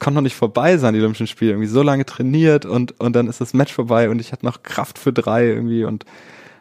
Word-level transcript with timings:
konnte 0.00 0.16
noch 0.16 0.22
nicht 0.22 0.34
vorbei 0.34 0.76
sein, 0.76 0.94
die 0.94 1.00
Olympischen 1.00 1.26
Spiele. 1.28 1.52
Irgendwie 1.52 1.68
so 1.68 1.82
lange 1.82 2.04
trainiert 2.04 2.66
und, 2.66 2.98
und 3.00 3.14
dann 3.14 3.28
ist 3.28 3.40
das 3.40 3.54
Match 3.54 3.72
vorbei 3.72 4.10
und 4.10 4.20
ich 4.20 4.32
hatte 4.32 4.44
noch 4.44 4.62
Kraft 4.62 4.98
für 4.98 5.12
drei 5.12 5.46
irgendwie 5.46 5.84
und 5.84 6.04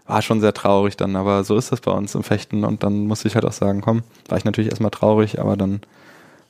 war 0.05 0.21
schon 0.21 0.41
sehr 0.41 0.53
traurig 0.53 0.97
dann, 0.97 1.15
aber 1.15 1.43
so 1.43 1.55
ist 1.55 1.71
das 1.71 1.81
bei 1.81 1.91
uns 1.91 2.15
im 2.15 2.23
Fechten 2.23 2.63
und 2.63 2.83
dann 2.83 3.05
musste 3.05 3.27
ich 3.27 3.35
halt 3.35 3.45
auch 3.45 3.53
sagen, 3.53 3.81
komm, 3.81 4.01
war 4.27 4.37
ich 4.37 4.45
natürlich 4.45 4.71
erstmal 4.71 4.91
traurig, 4.91 5.39
aber 5.39 5.55
dann 5.55 5.81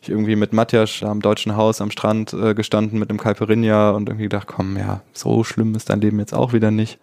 ich 0.02 0.10
irgendwie 0.10 0.38
mit 0.38 0.54
Matthias 0.54 1.04
am 1.04 1.21
Deutschen 1.21 1.57
Haus 1.57 1.81
am 1.81 1.91
Strand 1.91 2.33
äh, 2.33 2.54
gestanden 2.54 2.99
mit 2.99 3.10
einem 3.10 3.19
Caipirinha 3.19 3.92
und 3.92 4.08
irgendwie 4.08 4.24
gedacht, 4.24 4.47
komm, 4.47 4.78
ja, 4.78 5.01
so 5.13 5.44
schlimm 5.44 5.76
ist 5.76 5.90
dein 5.90 5.99
Leben 5.99 6.19
jetzt 6.19 6.33
auch 6.33 6.53
wieder 6.53 6.71
nicht. 6.71 6.99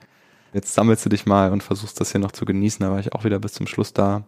Jetzt 0.54 0.72
sammelst 0.72 1.04
du 1.04 1.10
dich 1.10 1.26
mal 1.26 1.52
und 1.52 1.62
versuchst 1.62 2.00
das 2.00 2.12
hier 2.12 2.20
noch 2.20 2.32
zu 2.32 2.46
genießen, 2.46 2.80
da 2.80 2.90
war 2.90 3.00
ich 3.00 3.12
auch 3.12 3.24
wieder 3.24 3.38
bis 3.38 3.52
zum 3.52 3.66
Schluss 3.66 3.92
da. 3.92 4.22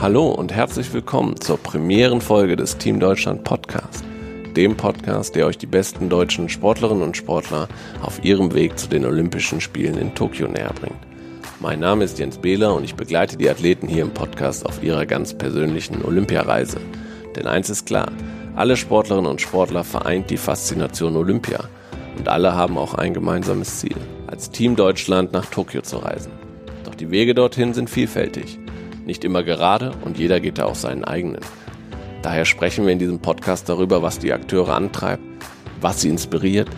Hallo 0.00 0.30
und 0.30 0.50
herzlich 0.50 0.90
willkommen 0.94 1.38
zur 1.42 1.58
Premierenfolge 1.58 2.56
des 2.56 2.78
Team 2.78 3.00
Deutschland 3.00 3.44
Podcast, 3.44 4.02
dem 4.56 4.74
Podcast, 4.74 5.36
der 5.36 5.46
euch 5.46 5.58
die 5.58 5.66
besten 5.66 6.08
deutschen 6.08 6.48
Sportlerinnen 6.48 7.02
und 7.02 7.18
Sportler 7.18 7.68
auf 8.00 8.24
ihrem 8.24 8.54
Weg 8.54 8.78
zu 8.78 8.88
den 8.88 9.04
Olympischen 9.04 9.60
Spielen 9.60 9.98
in 9.98 10.14
Tokio 10.14 10.48
näher 10.48 10.72
bringt. 10.80 10.96
Mein 11.60 11.80
Name 11.80 12.04
ist 12.04 12.18
Jens 12.18 12.38
Behler 12.38 12.74
und 12.74 12.84
ich 12.84 12.94
begleite 12.94 13.36
die 13.36 13.50
Athleten 13.50 13.88
hier 13.88 14.02
im 14.02 14.14
Podcast 14.14 14.64
auf 14.64 14.82
ihrer 14.82 15.04
ganz 15.04 15.34
persönlichen 15.34 16.02
Olympiareise. 16.02 16.78
Denn 17.36 17.46
eins 17.46 17.68
ist 17.68 17.84
klar, 17.84 18.10
alle 18.56 18.78
Sportlerinnen 18.78 19.30
und 19.30 19.42
Sportler 19.42 19.84
vereint 19.84 20.30
die 20.30 20.38
Faszination 20.38 21.14
Olympia 21.14 21.68
und 22.16 22.26
alle 22.26 22.54
haben 22.54 22.78
auch 22.78 22.94
ein 22.94 23.12
gemeinsames 23.12 23.80
Ziel, 23.80 23.96
als 24.26 24.50
Team 24.50 24.76
Deutschland 24.76 25.34
nach 25.34 25.44
Tokio 25.44 25.82
zu 25.82 25.98
reisen. 25.98 26.32
Doch 26.84 26.94
die 26.94 27.10
Wege 27.10 27.34
dorthin 27.34 27.74
sind 27.74 27.90
vielfältig, 27.90 28.58
nicht 29.06 29.24
immer 29.24 29.42
gerade 29.42 29.92
und 30.04 30.18
jeder 30.18 30.40
geht 30.40 30.58
da 30.58 30.66
auch 30.66 30.74
seinen 30.74 31.04
eigenen. 31.04 31.40
Daher 32.22 32.44
sprechen 32.44 32.84
wir 32.84 32.92
in 32.92 32.98
diesem 32.98 33.20
Podcast 33.20 33.68
darüber, 33.68 34.02
was 34.02 34.18
die 34.18 34.32
Akteure 34.32 34.74
antreibt, 34.74 35.22
was 35.80 36.02
sie 36.02 36.08
inspiriert, 36.08 36.68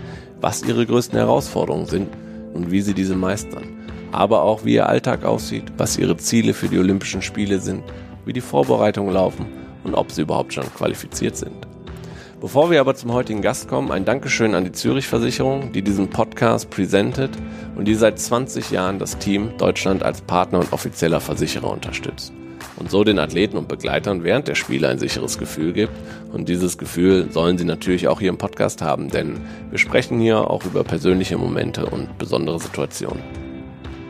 was 0.40 0.62
ihre 0.62 0.86
größten 0.86 1.18
Herausforderungen 1.18 1.86
sind 1.86 2.08
und 2.54 2.70
wie 2.70 2.80
sie 2.80 2.94
diese 2.94 3.16
meistern 3.16 3.82
aber 4.12 4.42
auch 4.42 4.64
wie 4.64 4.74
ihr 4.74 4.88
Alltag 4.88 5.24
aussieht, 5.24 5.64
was 5.78 5.96
ihre 5.96 6.16
Ziele 6.18 6.52
für 6.54 6.68
die 6.68 6.78
Olympischen 6.78 7.22
Spiele 7.22 7.58
sind, 7.58 7.82
wie 8.24 8.32
die 8.32 8.40
Vorbereitungen 8.40 9.12
laufen 9.12 9.46
und 9.84 9.94
ob 9.94 10.12
sie 10.12 10.22
überhaupt 10.22 10.52
schon 10.52 10.72
qualifiziert 10.74 11.36
sind. 11.36 11.71
Bevor 12.42 12.72
wir 12.72 12.80
aber 12.80 12.96
zum 12.96 13.12
heutigen 13.12 13.40
Gast 13.40 13.68
kommen, 13.68 13.92
ein 13.92 14.04
Dankeschön 14.04 14.56
an 14.56 14.64
die 14.64 14.72
Zürich 14.72 15.06
Versicherung, 15.06 15.70
die 15.70 15.80
diesen 15.80 16.10
Podcast 16.10 16.70
präsentiert 16.70 17.30
und 17.76 17.84
die 17.84 17.94
seit 17.94 18.18
20 18.18 18.72
Jahren 18.72 18.98
das 18.98 19.16
Team 19.18 19.56
Deutschland 19.58 20.02
als 20.02 20.22
Partner 20.22 20.58
und 20.58 20.72
offizieller 20.72 21.20
Versicherer 21.20 21.70
unterstützt 21.70 22.32
und 22.74 22.90
so 22.90 23.04
den 23.04 23.20
Athleten 23.20 23.56
und 23.56 23.68
Begleitern 23.68 24.24
während 24.24 24.48
der 24.48 24.56
Spiele 24.56 24.88
ein 24.88 24.98
sicheres 24.98 25.38
Gefühl 25.38 25.72
gibt. 25.72 25.92
Und 26.32 26.48
dieses 26.48 26.78
Gefühl 26.78 27.30
sollen 27.30 27.58
sie 27.58 27.64
natürlich 27.64 28.08
auch 28.08 28.18
hier 28.18 28.30
im 28.30 28.38
Podcast 28.38 28.82
haben, 28.82 29.08
denn 29.08 29.38
wir 29.70 29.78
sprechen 29.78 30.18
hier 30.18 30.50
auch 30.50 30.64
über 30.64 30.82
persönliche 30.82 31.38
Momente 31.38 31.86
und 31.86 32.18
besondere 32.18 32.58
Situationen. 32.58 33.22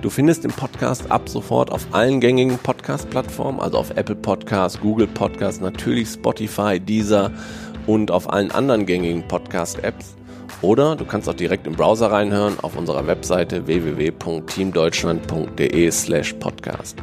Du 0.00 0.10
findest 0.10 0.42
den 0.42 0.50
Podcast 0.50 1.12
ab 1.12 1.28
sofort 1.28 1.70
auf 1.70 1.86
allen 1.92 2.18
gängigen 2.18 2.58
Podcast-Plattformen, 2.58 3.60
also 3.60 3.78
auf 3.78 3.90
Apple 3.90 4.16
Podcasts, 4.16 4.80
Google 4.80 5.06
Podcasts, 5.06 5.60
natürlich 5.60 6.08
Spotify, 6.08 6.80
Deezer 6.80 7.30
und 7.86 8.10
auf 8.10 8.32
allen 8.32 8.50
anderen 8.50 8.86
gängigen 8.86 9.28
Podcast-Apps. 9.28 10.16
Oder 10.60 10.96
du 10.96 11.04
kannst 11.04 11.28
auch 11.28 11.34
direkt 11.34 11.66
im 11.66 11.74
Browser 11.74 12.12
reinhören 12.12 12.54
auf 12.62 12.76
unserer 12.76 13.06
Webseite 13.06 13.66
www.teamdeutschland.de 13.66 15.90
slash 15.90 16.34
podcast. 16.34 16.98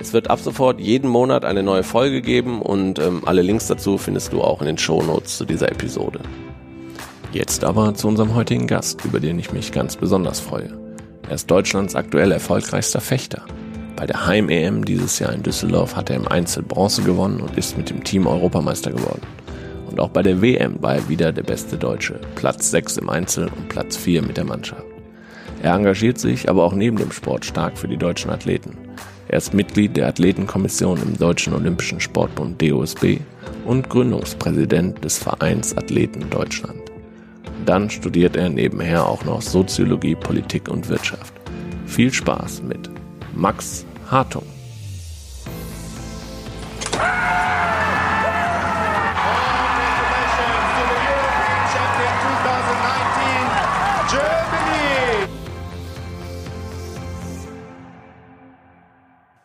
Es 0.00 0.12
wird 0.12 0.28
ab 0.28 0.40
sofort 0.40 0.80
jeden 0.80 1.08
Monat 1.08 1.44
eine 1.44 1.62
neue 1.62 1.82
Folge 1.82 2.20
geben 2.20 2.60
und 2.60 2.98
ähm, 2.98 3.22
alle 3.24 3.42
Links 3.42 3.68
dazu 3.68 3.96
findest 3.96 4.32
du 4.32 4.42
auch 4.42 4.60
in 4.60 4.66
den 4.66 4.76
Shownotes 4.76 5.38
zu 5.38 5.44
dieser 5.44 5.70
Episode. 5.70 6.20
Jetzt 7.32 7.64
aber 7.64 7.94
zu 7.94 8.08
unserem 8.08 8.34
heutigen 8.34 8.66
Gast, 8.66 9.04
über 9.04 9.18
den 9.18 9.38
ich 9.38 9.52
mich 9.52 9.72
ganz 9.72 9.96
besonders 9.96 10.40
freue. 10.40 10.76
Er 11.28 11.36
ist 11.36 11.50
Deutschlands 11.50 11.94
aktuell 11.94 12.32
erfolgreichster 12.32 13.00
Fechter. 13.00 13.42
Bei 13.96 14.06
der 14.06 14.26
Heim-EM 14.26 14.84
dieses 14.84 15.18
Jahr 15.20 15.32
in 15.32 15.42
Düsseldorf 15.42 15.96
hat 15.96 16.10
er 16.10 16.16
im 16.16 16.28
Einzel 16.28 16.62
Bronze 16.62 17.02
gewonnen 17.02 17.40
und 17.40 17.56
ist 17.56 17.78
mit 17.78 17.90
dem 17.90 18.04
Team 18.04 18.26
Europameister 18.26 18.90
geworden. 18.90 19.22
Und 19.94 20.00
auch 20.00 20.08
bei 20.08 20.24
der 20.24 20.42
WM 20.42 20.82
war 20.82 20.96
er 20.96 21.08
wieder 21.08 21.30
der 21.30 21.44
beste 21.44 21.76
Deutsche. 21.76 22.18
Platz 22.34 22.72
6 22.72 22.96
im 22.96 23.08
Einzel 23.08 23.44
und 23.44 23.68
Platz 23.68 23.96
4 23.96 24.22
mit 24.22 24.36
der 24.36 24.44
Mannschaft. 24.44 24.82
Er 25.62 25.72
engagiert 25.72 26.18
sich 26.18 26.50
aber 26.50 26.64
auch 26.64 26.74
neben 26.74 26.96
dem 26.96 27.12
Sport 27.12 27.44
stark 27.44 27.78
für 27.78 27.86
die 27.86 27.96
deutschen 27.96 28.32
Athleten. 28.32 28.76
Er 29.28 29.38
ist 29.38 29.54
Mitglied 29.54 29.96
der 29.96 30.08
Athletenkommission 30.08 31.00
im 31.00 31.16
Deutschen 31.16 31.54
Olympischen 31.54 32.00
Sportbund 32.00 32.60
DOSB 32.60 33.20
und 33.66 33.88
Gründungspräsident 33.88 35.04
des 35.04 35.16
Vereins 35.16 35.78
Athleten 35.78 36.28
Deutschland. 36.28 36.80
Dann 37.64 37.88
studiert 37.88 38.34
er 38.34 38.48
nebenher 38.48 39.06
auch 39.06 39.24
noch 39.24 39.42
Soziologie, 39.42 40.16
Politik 40.16 40.68
und 40.68 40.88
Wirtschaft. 40.88 41.34
Viel 41.86 42.12
Spaß 42.12 42.62
mit 42.64 42.90
Max 43.32 43.86
Hartung. 44.10 44.53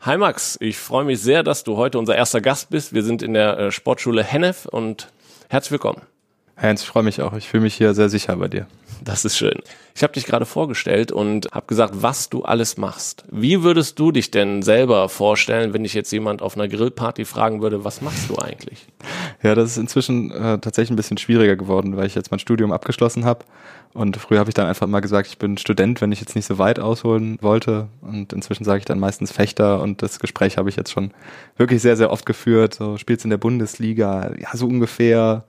Hi 0.09 0.17
Max, 0.17 0.57
ich 0.59 0.79
freue 0.79 1.05
mich 1.05 1.21
sehr, 1.21 1.43
dass 1.43 1.63
du 1.63 1.77
heute 1.77 1.99
unser 1.99 2.15
erster 2.15 2.41
Gast 2.41 2.71
bist. 2.71 2.95
Wir 2.95 3.03
sind 3.03 3.21
in 3.21 3.35
der 3.35 3.59
äh, 3.59 3.71
Sportschule 3.71 4.23
Hennef 4.23 4.65
und 4.65 5.11
herzlich 5.49 5.73
willkommen. 5.73 6.01
Heinz, 6.59 6.81
ich 6.81 6.87
freue 6.87 7.03
mich 7.03 7.21
auch. 7.21 7.33
Ich 7.33 7.47
fühle 7.47 7.61
mich 7.61 7.75
hier 7.75 7.93
sehr 7.93 8.09
sicher 8.09 8.35
bei 8.35 8.47
dir. 8.47 8.65
Das 9.03 9.25
ist 9.25 9.37
schön. 9.37 9.59
Ich 9.95 10.03
habe 10.03 10.13
dich 10.13 10.25
gerade 10.25 10.45
vorgestellt 10.45 11.11
und 11.11 11.51
habe 11.51 11.67
gesagt, 11.67 11.93
was 11.97 12.29
du 12.29 12.43
alles 12.43 12.77
machst. 12.77 13.23
Wie 13.31 13.63
würdest 13.63 13.99
du 13.99 14.11
dich 14.11 14.31
denn 14.31 14.61
selber 14.61 15.09
vorstellen, 15.09 15.73
wenn 15.73 15.83
dich 15.83 15.93
jetzt 15.93 16.11
jemand 16.11 16.41
auf 16.41 16.55
einer 16.55 16.67
Grillparty 16.67 17.25
fragen 17.25 17.61
würde, 17.61 17.83
was 17.83 18.01
machst 18.01 18.29
du 18.29 18.37
eigentlich? 18.37 18.87
Ja, 19.43 19.55
das 19.55 19.71
ist 19.71 19.77
inzwischen 19.77 20.31
äh, 20.31 20.59
tatsächlich 20.59 20.91
ein 20.91 20.95
bisschen 20.95 21.17
schwieriger 21.17 21.55
geworden, 21.55 21.97
weil 21.97 22.07
ich 22.07 22.15
jetzt 22.15 22.31
mein 22.31 22.39
Studium 22.39 22.71
abgeschlossen 22.71 23.25
habe. 23.25 23.45
Und 23.93 24.17
früher 24.17 24.39
habe 24.39 24.49
ich 24.49 24.53
dann 24.53 24.67
einfach 24.67 24.85
mal 24.85 24.99
gesagt, 24.99 25.27
ich 25.27 25.39
bin 25.39 25.57
Student, 25.57 25.99
wenn 26.01 26.11
ich 26.11 26.19
jetzt 26.19 26.35
nicht 26.35 26.45
so 26.45 26.57
weit 26.59 26.79
ausholen 26.79 27.37
wollte. 27.41 27.87
Und 28.01 28.33
inzwischen 28.33 28.63
sage 28.63 28.79
ich 28.79 28.85
dann 28.85 28.99
meistens 28.99 29.31
Fechter 29.31 29.81
und 29.81 30.01
das 30.01 30.19
Gespräch 30.19 30.57
habe 30.57 30.69
ich 30.69 30.75
jetzt 30.75 30.91
schon 30.91 31.11
wirklich 31.57 31.81
sehr, 31.81 31.97
sehr 31.97 32.11
oft 32.11 32.25
geführt. 32.25 32.75
So 32.75 32.97
spielst 32.97 33.25
in 33.25 33.31
der 33.31 33.37
Bundesliga, 33.37 34.31
ja, 34.39 34.49
so 34.53 34.67
ungefähr 34.67 35.43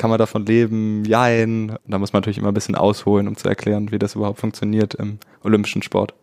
kann 0.00 0.08
man 0.08 0.18
davon 0.18 0.46
leben? 0.46 1.04
Jein. 1.04 1.76
Da 1.86 1.98
muss 1.98 2.14
man 2.14 2.20
natürlich 2.20 2.38
immer 2.38 2.48
ein 2.48 2.54
bisschen 2.54 2.74
ausholen, 2.74 3.28
um 3.28 3.36
zu 3.36 3.46
erklären, 3.48 3.92
wie 3.92 3.98
das 3.98 4.14
überhaupt 4.14 4.40
funktioniert 4.40 4.94
im 4.94 5.18
olympischen 5.44 5.82
Sport. 5.82 6.14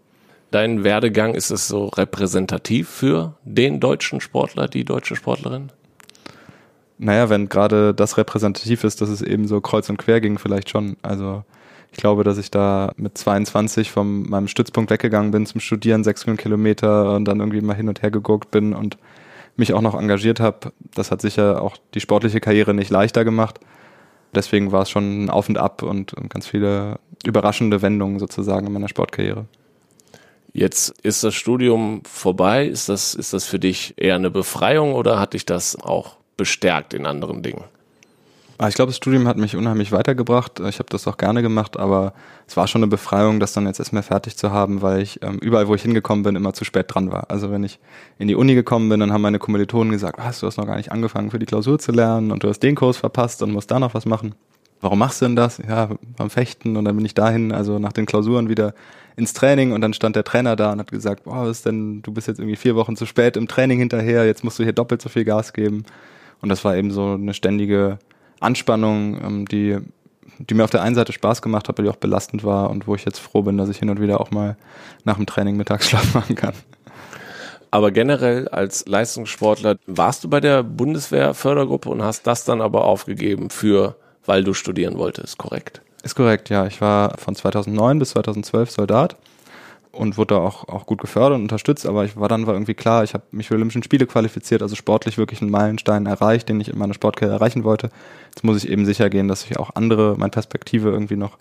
Dein 0.50 0.84
Werdegang, 0.84 1.36
ist 1.36 1.52
es 1.52 1.68
so 1.68 1.86
repräsentativ 1.86 2.90
für 2.90 3.36
den 3.44 3.80
deutschen 3.80 4.20
Sportler, 4.20 4.68
die 4.68 4.84
deutsche 4.84 5.16
Sportlerin? 5.16 5.72
Naja, 6.98 7.30
wenn 7.30 7.50
gerade 7.50 7.94
das 7.94 8.18
repräsentativ 8.18 8.84
ist, 8.84 9.00
dass 9.02 9.10
es 9.10 9.22
eben 9.22 9.48
so 9.48 9.62
kreuz 9.62 9.88
und 9.92 9.98
quer 9.98 10.22
ging, 10.22 10.40
vielleicht 10.40 10.72
schon. 10.72 10.98
Also 11.04 11.44
ich 11.92 12.00
glaube, 12.00 12.24
dass 12.24 12.40
ich 12.40 12.50
da 12.50 12.94
mit 12.98 13.16
22 13.16 13.92
von 13.92 14.28
meinem 14.28 14.48
Stützpunkt 14.48 14.90
weggegangen 14.90 15.30
bin 15.30 15.46
zum 15.46 15.62
Studieren, 15.62 16.04
600 16.04 16.42
Kilometer 16.42 17.14
und 17.16 17.26
dann 17.26 17.42
irgendwie 17.42 17.62
mal 17.62 17.76
hin 17.76 17.90
und 17.90 18.02
her 18.02 18.10
geguckt 18.10 18.50
bin 18.50 18.74
und 18.74 18.98
mich 19.58 19.74
auch 19.74 19.82
noch 19.82 19.96
engagiert 19.96 20.40
habe. 20.40 20.72
Das 20.94 21.12
hat 21.12 21.22
sicher 21.22 21.62
auch 21.62 21.78
die 21.94 22.00
sportliche 22.00 22.40
Karriere 22.40 22.74
nicht 22.74 22.90
leichter 22.90 23.26
gemacht. 23.26 23.60
Deswegen 24.34 24.72
war 24.72 24.84
es 24.84 24.90
schon 24.90 25.26
ein 25.26 25.30
Auf 25.30 25.50
und 25.50 25.58
Ab 25.58 25.84
und, 25.84 26.14
ganz 26.30 26.48
viele 26.48 27.00
überraschende 27.26 27.82
Wendungen 27.82 28.20
sozusagen 28.20 28.68
in 28.68 28.74
meiner 28.74 28.90
Sportkarriere. 28.90 29.46
Jetzt 30.54 30.94
ist 31.04 31.24
das 31.24 31.36
Studium 31.36 32.02
vorbei. 32.04 32.66
Ist 32.66 32.90
das, 32.90 33.14
ist 33.14 33.34
das 33.34 33.46
für 33.46 33.60
dich 33.60 33.94
eher 33.98 34.16
eine 34.16 34.32
Befreiung 34.32 34.94
oder 34.94 35.20
hat 35.20 35.34
dich 35.34 35.46
das 35.46 35.76
auch 35.82 36.18
bestärkt 36.36 36.94
in 36.94 37.06
anderen 37.06 37.44
Dingen? 37.44 37.64
Ah, 38.60 38.68
ich 38.68 38.74
glaube, 38.74 38.90
das 38.90 38.98
Studium 38.98 39.28
hat 39.28 39.38
mich 39.38 39.56
unheimlich 39.56 39.92
weitergebracht. 39.92 40.60
Ich 40.62 40.80
habe 40.80 40.90
das 40.90 41.08
auch 41.08 41.18
gerne 41.18 41.44
gemacht, 41.44 41.78
aber 41.78 42.14
es 42.48 42.58
war 42.58 42.68
schon 42.68 42.82
eine 42.82 42.90
Befreiung, 42.90 43.40
das 43.40 43.54
dann 43.54 43.68
jetzt 43.68 43.78
erstmal 43.78 44.02
fertig 44.02 44.36
zu 44.36 44.52
haben, 44.52 44.82
weil 44.82 45.02
ich 45.02 45.22
ähm, 45.22 45.38
überall, 45.38 45.68
wo 45.68 45.76
ich 45.76 45.84
hingekommen 45.84 46.24
bin, 46.24 46.36
immer 46.36 46.54
zu 46.54 46.66
spät 46.66 46.88
dran 46.90 47.12
war. 47.12 47.30
Also 47.30 47.52
wenn 47.52 47.64
ich 47.64 47.80
in 48.18 48.28
die 48.28 48.34
Uni 48.34 48.56
gekommen 48.56 48.90
bin, 48.90 49.00
dann 49.00 49.14
haben 49.14 49.22
meine 49.22 49.38
Kommilitonen 49.38 49.92
gesagt, 49.92 50.18
was, 50.18 50.40
du 50.40 50.48
hast 50.48 50.58
noch 50.58 50.66
gar 50.66 50.78
nicht 50.78 50.92
angefangen 50.92 51.30
für 51.30 51.38
die 51.38 51.46
Klausur 51.46 51.78
zu 51.78 51.92
lernen 51.92 52.32
und 52.32 52.44
du 52.44 52.50
hast 52.50 52.60
den 52.60 52.74
Kurs 52.74 52.98
verpasst 52.98 53.44
und 53.44 53.52
musst 53.52 53.70
da 53.70 53.80
noch 53.80 53.94
was 53.94 54.08
machen. 54.08 54.34
Warum 54.82 54.98
machst 54.98 55.22
du 55.22 55.26
denn 55.26 55.36
das? 55.36 55.60
Ja, 55.60 55.90
beim 56.18 56.32
Fechten 56.32 56.78
und 56.78 56.86
dann 56.86 56.96
bin 56.96 57.06
ich 57.06 57.14
dahin, 57.14 57.52
also 57.52 57.78
nach 57.78 57.94
den 57.94 58.08
Klausuren 58.08 58.50
wieder 58.50 58.74
ins 59.16 59.34
Training 59.34 59.72
und 59.72 59.82
dann 59.82 59.94
stand 59.94 60.16
der 60.16 60.24
Trainer 60.24 60.56
da 60.56 60.72
und 60.72 60.80
hat 60.80 60.90
gesagt, 60.90 61.26
boah, 61.26 61.44
was 61.44 61.58
ist 61.58 61.66
denn, 61.68 62.02
du 62.02 62.12
bist 62.12 62.28
jetzt 62.28 62.40
irgendwie 62.40 62.56
vier 62.56 62.76
Wochen 62.76 62.96
zu 62.96 63.06
spät 63.06 63.38
im 63.38 63.48
Training 63.48 63.78
hinterher, 63.78 64.26
jetzt 64.26 64.44
musst 64.44 64.58
du 64.58 64.64
hier 64.64 64.74
doppelt 64.74 65.02
so 65.02 65.10
viel 65.10 65.26
Gas 65.26 65.54
geben. 65.54 65.86
Und 66.42 66.50
das 66.50 66.66
war 66.66 66.76
eben 66.76 66.92
so 66.92 67.14
eine 67.14 67.34
ständige 67.34 68.00
Anspannung, 68.40 69.22
ähm, 69.24 69.46
die, 69.48 69.78
die 70.40 70.54
mir 70.54 70.64
auf 70.64 70.70
der 70.70 70.82
einen 70.82 70.96
Seite 70.96 71.14
Spaß 71.14 71.42
gemacht 71.42 71.68
hat, 71.68 71.76
aber 71.76 71.84
die 71.84 71.90
auch 71.90 71.98
belastend 71.98 72.44
war 72.44 72.70
und 72.70 72.88
wo 72.88 72.96
ich 72.96 73.06
jetzt 73.06 73.20
froh 73.20 73.42
bin, 73.42 73.58
dass 73.58 73.70
ich 73.70 73.78
hin 73.78 73.90
und 73.90 74.02
wieder 74.02 74.22
auch 74.22 74.32
mal 74.32 74.58
nach 75.04 75.16
dem 75.16 75.26
Training 75.26 75.58
Mittagsschlaf 75.58 76.14
machen 76.14 76.36
kann. 76.36 76.54
Aber 77.70 77.92
generell 77.92 78.48
als 78.48 78.86
Leistungssportler 78.88 79.78
warst 79.86 80.24
du 80.24 80.30
bei 80.30 80.40
der 80.40 80.64
Bundeswehr-Fördergruppe 80.64 81.90
und 81.90 82.02
hast 82.02 82.26
das 82.26 82.46
dann 82.46 82.62
aber 82.62 82.86
aufgegeben 82.86 83.50
für, 83.50 83.98
weil 84.26 84.44
du 84.44 84.54
studieren 84.54 84.98
wolltest, 84.98 85.38
korrekt? 85.38 85.82
Ist 86.04 86.16
korrekt, 86.16 86.50
ja. 86.50 86.66
Ich 86.66 86.80
war 86.80 87.18
von 87.18 87.36
2009 87.36 88.00
bis 88.00 88.12
2012 88.12 88.72
Soldat 88.72 89.18
und 89.98 90.18
wurde 90.18 90.36
da 90.36 90.42
auch, 90.42 90.68
auch 90.68 90.86
gut 90.86 91.02
gefördert 91.02 91.38
und 91.38 91.44
unterstützt, 91.44 91.86
aber 91.86 92.06
ich 92.06 92.18
war 92.18 92.28
dann 92.28 92.48
war 92.48 92.54
irgendwie 92.54 92.74
klar, 92.74 93.04
ich 93.04 93.14
habe 93.14 93.24
mich 93.32 93.48
für 93.48 93.56
Olympischen 93.56 93.84
Spiele 93.84 94.06
qualifiziert, 94.06 94.62
also 94.62 94.76
sportlich 94.76 95.18
wirklich 95.18 95.42
einen 95.42 95.52
Meilenstein 95.52 96.06
erreicht, 96.06 96.50
den 96.50 96.62
ich 96.62 96.70
in 96.70 96.78
meiner 96.78 96.94
Sportkarriere 96.94 97.36
erreichen 97.36 97.64
wollte. 97.64 97.90
Jetzt 98.30 98.44
muss 98.44 98.64
ich 98.64 98.70
eben 98.70 98.86
sicher 98.86 99.10
gehen, 99.10 99.28
dass 99.28 99.46
ich 99.46 99.58
auch 99.58 99.72
andere, 99.76 100.16
meine 100.18 100.32
Perspektive 100.32 100.90
irgendwie 100.90 101.16
noch 101.16 101.38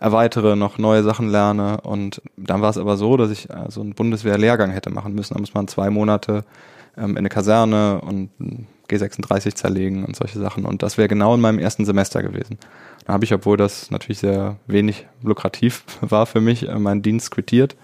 erweitere, 0.00 0.56
noch 0.56 0.78
neue 0.78 1.02
Sachen 1.02 1.28
lerne. 1.28 1.80
Und 1.82 2.22
dann 2.36 2.62
war 2.62 2.70
es 2.70 2.78
aber 2.78 2.96
so, 2.96 3.16
dass 3.16 3.30
ich 3.30 3.50
äh, 3.50 3.66
so 3.68 3.80
einen 3.80 3.94
Bundeswehr-Lehrgang 3.94 4.70
hätte 4.70 4.90
machen 4.90 5.14
müssen. 5.14 5.34
Da 5.34 5.40
muss 5.40 5.54
man 5.54 5.68
zwei 5.68 5.90
Monate 5.90 6.44
ähm, 6.96 7.10
in 7.10 7.18
eine 7.18 7.28
Kaserne 7.28 8.00
und 8.00 8.30
G36 8.88 9.54
zerlegen 9.54 10.04
und 10.04 10.16
solche 10.16 10.38
Sachen. 10.38 10.64
Und 10.64 10.82
das 10.82 10.98
wäre 10.98 11.08
genau 11.08 11.34
in 11.34 11.40
meinem 11.40 11.58
ersten 11.58 11.84
Semester 11.84 12.22
gewesen. 12.22 12.58
Habe 13.08 13.24
ich, 13.24 13.32
obwohl 13.32 13.56
das 13.56 13.90
natürlich 13.90 14.18
sehr 14.18 14.56
wenig 14.66 15.06
lukrativ 15.22 15.84
war 16.02 16.26
für 16.26 16.40
mich, 16.40 16.68
äh, 16.68 16.78
meinen 16.78 17.02
Dienst 17.02 17.30
quittiert 17.30 17.76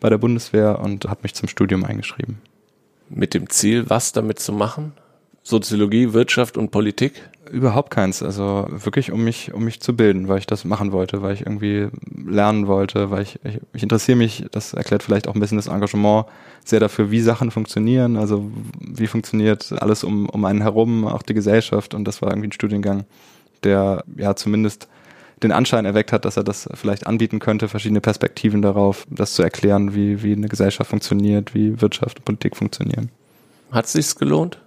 bei 0.00 0.10
der 0.10 0.18
Bundeswehr 0.18 0.80
und 0.80 1.04
habe 1.04 1.20
mich 1.22 1.34
zum 1.34 1.48
Studium 1.48 1.84
eingeschrieben. 1.84 2.38
Mit 3.08 3.34
dem 3.34 3.48
Ziel, 3.48 3.88
was 3.88 4.12
damit 4.12 4.40
zu 4.40 4.52
machen? 4.52 4.92
Soziologie, 5.44 6.12
Wirtschaft 6.12 6.56
und 6.56 6.70
Politik? 6.70 7.14
Überhaupt 7.50 7.90
keins. 7.90 8.22
Also 8.22 8.66
wirklich, 8.70 9.12
um 9.12 9.22
mich, 9.22 9.52
um 9.52 9.64
mich 9.64 9.80
zu 9.80 9.94
bilden, 9.94 10.28
weil 10.28 10.38
ich 10.38 10.46
das 10.46 10.64
machen 10.64 10.92
wollte, 10.92 11.20
weil 11.20 11.34
ich 11.34 11.42
irgendwie 11.42 11.88
lernen 12.26 12.66
wollte, 12.66 13.10
weil 13.10 13.22
ich, 13.22 13.38
ich, 13.44 13.60
ich 13.74 13.82
interessiere 13.82 14.16
mich, 14.16 14.46
das 14.52 14.72
erklärt 14.72 15.02
vielleicht 15.02 15.28
auch 15.28 15.34
ein 15.34 15.40
bisschen 15.40 15.58
das 15.58 15.66
Engagement, 15.66 16.26
sehr 16.64 16.80
dafür, 16.80 17.10
wie 17.10 17.20
Sachen 17.20 17.50
funktionieren, 17.50 18.16
also 18.16 18.50
wie 18.80 19.08
funktioniert 19.08 19.72
alles 19.72 20.04
um, 20.04 20.28
um 20.28 20.44
einen 20.44 20.62
herum, 20.62 21.06
auch 21.06 21.22
die 21.22 21.34
Gesellschaft. 21.34 21.94
Und 21.94 22.04
das 22.04 22.22
war 22.22 22.30
irgendwie 22.30 22.48
ein 22.48 22.52
Studiengang, 22.52 23.04
der 23.64 24.04
ja 24.16 24.34
zumindest 24.36 24.88
den 25.42 25.52
Anschein 25.52 25.84
erweckt 25.84 26.12
hat, 26.12 26.24
dass 26.24 26.36
er 26.36 26.44
das 26.44 26.68
vielleicht 26.74 27.06
anbieten 27.06 27.40
könnte, 27.40 27.68
verschiedene 27.68 28.00
Perspektiven 28.00 28.62
darauf, 28.62 29.06
das 29.10 29.34
zu 29.34 29.42
erklären, 29.42 29.94
wie, 29.94 30.22
wie 30.22 30.32
eine 30.32 30.48
Gesellschaft 30.48 30.90
funktioniert, 30.90 31.54
wie 31.54 31.80
Wirtschaft 31.80 32.18
und 32.18 32.24
Politik 32.24 32.56
funktionieren. 32.56 33.10
Hat 33.72 33.86
es 33.86 33.92
sich 33.92 34.14
gelohnt? 34.14 34.58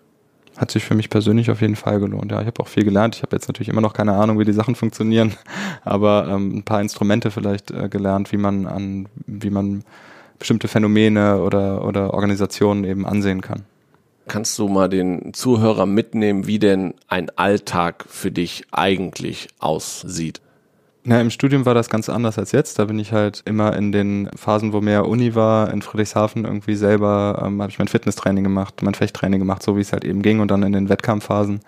hat 0.57 0.71
sich 0.71 0.83
für 0.83 0.95
mich 0.95 1.09
persönlich 1.09 1.51
auf 1.51 1.61
jeden 1.61 1.75
Fall 1.75 1.99
gelohnt. 1.99 2.31
Ja, 2.31 2.41
ich 2.41 2.47
habe 2.47 2.61
auch 2.61 2.67
viel 2.67 2.83
gelernt. 2.83 3.15
Ich 3.15 3.23
habe 3.23 3.35
jetzt 3.35 3.47
natürlich 3.47 3.69
immer 3.69 3.81
noch 3.81 3.93
keine 3.93 4.13
Ahnung, 4.13 4.39
wie 4.39 4.45
die 4.45 4.53
Sachen 4.53 4.75
funktionieren, 4.75 5.33
aber 5.83 6.27
ähm, 6.29 6.57
ein 6.57 6.63
paar 6.63 6.81
Instrumente 6.81 7.31
vielleicht 7.31 7.71
äh, 7.71 7.89
gelernt, 7.89 8.31
wie 8.31 8.37
man 8.37 8.65
an, 8.65 9.07
wie 9.27 9.49
man 9.49 9.83
bestimmte 10.39 10.67
Phänomene 10.67 11.41
oder, 11.41 11.85
oder 11.85 12.13
Organisationen 12.13 12.83
eben 12.83 13.05
ansehen 13.05 13.41
kann. 13.41 13.63
Kannst 14.27 14.57
du 14.57 14.67
mal 14.67 14.89
den 14.89 15.33
Zuhörer 15.33 15.85
mitnehmen, 15.85 16.47
wie 16.47 16.59
denn 16.59 16.95
ein 17.07 17.29
Alltag 17.35 18.05
für 18.09 18.31
dich 18.31 18.65
eigentlich 18.71 19.47
aussieht? 19.59 20.41
Na, 21.07 21.21
im 21.21 21.29
Studium 21.29 21.67
war 21.67 21.75
das 21.75 21.89
ganz 21.89 22.09
anders 22.09 22.39
als 22.39 22.51
jetzt. 22.51 22.79
Da 22.79 22.85
bin 22.85 22.97
ich 22.97 23.13
halt 23.13 23.43
immer 23.45 23.75
in 23.77 23.91
den 23.91 24.27
Phasen, 24.35 24.73
wo 24.73 24.81
mehr 24.81 25.07
Uni 25.07 25.35
war, 25.35 25.71
in 25.71 25.83
Friedrichshafen 25.83 26.45
irgendwie 26.45 26.73
selber, 26.73 27.43
ähm, 27.45 27.61
habe 27.61 27.71
ich 27.71 27.77
mein 27.77 27.87
Fitnesstraining 27.87 28.43
gemacht, 28.43 28.81
mein 28.81 28.95
Fechttraining 28.95 29.39
gemacht, 29.39 29.61
so 29.61 29.77
wie 29.77 29.81
es 29.81 29.93
halt 29.93 30.03
eben 30.03 30.23
ging. 30.23 30.39
Und 30.39 30.49
dann 30.49 30.63
in 30.63 30.73
den 30.73 30.89
Wettkampfphasen 30.89 31.59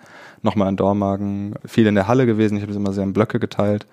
nochmal 0.42 0.68
in 0.68 0.76
Dormagen, 0.76 1.54
viel 1.64 1.86
in 1.86 1.94
der 1.94 2.08
Halle 2.08 2.26
gewesen. 2.26 2.56
Ich 2.56 2.62
habe 2.62 2.72
es 2.72 2.76
immer 2.76 2.92
sehr 2.92 3.04
in 3.04 3.12
Blöcke 3.12 3.38
geteilt. 3.38 3.86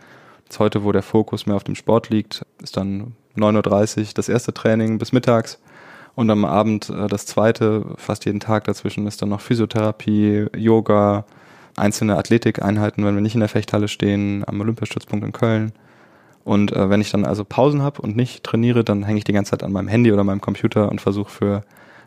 Jetzt 0.45 0.57
heute, 0.57 0.83
wo 0.83 0.91
der 0.91 1.03
Fokus 1.03 1.45
mehr 1.45 1.55
auf 1.55 1.63
dem 1.63 1.75
Sport 1.75 2.09
liegt, 2.09 2.43
ist 2.63 2.75
dann 2.75 3.13
9.30 3.37 3.99
Uhr 3.99 4.05
das 4.15 4.29
erste 4.29 4.51
Training 4.51 4.97
bis 4.97 5.11
mittags. 5.11 5.59
Und 6.15 6.29
am 6.29 6.45
Abend 6.45 6.89
äh, 6.89 7.07
das 7.07 7.25
zweite, 7.25 7.85
fast 7.97 8.25
jeden 8.25 8.39
Tag 8.39 8.63
dazwischen 8.63 9.05
ist 9.05 9.21
dann 9.21 9.29
noch 9.29 9.41
Physiotherapie, 9.41 10.47
Yoga, 10.55 11.25
einzelne 11.75 12.17
Athletikeinheiten, 12.17 13.05
wenn 13.05 13.15
wir 13.15 13.21
nicht 13.21 13.35
in 13.35 13.41
der 13.41 13.49
Fechthalle 13.49 13.87
stehen, 13.87 14.43
am 14.47 14.61
Olympiastützpunkt 14.61 15.25
in 15.25 15.33
Köln. 15.33 15.73
Und 16.45 16.71
äh, 16.71 16.89
wenn 16.89 17.01
ich 17.01 17.11
dann 17.11 17.25
also 17.25 17.43
Pausen 17.43 17.81
habe 17.81 18.01
und 18.01 18.15
nicht 18.15 18.43
trainiere, 18.43 18.83
dann 18.83 19.03
hänge 19.03 19.17
ich 19.17 19.23
die 19.23 19.33
ganze 19.33 19.51
Zeit 19.51 19.63
an 19.63 19.71
meinem 19.71 19.87
Handy 19.87 20.11
oder 20.11 20.23
meinem 20.23 20.41
Computer 20.41 20.89
und 20.89 21.01
versuche 21.01 21.31
für 21.31 21.63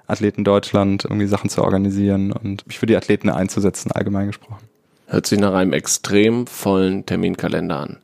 Athleten 0.06 0.42
Deutschland 0.42 1.04
irgendwie 1.04 1.26
Sachen 1.26 1.50
zu 1.50 1.62
organisieren 1.62 2.32
und 2.32 2.66
mich 2.66 2.78
für 2.78 2.86
die 2.86 2.96
Athleten 2.96 3.28
einzusetzen, 3.28 3.92
allgemein 3.92 4.28
gesprochen. 4.28 4.66
Hört 5.06 5.26
sich 5.26 5.38
nach 5.38 5.52
einem 5.52 5.72
extrem 5.72 6.46
vollen 6.46 7.04
Terminkalender 7.04 7.78
an. 7.78 7.98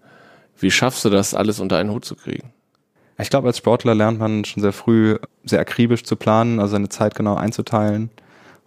Wie 0.58 0.70
schaffst 0.70 1.04
du 1.04 1.10
das, 1.10 1.34
alles 1.34 1.60
unter 1.60 1.76
einen 1.76 1.90
Hut 1.90 2.04
zu 2.04 2.14
kriegen? 2.14 2.53
Ich 3.18 3.30
glaube, 3.30 3.48
als 3.48 3.58
Sportler 3.58 3.94
lernt 3.94 4.18
man 4.18 4.44
schon 4.44 4.60
sehr 4.60 4.72
früh 4.72 5.18
sehr 5.44 5.60
akribisch 5.60 6.04
zu 6.04 6.16
planen, 6.16 6.58
also 6.58 6.72
seine 6.72 6.88
Zeit 6.88 7.14
genau 7.14 7.34
einzuteilen 7.36 8.10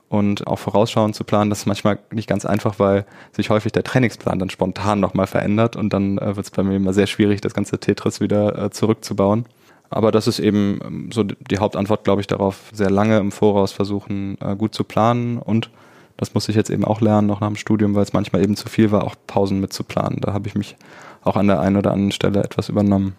und 0.10 0.48
auch 0.48 0.60
vorausschauend 0.60 1.16
zu 1.16 1.24
planen, 1.24 1.50
das 1.50 1.60
ist 1.60 1.66
manchmal 1.66 2.00
nicht 2.12 2.30
ganz 2.30 2.46
einfach, 2.46 2.80
weil 2.80 3.06
sich 3.34 3.50
häufig 3.50 3.72
der 3.72 3.84
Trainingsplan 3.84 4.40
dann 4.40 4.50
spontan 4.50 5.00
nochmal 5.00 5.28
verändert 5.28 5.76
und 5.76 5.92
dann 5.92 6.18
äh, 6.18 6.36
wird 6.36 6.46
es 6.46 6.52
bei 6.52 6.64
mir 6.64 6.78
immer 6.78 6.94
sehr 6.94 7.08
schwierig, 7.08 7.42
das 7.42 7.54
ganze 7.54 7.78
Tetris 7.78 8.22
wieder 8.22 8.58
äh, 8.58 8.70
zurückzubauen. 8.70 9.46
Aber 9.90 10.12
das 10.12 10.28
ist 10.28 10.40
eben 10.40 10.80
ähm, 10.84 11.10
so 11.12 11.24
die 11.24 11.58
Hauptantwort, 11.58 12.04
glaube 12.04 12.22
ich, 12.22 12.28
darauf, 12.28 12.70
sehr 12.72 12.90
lange 12.90 13.18
im 13.18 13.32
Voraus 13.32 13.74
versuchen, 13.74 14.38
äh, 14.42 14.56
gut 14.56 14.74
zu 14.74 14.84
planen 14.84 15.40
und 15.40 15.70
das 16.16 16.34
muss 16.34 16.50
ich 16.50 16.56
jetzt 16.56 16.72
eben 16.72 16.84
auch 16.84 17.02
lernen, 17.02 17.28
noch 17.28 17.42
nach 17.42 17.48
dem 17.48 17.58
Studium, 17.58 17.94
weil 17.94 18.04
es 18.04 18.14
manchmal 18.14 18.42
eben 18.42 18.56
zu 18.56 18.70
viel 18.70 18.92
war, 18.92 19.04
auch 19.04 19.16
Pausen 19.28 19.60
mitzuplanen. 19.60 20.20
Da 20.20 20.34
habe 20.34 20.48
ich 20.48 20.56
mich 20.56 20.76
auch 21.24 21.36
an 21.36 21.48
der 21.48 21.60
einen 21.60 21.78
oder 21.78 21.92
anderen 21.92 22.12
Stelle 22.12 22.44
etwas 22.44 22.70
übernommen. 22.70 23.16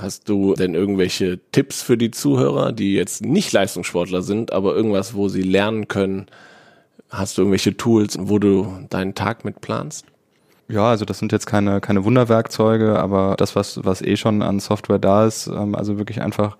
Hast 0.00 0.28
du 0.28 0.54
denn 0.54 0.74
irgendwelche 0.74 1.40
Tipps 1.52 1.82
für 1.82 1.98
die 1.98 2.10
Zuhörer, 2.10 2.72
die 2.72 2.94
jetzt 2.94 3.22
nicht 3.22 3.52
Leistungssportler 3.52 4.22
sind, 4.22 4.52
aber 4.52 4.74
irgendwas, 4.74 5.14
wo 5.14 5.28
sie 5.28 5.42
lernen 5.42 5.88
können? 5.88 6.26
Hast 7.10 7.36
du 7.36 7.42
irgendwelche 7.42 7.76
Tools, 7.76 8.16
wo 8.18 8.38
du 8.38 8.72
deinen 8.88 9.14
Tag 9.14 9.44
mit 9.44 9.60
planst? 9.60 10.06
Ja, 10.68 10.88
also 10.88 11.04
das 11.04 11.18
sind 11.18 11.32
jetzt 11.32 11.46
keine, 11.46 11.80
keine 11.80 12.04
Wunderwerkzeuge, 12.04 12.98
aber 12.98 13.34
das, 13.36 13.56
was, 13.56 13.84
was 13.84 14.02
eh 14.02 14.16
schon 14.16 14.40
an 14.40 14.60
Software 14.60 15.00
da 15.00 15.26
ist, 15.26 15.48
ähm, 15.48 15.74
also 15.74 15.98
wirklich 15.98 16.22
einfach 16.22 16.56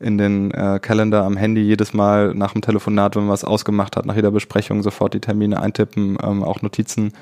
in 0.00 0.18
den 0.18 0.50
äh, 0.50 0.80
Kalender 0.82 1.22
am 1.22 1.36
Handy 1.36 1.62
jedes 1.62 1.94
Mal 1.94 2.34
nach 2.34 2.52
dem 2.52 2.62
Telefonat, 2.62 3.14
wenn 3.14 3.22
man 3.22 3.32
was 3.32 3.44
ausgemacht 3.44 3.96
hat, 3.96 4.06
nach 4.06 4.16
jeder 4.16 4.32
Besprechung 4.32 4.82
sofort 4.82 5.14
die 5.14 5.20
Termine 5.20 5.60
eintippen, 5.60 6.18
ähm, 6.22 6.42
auch 6.42 6.62
Notizen 6.62 7.12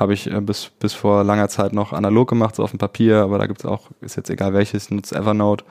habe 0.00 0.14
ich 0.14 0.28
äh, 0.28 0.40
bis, 0.40 0.70
bis 0.80 0.94
vor 0.94 1.22
langer 1.22 1.48
Zeit 1.48 1.74
noch 1.74 1.92
analog 1.92 2.28
gemacht, 2.28 2.56
so 2.56 2.64
auf 2.64 2.70
dem 2.70 2.78
Papier, 2.78 3.18
aber 3.18 3.38
da 3.38 3.46
gibt 3.46 3.60
es 3.60 3.66
auch, 3.66 3.90
ist 4.00 4.16
jetzt 4.16 4.30
egal 4.30 4.54
welches, 4.54 4.90
nutzt 4.90 5.12
Evernote. 5.12 5.64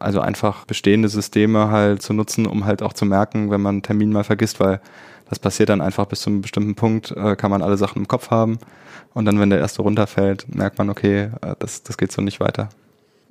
Also 0.00 0.20
einfach 0.20 0.64
bestehende 0.64 1.08
Systeme 1.08 1.70
halt 1.70 2.02
zu 2.02 2.12
nutzen, 2.12 2.46
um 2.46 2.66
halt 2.66 2.82
auch 2.82 2.92
zu 2.92 3.04
merken, 3.04 3.50
wenn 3.50 3.60
man 3.60 3.76
einen 3.76 3.82
Termin 3.82 4.12
mal 4.12 4.24
vergisst, 4.24 4.60
weil 4.60 4.80
das 5.28 5.38
passiert 5.38 5.68
dann 5.68 5.80
einfach 5.80 6.06
bis 6.06 6.20
zu 6.20 6.30
einem 6.30 6.42
bestimmten 6.42 6.74
Punkt, 6.74 7.12
äh, 7.12 7.36
kann 7.36 7.50
man 7.50 7.62
alle 7.62 7.76
Sachen 7.76 8.02
im 8.02 8.08
Kopf 8.08 8.30
haben. 8.30 8.58
Und 9.14 9.24
dann, 9.24 9.40
wenn 9.40 9.50
der 9.50 9.58
erste 9.58 9.82
runterfällt, 9.82 10.54
merkt 10.54 10.78
man, 10.78 10.90
okay, 10.90 11.30
äh, 11.40 11.54
das, 11.58 11.82
das 11.82 11.96
geht 11.98 12.12
so 12.12 12.22
nicht 12.22 12.40
weiter. 12.40 12.68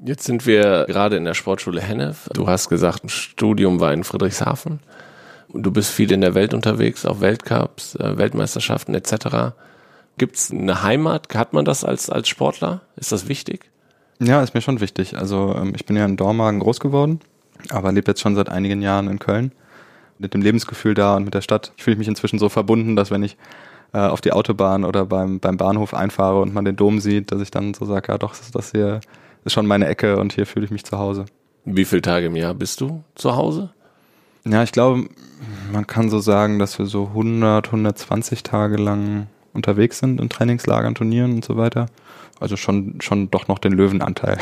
Jetzt 0.04 0.26
sind 0.26 0.46
wir 0.46 0.86
gerade 0.88 1.18
in 1.18 1.26
der 1.26 1.34
Sportschule 1.34 1.82
Hennef. 1.82 2.30
Du 2.34 2.48
hast 2.48 2.70
gesagt, 2.70 3.04
ein 3.04 3.10
Studium 3.10 3.80
war 3.80 3.94
in 3.94 4.04
Friedrichshafen. 4.04 4.80
Du 5.54 5.72
bist 5.72 5.92
viel 5.92 6.12
in 6.12 6.22
der 6.22 6.36
Welt 6.36 6.54
unterwegs, 6.54 7.06
auf 7.06 7.22
Weltcups, 7.22 7.96
äh, 7.96 8.18
Weltmeisterschaften 8.18 8.94
etc. 8.94 9.56
Gibt 10.18 10.36
es 10.36 10.52
eine 10.52 10.82
Heimat? 10.84 11.34
Hat 11.36 11.54
man 11.54 11.66
das 11.66 11.84
als, 11.84 12.10
als 12.10 12.28
Sportler? 12.28 12.82
Ist 12.96 13.12
das 13.12 13.28
wichtig? 13.28 13.70
Ja, 14.20 14.42
ist 14.42 14.54
mir 14.54 14.62
schon 14.62 14.82
wichtig. 14.82 15.18
Also 15.18 15.56
ähm, 15.56 15.74
ich 15.76 15.86
bin 15.86 15.96
ja 15.96 16.06
in 16.06 16.18
Dormagen 16.18 16.60
groß 16.60 16.80
geworden, 16.80 17.20
aber 17.70 17.92
lebe 17.92 18.12
jetzt 18.12 18.22
schon 18.22 18.36
seit 18.36 18.50
einigen 18.50 18.82
Jahren 18.82 19.08
in 19.08 19.20
Köln. 19.20 19.52
Mit 20.18 20.34
dem 20.34 20.42
Lebensgefühl 20.42 20.96
da 20.96 21.16
und 21.16 21.26
mit 21.26 21.36
der 21.36 21.42
Stadt. 21.42 21.72
Ich 21.78 21.84
fühle 21.84 21.98
mich 21.98 22.08
inzwischen 22.08 22.40
so 22.40 22.50
verbunden, 22.50 22.96
dass 22.96 23.12
wenn 23.12 23.22
ich 23.22 23.38
äh, 23.94 24.00
auf 24.00 24.22
die 24.22 24.32
Autobahn 24.32 24.84
oder 24.84 25.06
beim, 25.06 25.40
beim 25.40 25.58
Bahnhof 25.58 25.94
einfahre 25.94 26.42
und 26.42 26.54
man 26.54 26.66
den 26.66 26.76
Dom 26.76 27.00
sieht, 27.00 27.32
dass 27.32 27.42
ich 27.42 27.52
dann 27.52 27.76
so 27.76 27.86
sage, 27.86 28.12
ja 28.12 28.18
doch, 28.18 28.36
das, 28.36 28.50
das 28.50 28.72
hier 28.72 29.02
ist 29.46 29.54
schon 29.54 29.68
meine 29.68 29.88
Ecke 29.88 30.18
und 30.18 30.34
hier 30.34 30.48
fühle 30.48 30.66
ich 30.66 30.72
mich 30.72 30.84
zu 30.84 30.98
Hause. 30.98 31.26
Wie 31.66 31.86
viele 31.86 32.02
Tage 32.02 32.26
im 32.26 32.36
Jahr 32.36 32.56
bist 32.56 32.82
du 32.82 33.04
zu 33.14 33.36
Hause? 33.36 33.70
Ja, 34.46 34.64
ich 34.64 34.72
glaube, 34.72 35.08
man 35.72 35.86
kann 35.86 36.10
so 36.10 36.20
sagen, 36.20 36.58
dass 36.58 36.80
wir 36.80 36.86
so 36.86 37.08
100, 37.08 37.68
120 37.68 38.44
Tage 38.44 38.78
lang 38.78 39.28
unterwegs 39.58 40.00
sind 40.00 40.22
in 40.22 40.30
Trainingslagern, 40.30 40.96
Turnieren 40.96 41.34
und 41.34 41.46
so 41.46 41.58
weiter. 41.58 41.88
Also 42.40 42.56
schon, 42.56 43.02
schon 43.02 43.30
doch 43.30 43.48
noch 43.48 43.60
den 43.60 43.74
Löwenanteil. 43.74 44.38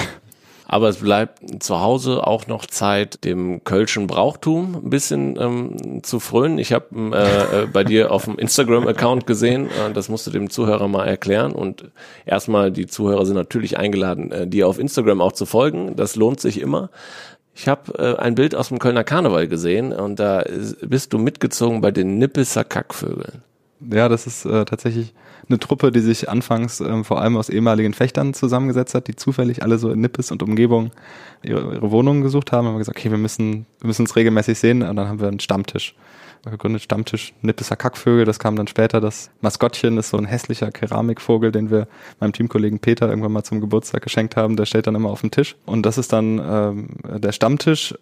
Aber 0.67 0.89
es 0.89 0.97
bleibt 0.97 1.63
zu 1.63 1.79
Hause 1.79 2.25
auch 2.25 2.47
noch 2.47 2.65
Zeit, 2.65 3.23
dem 3.23 3.63
kölschen 3.63 4.07
Brauchtum 4.07 4.81
ein 4.83 4.89
bisschen 4.89 5.37
ähm, 5.39 6.03
zu 6.03 6.19
frönen. 6.19 6.57
Ich 6.57 6.73
habe 6.73 6.87
äh, 7.13 7.63
äh, 7.63 7.67
bei 7.67 7.83
dir 7.83 8.11
auf 8.11 8.25
dem 8.25 8.39
Instagram-Account 8.39 9.27
gesehen, 9.27 9.67
äh, 9.67 9.93
das 9.93 10.09
musst 10.09 10.25
du 10.25 10.31
dem 10.31 10.49
Zuhörer 10.49 10.87
mal 10.87 11.05
erklären. 11.05 11.51
Und 11.51 11.91
erstmal, 12.25 12.71
die 12.71 12.87
Zuhörer 12.87 13.25
sind 13.25 13.35
natürlich 13.35 13.77
eingeladen, 13.77 14.31
äh, 14.31 14.47
dir 14.47 14.67
auf 14.67 14.79
Instagram 14.79 15.21
auch 15.21 15.33
zu 15.33 15.45
folgen. 15.45 15.95
Das 15.95 16.15
lohnt 16.15 16.39
sich 16.39 16.59
immer. 16.59 16.89
Ich 17.53 17.67
habe 17.67 17.93
äh, 17.99 18.19
ein 18.19 18.33
Bild 18.33 18.55
aus 18.55 18.69
dem 18.69 18.79
Kölner 18.79 19.03
Karneval 19.03 19.47
gesehen 19.47 19.93
und 19.93 20.19
da 20.19 20.43
bist 20.81 21.13
du 21.13 21.19
mitgezogen 21.19 21.79
bei 21.79 21.91
den 21.91 22.17
Nippelser 22.17 22.63
Kackvögeln. 22.63 23.43
Ja, 23.91 24.09
das 24.09 24.27
ist 24.27 24.45
äh, 24.45 24.65
tatsächlich 24.65 25.13
eine 25.47 25.59
Truppe, 25.59 25.91
die 25.91 25.99
sich 25.99 26.29
anfangs 26.29 26.79
ähm, 26.79 27.03
vor 27.03 27.21
allem 27.21 27.37
aus 27.37 27.49
ehemaligen 27.49 27.93
Fechtern 27.93 28.33
zusammengesetzt 28.33 28.95
hat, 28.95 29.07
die 29.07 29.15
zufällig 29.15 29.61
alle 29.63 29.77
so 29.77 29.91
in 29.91 30.01
Nippes 30.01 30.31
und 30.31 30.41
Umgebung 30.41 30.91
ihre, 31.43 31.75
ihre 31.75 31.91
Wohnungen 31.91 32.21
gesucht 32.21 32.51
haben. 32.51 32.67
Haben 32.67 32.77
gesagt, 32.77 32.97
okay, 32.97 33.11
wir 33.11 33.17
müssen, 33.17 33.65
wir 33.79 33.87
müssen 33.87 34.03
uns 34.03 34.15
regelmäßig 34.15 34.57
sehen. 34.57 34.81
Und 34.81 34.95
dann 34.95 35.07
haben 35.07 35.19
wir 35.19 35.27
einen 35.27 35.39
Stammtisch 35.39 35.95
gegründet, 36.43 36.83
Stammtisch 36.83 37.33
Nippeser 37.41 37.75
Kackvögel. 37.75 38.25
Das 38.25 38.39
kam 38.39 38.55
dann 38.55 38.67
später. 38.67 39.01
Das 39.01 39.31
Maskottchen 39.41 39.97
ist 39.97 40.09
so 40.09 40.17
ein 40.17 40.25
hässlicher 40.25 40.71
Keramikvogel, 40.71 41.51
den 41.51 41.69
wir 41.69 41.87
meinem 42.19 42.33
Teamkollegen 42.33 42.79
Peter 42.79 43.09
irgendwann 43.09 43.31
mal 43.31 43.43
zum 43.43 43.61
Geburtstag 43.61 44.01
geschenkt 44.01 44.35
haben. 44.35 44.55
Der 44.55 44.65
steht 44.65 44.87
dann 44.87 44.95
immer 44.95 45.09
auf 45.09 45.21
dem 45.21 45.31
Tisch. 45.31 45.55
Und 45.65 45.85
das 45.85 45.97
ist 45.97 46.13
dann 46.13 46.41
ähm, 46.43 46.87
der 47.19 47.31
Stammtisch. 47.31 47.95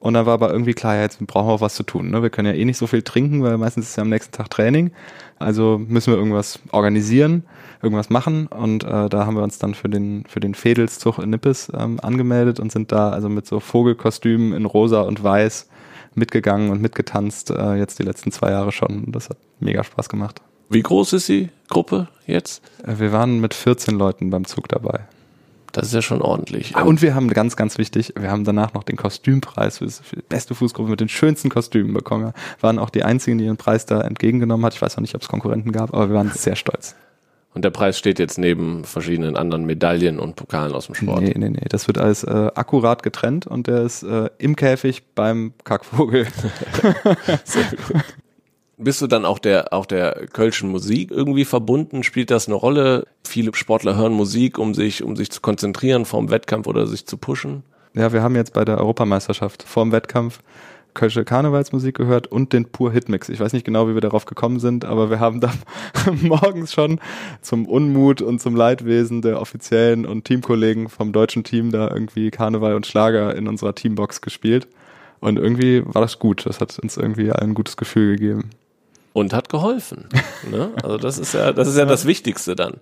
Und 0.00 0.14
dann 0.14 0.24
war 0.24 0.32
aber 0.32 0.50
irgendwie 0.50 0.72
klar, 0.72 0.96
ja, 0.96 1.02
jetzt 1.02 1.24
brauchen 1.26 1.48
wir 1.48 1.52
auch 1.52 1.60
was 1.60 1.74
zu 1.74 1.82
tun. 1.82 2.10
Ne? 2.10 2.22
Wir 2.22 2.30
können 2.30 2.48
ja 2.48 2.54
eh 2.54 2.64
nicht 2.64 2.78
so 2.78 2.86
viel 2.86 3.02
trinken, 3.02 3.42
weil 3.42 3.58
meistens 3.58 3.90
ist 3.90 3.96
ja 3.96 4.02
am 4.02 4.08
nächsten 4.08 4.32
Tag 4.32 4.48
Training. 4.48 4.92
Also 5.38 5.78
müssen 5.78 6.12
wir 6.12 6.18
irgendwas 6.18 6.58
organisieren, 6.72 7.44
irgendwas 7.82 8.08
machen. 8.08 8.46
Und 8.46 8.82
äh, 8.82 9.10
da 9.10 9.26
haben 9.26 9.36
wir 9.36 9.42
uns 9.42 9.58
dann 9.58 9.74
für 9.74 9.90
den, 9.90 10.24
für 10.26 10.40
den 10.40 10.54
Fädelszug 10.54 11.18
in 11.18 11.28
Nippes 11.28 11.70
ähm, 11.76 12.00
angemeldet 12.00 12.60
und 12.60 12.72
sind 12.72 12.92
da 12.92 13.10
also 13.10 13.28
mit 13.28 13.46
so 13.46 13.60
Vogelkostümen 13.60 14.54
in 14.54 14.64
rosa 14.64 15.02
und 15.02 15.22
weiß 15.22 15.68
mitgegangen 16.14 16.70
und 16.70 16.80
mitgetanzt, 16.80 17.50
äh, 17.50 17.74
jetzt 17.74 17.98
die 17.98 18.02
letzten 18.02 18.32
zwei 18.32 18.50
Jahre 18.50 18.72
schon. 18.72 19.12
Das 19.12 19.28
hat 19.28 19.36
mega 19.60 19.84
Spaß 19.84 20.08
gemacht. 20.08 20.40
Wie 20.70 20.82
groß 20.82 21.12
ist 21.12 21.28
die 21.28 21.50
Gruppe 21.68 22.08
jetzt? 22.26 22.62
Äh, 22.84 22.98
wir 22.98 23.12
waren 23.12 23.38
mit 23.40 23.52
14 23.52 23.98
Leuten 23.98 24.30
beim 24.30 24.46
Zug 24.46 24.66
dabei. 24.68 25.00
Das 25.72 25.86
ist 25.86 25.94
ja 25.94 26.02
schon 26.02 26.22
ordentlich. 26.22 26.74
Ah, 26.74 26.82
und 26.82 27.02
wir 27.02 27.14
haben 27.14 27.28
ganz, 27.28 27.56
ganz 27.56 27.78
wichtig, 27.78 28.14
wir 28.18 28.30
haben 28.30 28.44
danach 28.44 28.74
noch 28.74 28.82
den 28.82 28.96
Kostümpreis 28.96 29.78
für, 29.78 29.86
die 29.86 30.22
beste 30.28 30.54
Fußgruppe 30.54 30.90
mit 30.90 31.00
den 31.00 31.08
schönsten 31.08 31.48
Kostümen 31.48 31.92
bekommen. 31.92 32.24
Wir 32.24 32.62
waren 32.62 32.78
auch 32.78 32.90
die 32.90 33.04
einzigen, 33.04 33.38
die 33.38 33.44
den 33.44 33.56
Preis 33.56 33.86
da 33.86 34.00
entgegengenommen 34.00 34.64
hat. 34.66 34.74
Ich 34.74 34.82
weiß 34.82 34.96
auch 34.96 35.00
nicht, 35.00 35.14
ob 35.14 35.22
es 35.22 35.28
Konkurrenten 35.28 35.72
gab, 35.72 35.94
aber 35.94 36.08
wir 36.08 36.16
waren 36.16 36.30
sehr 36.34 36.56
stolz. 36.56 36.94
Und 37.52 37.64
der 37.64 37.70
Preis 37.70 37.98
steht 37.98 38.20
jetzt 38.20 38.38
neben 38.38 38.84
verschiedenen 38.84 39.36
anderen 39.36 39.64
Medaillen 39.64 40.20
und 40.20 40.36
Pokalen 40.36 40.72
aus 40.72 40.86
dem 40.86 40.94
Sport. 40.94 41.22
Nee, 41.22 41.34
nee, 41.36 41.50
nee. 41.50 41.66
Das 41.68 41.88
wird 41.88 41.98
alles 41.98 42.22
äh, 42.22 42.50
akkurat 42.54 43.02
getrennt 43.02 43.46
und 43.46 43.66
der 43.66 43.82
ist 43.82 44.04
äh, 44.04 44.30
im 44.38 44.54
Käfig 44.54 45.02
beim 45.16 45.52
Kackvogel. 45.64 46.28
Sehr 47.44 47.64
gut. 47.64 48.04
Bist 48.82 49.02
du 49.02 49.06
dann 49.06 49.26
auch 49.26 49.38
der, 49.38 49.74
auch 49.74 49.84
der 49.84 50.26
kölschen 50.32 50.70
Musik 50.70 51.10
irgendwie 51.10 51.44
verbunden? 51.44 52.02
Spielt 52.02 52.30
das 52.30 52.46
eine 52.46 52.54
Rolle? 52.54 53.06
Viele 53.26 53.54
Sportler 53.54 53.94
hören 53.94 54.14
Musik, 54.14 54.58
um 54.58 54.72
sich, 54.72 55.02
um 55.02 55.16
sich 55.16 55.30
zu 55.30 55.42
konzentrieren 55.42 56.06
vorm 56.06 56.30
Wettkampf 56.30 56.66
oder 56.66 56.86
sich 56.86 57.04
zu 57.04 57.18
pushen? 57.18 57.62
Ja, 57.92 58.14
wir 58.14 58.22
haben 58.22 58.34
jetzt 58.36 58.54
bei 58.54 58.64
der 58.64 58.78
Europameisterschaft 58.78 59.64
vorm 59.64 59.92
Wettkampf 59.92 60.40
kölsche 60.94 61.26
Karnevalsmusik 61.26 61.94
gehört 61.94 62.28
und 62.28 62.54
den 62.54 62.70
Pur 62.70 62.90
Hitmix. 62.90 63.28
Ich 63.28 63.38
weiß 63.38 63.52
nicht 63.52 63.66
genau, 63.66 63.86
wie 63.86 63.92
wir 63.92 64.00
darauf 64.00 64.24
gekommen 64.24 64.60
sind, 64.60 64.86
aber 64.86 65.10
wir 65.10 65.20
haben 65.20 65.42
da 65.42 65.52
morgens 66.22 66.72
schon 66.72 67.00
zum 67.42 67.66
Unmut 67.66 68.22
und 68.22 68.40
zum 68.40 68.56
Leidwesen 68.56 69.20
der 69.20 69.42
Offiziellen 69.42 70.06
und 70.06 70.24
Teamkollegen 70.24 70.88
vom 70.88 71.12
deutschen 71.12 71.44
Team 71.44 71.70
da 71.70 71.90
irgendwie 71.90 72.30
Karneval 72.30 72.74
und 72.74 72.86
Schlager 72.86 73.36
in 73.36 73.46
unserer 73.46 73.74
Teambox 73.74 74.22
gespielt. 74.22 74.68
Und 75.20 75.38
irgendwie 75.38 75.82
war 75.84 76.00
das 76.00 76.18
gut. 76.18 76.46
Das 76.46 76.62
hat 76.62 76.78
uns 76.78 76.96
irgendwie 76.96 77.30
ein 77.30 77.52
gutes 77.52 77.76
Gefühl 77.76 78.16
gegeben 78.16 78.48
und 79.12 79.32
hat 79.32 79.48
geholfen. 79.48 80.08
ne? 80.50 80.70
Also 80.82 80.98
das 80.98 81.18
ist 81.18 81.34
ja, 81.34 81.52
das 81.52 81.68
ist 81.68 81.76
ja 81.76 81.84
das 81.84 82.06
Wichtigste 82.06 82.56
dann. 82.56 82.74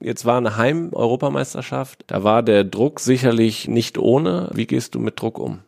Jetzt 0.00 0.24
war 0.24 0.36
eine 0.36 0.56
Heim-Europameisterschaft. 0.56 2.04
Da 2.08 2.24
war 2.24 2.42
der 2.42 2.64
Druck 2.64 3.00
sicherlich 3.00 3.68
nicht 3.68 3.96
ohne. 3.96 4.50
Wie 4.52 4.66
gehst 4.66 4.94
du 4.94 4.98
mit 4.98 5.20
Druck 5.20 5.38
um? 5.38 5.60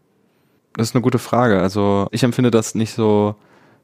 Das 0.75 0.88
ist 0.88 0.94
eine 0.94 1.02
gute 1.02 1.18
Frage. 1.18 1.60
Also 1.60 2.08
ich 2.10 2.22
empfinde 2.22 2.50
das 2.50 2.75
nicht 2.75 2.92
so 2.92 3.36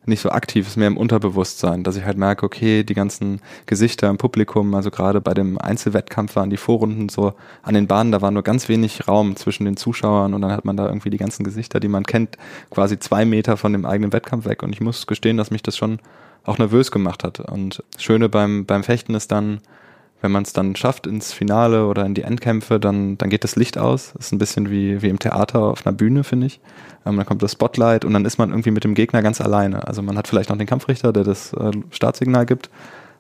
nicht 0.05 0.21
so 0.21 0.31
aktiv, 0.31 0.67
ist 0.67 0.77
mehr 0.77 0.89
im 0.89 0.97
Unterbewusstsein, 0.97 1.85
dass 1.85 1.97
ich 1.97 2.05
halt 2.05 2.19
merke, 2.19 2.45
okay, 2.45 2.83
die 2.83 2.95
ganzen 2.95 3.41
Gesichter 3.67 4.09
im 4.11 4.19
Publikum, 4.19 4.75
also 4.75 4.91
gerade 4.91 5.21
bei 5.21 5.33
dem 5.33 5.59
Einzelwettkampf 5.59 6.35
waren 6.35 6.51
die 6.51 6.57
Vorrunden 6.57 7.09
so 7.09 7.35
an 7.63 7.75
den 7.75 7.87
Bahnen, 7.87 8.11
da 8.11 8.21
war 8.21 8.31
nur 8.31 8.43
ganz 8.43 8.69
wenig 8.69 9.07
Raum 9.07 9.37
zwischen 9.37 9.65
den 9.65 9.77
Zuschauern 9.77 10.35
und 10.35 10.43
dann 10.43 10.53
hat 10.53 10.65
man 10.65 10.77
da 10.77 10.87
irgendwie 10.87 11.11
die 11.11 11.19
ganzen 11.19 11.45
Gesichter, 11.45 11.79
die 11.79 11.89
man 11.89 12.05
kennt, 12.05 12.37
quasi 12.71 12.99
zwei 12.99 13.25
Meter 13.25 13.57
von 13.57 13.73
dem 13.73 13.87
eigenen 13.87 14.13
Wettkampf 14.13 14.45
weg. 14.45 14.63
Und 14.63 14.73
ich 14.73 14.81
muss 14.81 15.07
gestehen, 15.07 15.37
dass 15.37 15.51
mich 15.51 15.63
das 15.63 15.77
schon 15.77 15.99
auch 16.45 16.59
nervös 16.59 16.91
gemacht 16.91 17.23
hat. 17.23 17.39
Und 17.39 17.85
das 17.93 18.03
Schöne 18.03 18.29
beim, 18.29 18.67
beim 18.67 18.83
Fechten 18.83 19.15
ist 19.15 19.31
dann, 19.31 19.61
wenn 20.23 20.33
man 20.33 20.45
es 20.45 20.53
dann 20.53 20.77
schafft 20.77 21.07
ins 21.07 21.33
Finale 21.33 21.87
oder 21.87 22.07
in 22.07 22.15
die 22.15 22.23
Endkämpfe, 22.23 22.79
dann, 22.81 23.19
dann 23.19 23.29
geht 23.29 23.45
das 23.45 23.57
Licht 23.57 23.77
aus. 23.77 24.13
Das 24.15 24.27
ist 24.27 24.33
ein 24.33 24.39
bisschen 24.39 24.71
wie, 24.71 25.03
wie 25.03 25.09
im 25.09 25.19
Theater 25.19 25.61
auf 25.63 25.85
einer 25.85 25.95
Bühne, 25.95 26.25
finde 26.25 26.47
ich. 26.47 26.61
Ähm, 27.05 27.17
dann 27.17 27.27
kommt 27.27 27.43
das 27.43 27.53
Spotlight 27.53 28.05
und 28.05 28.13
dann 28.13 28.25
ist 28.25 28.39
man 28.39 28.51
irgendwie 28.51 28.71
mit 28.71 28.85
dem 28.85 28.95
Gegner 28.95 29.21
ganz 29.21 29.41
alleine. 29.41 29.87
Also 29.87 30.01
man 30.01 30.17
hat 30.17 30.29
vielleicht 30.29 30.49
noch 30.49 30.57
den 30.57 30.69
Kampfrichter, 30.69 31.13
der 31.13 31.25
das 31.25 31.53
äh, 31.55 31.73
Startsignal 31.91 32.47
gibt. 32.47 32.71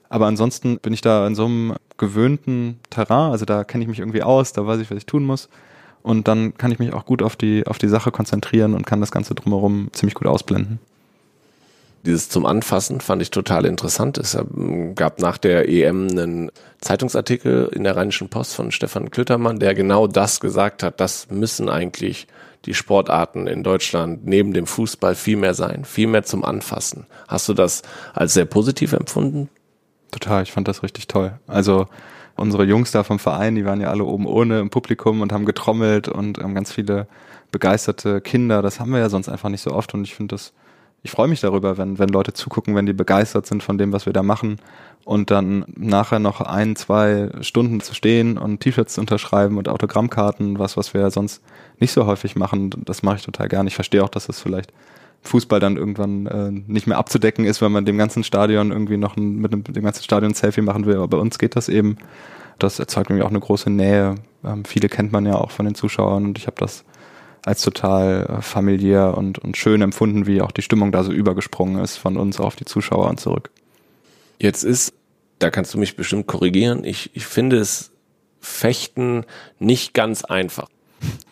Aber 0.08 0.26
ansonsten 0.26 0.78
bin 0.78 0.92
ich 0.92 1.00
da 1.00 1.26
in 1.26 1.34
so 1.34 1.46
einem 1.46 1.74
gewöhnten 1.96 2.78
Terrain, 2.90 3.32
also 3.32 3.46
da 3.46 3.64
kenne 3.64 3.82
ich 3.82 3.88
mich 3.88 3.98
irgendwie 3.98 4.22
aus, 4.22 4.52
da 4.52 4.66
weiß 4.66 4.80
ich, 4.80 4.90
was 4.90 4.98
ich 4.98 5.06
tun 5.06 5.24
muss. 5.24 5.48
Und 6.02 6.28
dann 6.28 6.54
kann 6.54 6.70
ich 6.70 6.78
mich 6.78 6.92
auch 6.92 7.06
gut 7.06 7.22
auf 7.22 7.34
die, 7.34 7.66
auf 7.66 7.78
die 7.78 7.88
Sache 7.88 8.10
konzentrieren 8.10 8.74
und 8.74 8.86
kann 8.86 9.00
das 9.00 9.10
Ganze 9.10 9.34
drumherum 9.34 9.88
ziemlich 9.92 10.14
gut 10.14 10.26
ausblenden. 10.26 10.78
Dieses 12.04 12.28
zum 12.28 12.46
Anfassen 12.46 13.00
fand 13.00 13.22
ich 13.22 13.30
total 13.30 13.64
interessant. 13.64 14.18
Es 14.18 14.36
gab 14.96 15.20
nach 15.20 15.38
der 15.38 15.68
EM 15.68 16.08
einen 16.08 16.50
Zeitungsartikel 16.80 17.70
in 17.72 17.84
der 17.84 17.96
Rheinischen 17.96 18.28
Post 18.28 18.56
von 18.56 18.72
Stefan 18.72 19.10
Klüttermann, 19.10 19.60
der 19.60 19.74
genau 19.74 20.08
das 20.08 20.40
gesagt 20.40 20.82
hat. 20.82 21.00
Das 21.00 21.30
müssen 21.30 21.68
eigentlich 21.68 22.26
die 22.64 22.74
Sportarten 22.74 23.46
in 23.46 23.62
Deutschland 23.62 24.26
neben 24.26 24.52
dem 24.52 24.66
Fußball 24.66 25.14
viel 25.14 25.36
mehr 25.36 25.54
sein, 25.54 25.84
viel 25.84 26.08
mehr 26.08 26.24
zum 26.24 26.44
Anfassen. 26.44 27.06
Hast 27.28 27.48
du 27.48 27.54
das 27.54 27.82
als 28.14 28.34
sehr 28.34 28.46
positiv 28.46 28.92
empfunden? 28.92 29.48
Total, 30.10 30.42
ich 30.42 30.52
fand 30.52 30.66
das 30.68 30.82
richtig 30.82 31.06
toll. 31.06 31.38
Also 31.46 31.86
unsere 32.36 32.64
Jungs 32.64 32.90
da 32.90 33.04
vom 33.04 33.18
Verein, 33.18 33.54
die 33.54 33.64
waren 33.64 33.80
ja 33.80 33.90
alle 33.90 34.04
oben 34.04 34.26
ohne 34.26 34.60
im 34.60 34.70
Publikum 34.70 35.20
und 35.20 35.32
haben 35.32 35.44
getrommelt 35.44 36.08
und 36.08 36.38
haben 36.38 36.54
ganz 36.54 36.72
viele 36.72 37.06
begeisterte 37.52 38.20
Kinder. 38.20 38.60
Das 38.60 38.80
haben 38.80 38.90
wir 38.90 38.98
ja 38.98 39.08
sonst 39.08 39.28
einfach 39.28 39.48
nicht 39.48 39.62
so 39.62 39.72
oft 39.72 39.94
und 39.94 40.02
ich 40.04 40.14
finde 40.14 40.34
das, 40.34 40.52
ich 41.02 41.10
freue 41.10 41.28
mich 41.28 41.40
darüber, 41.40 41.78
wenn, 41.78 41.98
wenn 41.98 42.08
Leute 42.08 42.32
zugucken, 42.32 42.76
wenn 42.76 42.86
die 42.86 42.92
begeistert 42.92 43.46
sind 43.46 43.62
von 43.62 43.76
dem, 43.76 43.92
was 43.92 44.06
wir 44.06 44.12
da 44.12 44.22
machen 44.22 44.58
und 45.04 45.30
dann 45.32 45.64
nachher 45.76 46.20
noch 46.20 46.40
ein, 46.40 46.76
zwei 46.76 47.30
Stunden 47.40 47.80
zu 47.80 47.94
stehen 47.94 48.38
und 48.38 48.60
T-Shirts 48.60 48.94
zu 48.94 49.00
unterschreiben 49.00 49.58
und 49.58 49.68
Autogrammkarten, 49.68 50.60
was, 50.60 50.76
was 50.76 50.94
wir 50.94 51.10
sonst 51.10 51.42
nicht 51.80 51.92
so 51.92 52.06
häufig 52.06 52.36
machen, 52.36 52.70
das 52.84 53.02
mache 53.02 53.16
ich 53.16 53.22
total 53.22 53.48
gern. 53.48 53.66
Ich 53.66 53.74
verstehe 53.74 54.04
auch, 54.04 54.08
dass 54.08 54.28
es 54.28 54.40
vielleicht 54.40 54.72
Fußball 55.22 55.58
dann 55.58 55.76
irgendwann 55.76 56.26
äh, 56.26 56.50
nicht 56.50 56.86
mehr 56.86 56.98
abzudecken 56.98 57.44
ist, 57.44 57.60
wenn 57.60 57.72
man 57.72 57.84
dem 57.84 57.98
ganzen 57.98 58.22
Stadion 58.22 58.70
irgendwie 58.70 58.96
noch 58.96 59.16
ein, 59.16 59.36
mit 59.36 59.52
dem, 59.52 59.64
dem 59.64 59.82
ganzen 59.82 60.04
Stadion 60.04 60.32
ein 60.32 60.34
Selfie 60.34 60.62
machen 60.62 60.86
will. 60.86 60.96
Aber 60.96 61.08
bei 61.08 61.16
uns 61.16 61.38
geht 61.38 61.56
das 61.56 61.68
eben. 61.68 61.96
Das 62.58 62.78
erzeugt 62.78 63.10
nämlich 63.10 63.24
auch 63.24 63.30
eine 63.30 63.40
große 63.40 63.70
Nähe. 63.70 64.16
Ähm, 64.44 64.64
viele 64.64 64.88
kennt 64.88 65.10
man 65.12 65.26
ja 65.26 65.34
auch 65.34 65.50
von 65.50 65.64
den 65.64 65.74
Zuschauern 65.74 66.24
und 66.26 66.38
ich 66.38 66.46
habe 66.46 66.56
das 66.58 66.84
als 67.44 67.62
total 67.62 68.26
äh, 68.26 68.42
familiär 68.42 69.16
und, 69.16 69.38
und 69.38 69.56
schön 69.56 69.82
empfunden, 69.82 70.26
wie 70.26 70.40
auch 70.40 70.52
die 70.52 70.62
Stimmung 70.62 70.92
da 70.92 71.02
so 71.02 71.12
übergesprungen 71.12 71.82
ist 71.82 71.96
von 71.96 72.16
uns 72.16 72.40
auf 72.40 72.56
die 72.56 72.64
Zuschauer 72.64 73.08
und 73.08 73.20
zurück. 73.20 73.50
Jetzt 74.38 74.62
ist, 74.62 74.94
da 75.38 75.50
kannst 75.50 75.74
du 75.74 75.78
mich 75.78 75.96
bestimmt 75.96 76.26
korrigieren, 76.26 76.84
ich, 76.84 77.10
ich 77.14 77.26
finde 77.26 77.58
es 77.58 77.90
Fechten 78.40 79.24
nicht 79.58 79.94
ganz 79.94 80.24
einfach. 80.24 80.68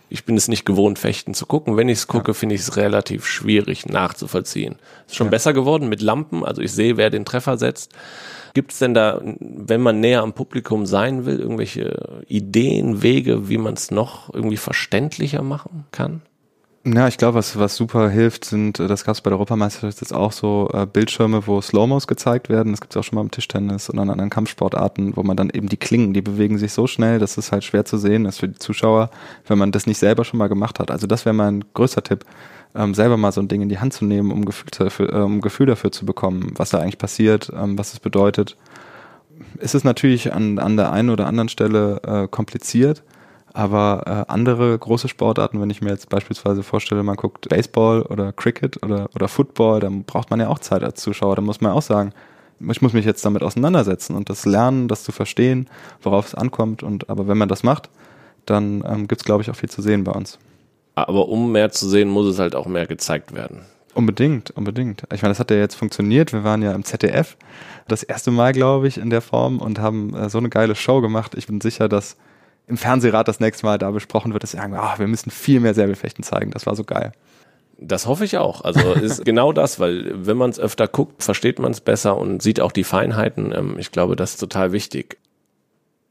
Ich 0.09 0.25
bin 0.25 0.37
es 0.37 0.49
nicht 0.49 0.65
gewohnt, 0.65 0.99
Fechten 0.99 1.35
zu 1.35 1.47
gucken. 1.47 1.77
Wenn 1.77 1.89
ich 1.89 1.99
es 1.99 2.07
gucke, 2.09 2.33
ja. 2.33 2.35
finde 2.35 2.57
ich 2.57 2.63
es 2.63 2.77
relativ 2.77 3.27
schwierig 3.27 3.87
nachzuvollziehen. 3.87 4.77
Ist 5.07 5.17
schon 5.17 5.29
ja. 5.29 5.31
besser 5.31 5.53
geworden 5.53 5.89
mit 5.89 6.03
Lampen, 6.03 6.45
also 6.45 6.63
ich 6.63 6.73
sehe, 6.73 6.97
wer 6.97 7.11
den 7.11 7.25
Treffer 7.25 7.59
setzt. 7.59 7.93
Gibt 8.55 8.73
es 8.73 8.79
denn 8.79 8.95
da, 8.95 9.21
wenn 9.41 9.81
man 9.81 10.01
näher 10.01 10.23
am 10.23 10.33
Publikum 10.33 10.87
sein 10.87 11.27
will, 11.27 11.39
irgendwelche 11.39 12.23
Ideen, 12.27 13.03
Wege, 13.03 13.49
wie 13.49 13.59
man 13.59 13.75
es 13.75 13.91
noch 13.91 14.33
irgendwie 14.33 14.57
verständlicher 14.57 15.43
machen 15.43 15.85
kann? 15.93 16.23
Ja, 16.87 17.09
ich 17.09 17.19
glaube, 17.19 17.35
was, 17.35 17.59
was 17.59 17.77
super 17.77 18.09
hilft, 18.09 18.47
sind, 18.47 18.81
äh, 18.81 18.89
das 18.89 19.05
gab 19.05 19.15
es 19.15 19.21
bei 19.21 19.29
der 19.29 19.37
Europameisterschaft 19.37 20.01
jetzt 20.01 20.15
auch 20.15 20.33
so 20.33 20.71
äh, 20.73 20.87
Bildschirme, 20.87 21.47
wo 21.47 21.61
Slow-Mos 21.61 22.07
gezeigt 22.07 22.49
werden. 22.49 22.73
Das 22.73 22.81
gibt 22.81 22.95
es 22.95 22.97
auch 22.97 23.05
schon 23.05 23.17
mal 23.17 23.21
im 23.23 23.31
Tischtennis 23.31 23.91
und 23.91 23.99
an 23.99 24.09
anderen 24.09 24.31
Kampfsportarten, 24.31 25.15
wo 25.15 25.23
man 25.23 25.37
dann 25.37 25.51
eben 25.51 25.69
die 25.69 25.77
Klingen, 25.77 26.15
die 26.15 26.23
bewegen 26.23 26.57
sich 26.57 26.73
so 26.73 26.87
schnell, 26.87 27.19
dass 27.19 27.37
es 27.37 27.53
halt 27.53 27.65
schwer 27.65 27.85
zu 27.85 27.99
sehen 27.99 28.25
ist 28.25 28.41
für 28.41 28.49
die 28.49 28.59
Zuschauer, 28.59 29.11
wenn 29.47 29.59
man 29.59 29.73
das 29.73 29.87
nicht 29.87 29.99
selber 29.99 30.25
schon 30.25 30.39
mal 30.39 30.49
gemacht 30.49 30.79
hat. 30.79 30.91
Also 30.91 31.07
das 31.07 31.27
wäre 31.27 31.35
mein 31.35 31.65
größter 31.75 32.03
Tipp, 32.03 32.25
ähm, 32.75 32.95
selber 32.95 33.17
mal 33.17 33.33
so 33.33 33.41
ein 33.41 33.49
Ding 33.49 33.63
in 33.63 33.69
die 33.69 33.79
Hand 33.79 33.93
zu 33.93 34.05
nehmen, 34.05 34.31
um 34.31 34.45
Gefühl, 34.45 34.69
dafür, 34.77 35.13
äh, 35.13 35.23
um 35.23 35.41
Gefühl 35.41 35.67
dafür 35.67 35.93
zu 35.93 36.07
bekommen, 36.07 36.53
was 36.57 36.71
da 36.71 36.79
eigentlich 36.79 36.99
passiert, 36.99 37.51
ähm, 37.55 37.79
was 37.79 37.93
es 37.93 38.01
bedeutet. 38.01 38.57
Es 39.59 39.75
ist 39.75 39.85
natürlich 39.85 40.33
an, 40.33 40.59
an 40.59 40.77
der 40.77 40.93
einen 40.93 41.11
oder 41.11 41.27
anderen 41.27 41.49
Stelle 41.49 42.01
äh, 42.05 42.29
kompliziert, 42.29 43.03
aber 43.53 44.03
äh, 44.07 44.33
andere 44.33 44.79
große 44.79 45.09
Sportarten, 45.09 45.61
wenn 45.61 45.71
ich 45.71 45.83
mir 45.83 45.91
jetzt 45.91 46.09
beispielsweise 46.09 46.63
vorstelle, 46.63 47.03
man 47.03 47.17
guckt 47.17 47.49
Baseball 47.49 48.03
oder 48.03 48.33
Cricket 48.33 48.83
oder, 48.85 49.09
oder 49.15 49.29
Football, 49.29 49.81
dann 49.81 50.05
braucht 50.05 50.31
man 50.31 50.41
ja 50.41 50.49
auch 50.49 50.61
Zeit 50.61 50.85
als 50.85 51.01
Zuschauer. 51.01 51.37
Da 51.37 51.43
muss 51.43 51.61
man 51.61 51.73
auch 51.73 51.83
sagen, 51.83 52.13
ich 52.61 52.83
muss 52.83 52.93
mich 52.93 53.05
jetzt 53.05 53.25
damit 53.25 53.43
auseinandersetzen 53.43 54.15
und 54.15 54.29
das 54.29 54.45
lernen, 54.45 54.87
das 54.87 55.03
zu 55.03 55.13
verstehen, 55.13 55.69
worauf 56.03 56.27
es 56.27 56.35
ankommt. 56.35 56.83
Und 56.83 57.09
aber 57.09 57.27
wenn 57.27 57.39
man 57.39 57.49
das 57.49 57.63
macht, 57.63 57.89
dann 58.47 58.85
ähm, 58.87 59.09
gibt 59.09 59.23
es, 59.23 59.25
glaube 59.25 59.43
ich, 59.43 59.51
auch 59.51 59.57
viel 59.57 59.71
zu 59.71 59.83
sehen 59.83 60.05
bei 60.05 60.13
uns. 60.13 60.39
Aber 60.95 61.29
um 61.29 61.53
mehr 61.53 61.71
zu 61.71 61.89
sehen, 61.89 62.09
muss 62.09 62.27
es 62.27 62.39
halt 62.39 62.55
auch 62.55 62.67
mehr 62.67 62.87
gezeigt 62.87 63.35
werden. 63.35 63.63
Unbedingt, 63.95 64.51
unbedingt. 64.53 65.03
Ich 65.13 65.23
meine, 65.23 65.33
das 65.33 65.41
hat 65.41 65.51
ja 65.51 65.57
jetzt 65.57 65.75
funktioniert. 65.75 66.33
Wir 66.33 66.45
waren 66.45 66.63
ja 66.63 66.73
im 66.73 66.85
ZDF 66.85 67.37
das 67.89 68.03
erste 68.03 68.31
Mal, 68.31 68.53
glaube 68.53 68.87
ich, 68.87 68.99
in 68.99 69.11
der 69.11 69.21
Form 69.21 69.59
und 69.59 69.79
haben 69.79 70.15
äh, 70.15 70.31
so 70.31 70.39
eine 70.39 70.49
geile 70.49 70.75
Show 70.75 71.01
gemacht. 71.01 71.35
Ich 71.35 71.47
bin 71.47 71.61
sicher, 71.61 71.89
dass 71.89 72.17
im 72.69 72.77
Fernsehrat 72.77 73.27
das 73.27 73.41
nächste 73.41 73.67
Mal 73.67 73.79
da 73.79 73.91
besprochen 73.91 74.33
wird, 74.33 74.45
dass 74.45 74.53
sie 74.53 74.59
sagen, 74.59 74.75
ach, 74.77 74.99
wir 75.01 75.09
müssen 75.09 75.31
viel 75.31 75.59
mehr 75.59 75.75
Säbelfechten 75.75 76.23
zeigen. 76.23 76.53
Das 76.53 76.67
war 76.67 76.77
so 76.77 76.85
geil. 76.85 77.13
Das 77.79 78.07
hoffe 78.07 78.25
ich 78.25 78.39
auch. 78.39 78.63
Also 78.63 78.93
ist 78.95 79.25
genau 79.25 79.53
das, 79.53 79.81
weil 79.81 80.27
wenn 80.27 80.37
man 80.37 80.51
es 80.51 80.61
öfter 80.61 80.87
guckt, 80.87 81.23
versteht 81.23 81.59
man 81.59 81.73
es 81.73 81.81
besser 81.81 82.17
und 82.17 82.43
sieht 82.43 82.61
auch 82.61 82.73
die 82.73 82.85
Feinheiten. 82.85 83.53
Ähm, 83.53 83.77
ich 83.79 83.91
glaube, 83.91 84.15
das 84.15 84.33
ist 84.33 84.39
total 84.39 84.71
wichtig. 84.73 85.19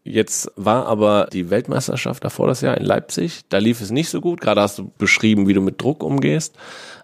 Jetzt 0.03 0.51
war 0.55 0.87
aber 0.87 1.27
die 1.31 1.49
Weltmeisterschaft 1.49 2.23
davor 2.23 2.47
das 2.47 2.61
Jahr 2.61 2.77
in 2.77 2.85
Leipzig. 2.85 3.41
Da 3.49 3.57
lief 3.57 3.81
es 3.81 3.91
nicht 3.91 4.09
so 4.09 4.21
gut. 4.21 4.41
Gerade 4.41 4.61
hast 4.61 4.79
du 4.79 4.91
beschrieben, 4.97 5.47
wie 5.47 5.53
du 5.53 5.61
mit 5.61 5.81
Druck 5.81 6.03
umgehst. 6.03 6.55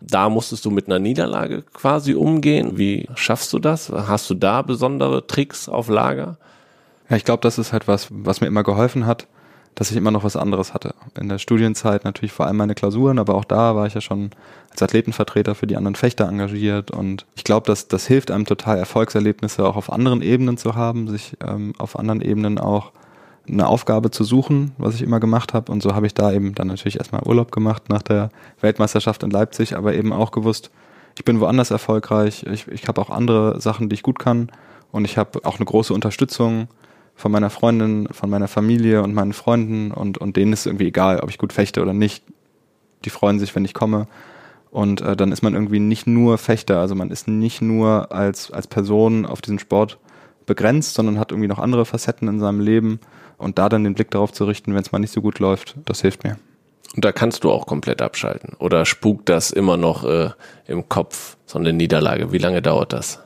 Da 0.02 0.30
musstest 0.30 0.66
du 0.66 0.72
mit 0.72 0.88
einer 0.88 1.00
Niederlage 1.00 1.64
quasi 1.74 2.16
umgehen. 2.16 2.78
Wie 2.78 3.08
schaffst 3.16 3.52
du 3.54 3.60
das? 3.60 3.90
Hast 3.90 4.30
du 4.30 4.34
da 4.34 4.62
besondere 4.62 5.28
Tricks 5.28 5.68
auf 5.68 5.90
Lager? 5.90 6.38
Ja, 7.10 7.18
ich 7.18 7.26
glaube, 7.26 7.42
das 7.42 7.60
ist 7.60 7.74
halt 7.74 7.88
was, 7.88 8.08
was 8.10 8.42
mir 8.42 8.48
immer 8.48 8.64
geholfen 8.64 9.06
hat, 9.06 9.28
dass 9.76 9.92
ich 9.92 9.98
immer 9.98 10.12
noch 10.12 10.24
was 10.24 10.38
anderes 10.38 10.74
hatte. 10.74 10.96
In 11.20 11.28
der 11.28 11.38
Studienzeit 11.38 12.06
natürlich 12.06 12.32
vor 12.32 12.48
allem 12.48 12.58
meine 12.58 12.76
Klausuren, 12.76 13.20
aber 13.20 13.36
auch 13.36 13.44
da 13.44 13.76
war 13.76 13.86
ich 13.86 13.94
ja 13.94 14.02
schon 14.02 14.32
als 14.72 14.82
Athletenvertreter 14.82 15.54
für 15.54 15.68
die 15.68 15.76
anderen 15.76 15.96
Fechter 15.96 16.28
engagiert. 16.28 16.92
Und 16.92 17.26
ich 17.36 17.44
glaube, 17.44 17.68
dass 17.68 17.90
das 17.90 18.08
hilft 18.08 18.32
einem 18.32 18.46
total 18.46 18.78
Erfolgserlebnisse 18.78 19.66
auch 19.66 19.76
auf 19.76 19.92
anderen 19.92 20.22
Ebenen 20.22 20.58
zu 20.58 20.76
haben, 20.76 21.10
sich 21.10 21.38
ähm, 21.46 21.74
auf 21.78 22.00
anderen 22.00 22.22
Ebenen 22.22 22.58
auch 22.58 22.92
eine 23.48 23.68
Aufgabe 23.68 24.12
zu 24.12 24.24
suchen, 24.24 24.72
was 24.78 24.96
ich 24.96 25.02
immer 25.02 25.20
gemacht 25.20 25.54
habe. 25.54 25.72
Und 25.72 25.84
so 25.84 25.94
habe 25.94 26.08
ich 26.08 26.14
da 26.14 26.32
eben 26.32 26.56
dann 26.56 26.68
natürlich 26.68 26.98
erstmal 26.98 27.24
Urlaub 27.24 27.52
gemacht 27.52 27.90
nach 27.90 28.02
der 28.02 28.30
Weltmeisterschaft 28.62 29.24
in 29.24 29.30
Leipzig, 29.30 29.76
aber 29.76 29.94
eben 29.94 30.14
auch 30.14 30.32
gewusst, 30.32 30.72
ich 31.18 31.26
bin 31.26 31.40
woanders 31.40 31.72
erfolgreich, 31.72 32.46
ich, 32.52 32.68
ich 32.68 32.88
habe 32.88 33.00
auch 33.02 33.10
andere 33.10 33.62
Sachen, 33.62 33.90
die 33.90 33.94
ich 33.94 34.04
gut 34.04 34.20
kann. 34.20 34.52
Und 34.92 35.06
ich 35.06 35.18
habe 35.18 35.40
auch 35.44 35.58
eine 35.58 35.66
große 35.66 35.94
Unterstützung 35.94 36.70
von 37.16 37.32
meiner 37.32 37.50
Freundin, 37.50 38.08
von 38.12 38.30
meiner 38.30 38.48
Familie 38.48 39.02
und 39.02 39.14
meinen 39.14 39.34
Freunden 39.34 39.92
und, 39.92 40.18
und 40.18 40.36
denen 40.36 40.54
ist 40.54 40.66
irgendwie 40.66 40.88
egal, 40.88 41.20
ob 41.22 41.30
ich 41.30 41.38
gut 41.38 41.54
fechte 41.54 41.82
oder 41.82 41.94
nicht. 41.94 42.24
Die 43.06 43.10
freuen 43.10 43.40
sich, 43.40 43.56
wenn 43.56 43.66
ich 43.66 43.74
komme. 43.74 44.08
Und 44.70 45.00
äh, 45.00 45.16
dann 45.16 45.32
ist 45.32 45.42
man 45.42 45.54
irgendwie 45.54 45.80
nicht 45.80 46.06
nur 46.06 46.38
Fechter, 46.38 46.82
also 46.82 46.96
man 46.96 47.10
ist 47.10 47.30
nicht 47.30 47.62
nur 47.62 48.12
als, 48.12 48.52
als 48.52 48.68
Person 48.68 49.26
auf 49.26 49.42
diesen 49.42 49.60
Sport 49.60 49.98
begrenzt, 50.46 50.94
sondern 50.96 51.18
hat 51.18 51.32
irgendwie 51.32 51.48
noch 51.48 51.60
andere 51.60 51.86
Facetten 51.86 52.28
in 52.28 52.40
seinem 52.40 52.60
Leben. 52.60 53.00
Und 53.38 53.58
da 53.58 53.70
dann 53.70 53.86
den 53.86 53.94
Blick 53.94 54.12
darauf 54.12 54.34
zu 54.34 54.46
richten, 54.46 54.74
wenn 54.74 54.82
es 54.82 54.92
mal 54.92 55.00
nicht 55.00 55.14
so 55.14 55.22
gut 55.22 55.40
läuft, 55.40 55.76
das 55.86 56.02
hilft 56.02 56.24
mir. 56.24 56.38
Und 56.96 57.04
da 57.04 57.12
kannst 57.12 57.44
du 57.44 57.52
auch 57.52 57.66
komplett 57.66 58.02
abschalten. 58.02 58.54
Oder 58.60 58.86
spukt 58.86 59.30
das 59.30 59.52
immer 59.52 59.78
noch 59.78 60.04
äh, 60.06 60.30
im 60.68 60.88
Kopf, 60.88 61.38
so 61.46 61.58
eine 61.58 61.74
Niederlage? 61.74 62.32
Wie 62.32 62.38
lange 62.38 62.62
dauert 62.62 62.94
das? 62.94 63.25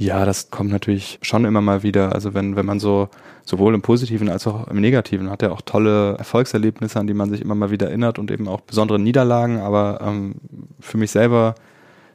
Ja, 0.00 0.24
das 0.24 0.50
kommt 0.50 0.70
natürlich 0.70 1.18
schon 1.20 1.44
immer 1.44 1.60
mal 1.60 1.82
wieder. 1.82 2.14
Also 2.14 2.32
wenn, 2.32 2.56
wenn 2.56 2.64
man 2.64 2.80
so 2.80 3.10
sowohl 3.44 3.74
im 3.74 3.82
Positiven 3.82 4.30
als 4.30 4.46
auch 4.46 4.66
im 4.68 4.80
Negativen 4.80 5.28
hat 5.28 5.42
er 5.42 5.52
auch 5.52 5.60
tolle 5.60 6.16
Erfolgserlebnisse, 6.16 6.98
an 6.98 7.06
die 7.06 7.12
man 7.12 7.28
sich 7.28 7.42
immer 7.42 7.54
mal 7.54 7.70
wieder 7.70 7.88
erinnert 7.88 8.18
und 8.18 8.30
eben 8.30 8.48
auch 8.48 8.62
besondere 8.62 8.98
Niederlagen. 8.98 9.58
Aber 9.60 10.00
ähm, 10.02 10.36
für 10.80 10.96
mich 10.96 11.10
selber 11.10 11.54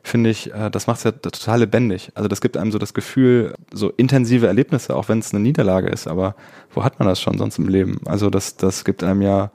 finde 0.02 0.32
ich, 0.32 0.52
äh, 0.52 0.72
das 0.72 0.88
macht 0.88 0.98
es 0.98 1.04
ja 1.04 1.12
total 1.12 1.60
lebendig. 1.60 2.12
Also 2.16 2.28
das 2.28 2.42
gibt 2.42 2.58
einem 2.58 2.72
so 2.72 2.80
das 2.80 2.96
Gefühl, 2.96 3.54
so 3.72 3.92
intensive 3.98 4.48
Erlebnisse, 4.48 4.96
auch 4.96 5.08
wenn 5.08 5.20
es 5.20 5.32
eine 5.32 5.44
Niederlage 5.44 5.90
ist. 5.90 6.08
Aber 6.08 6.34
wo 6.74 6.84
hat 6.84 6.98
man 6.98 7.08
das 7.08 7.22
schon 7.22 7.38
sonst 7.38 7.60
im 7.60 7.68
Leben? 7.68 8.00
Also 8.06 8.32
das, 8.32 8.58
das 8.58 8.84
gibt 8.84 9.04
einem 9.04 9.22
ja 9.22 9.52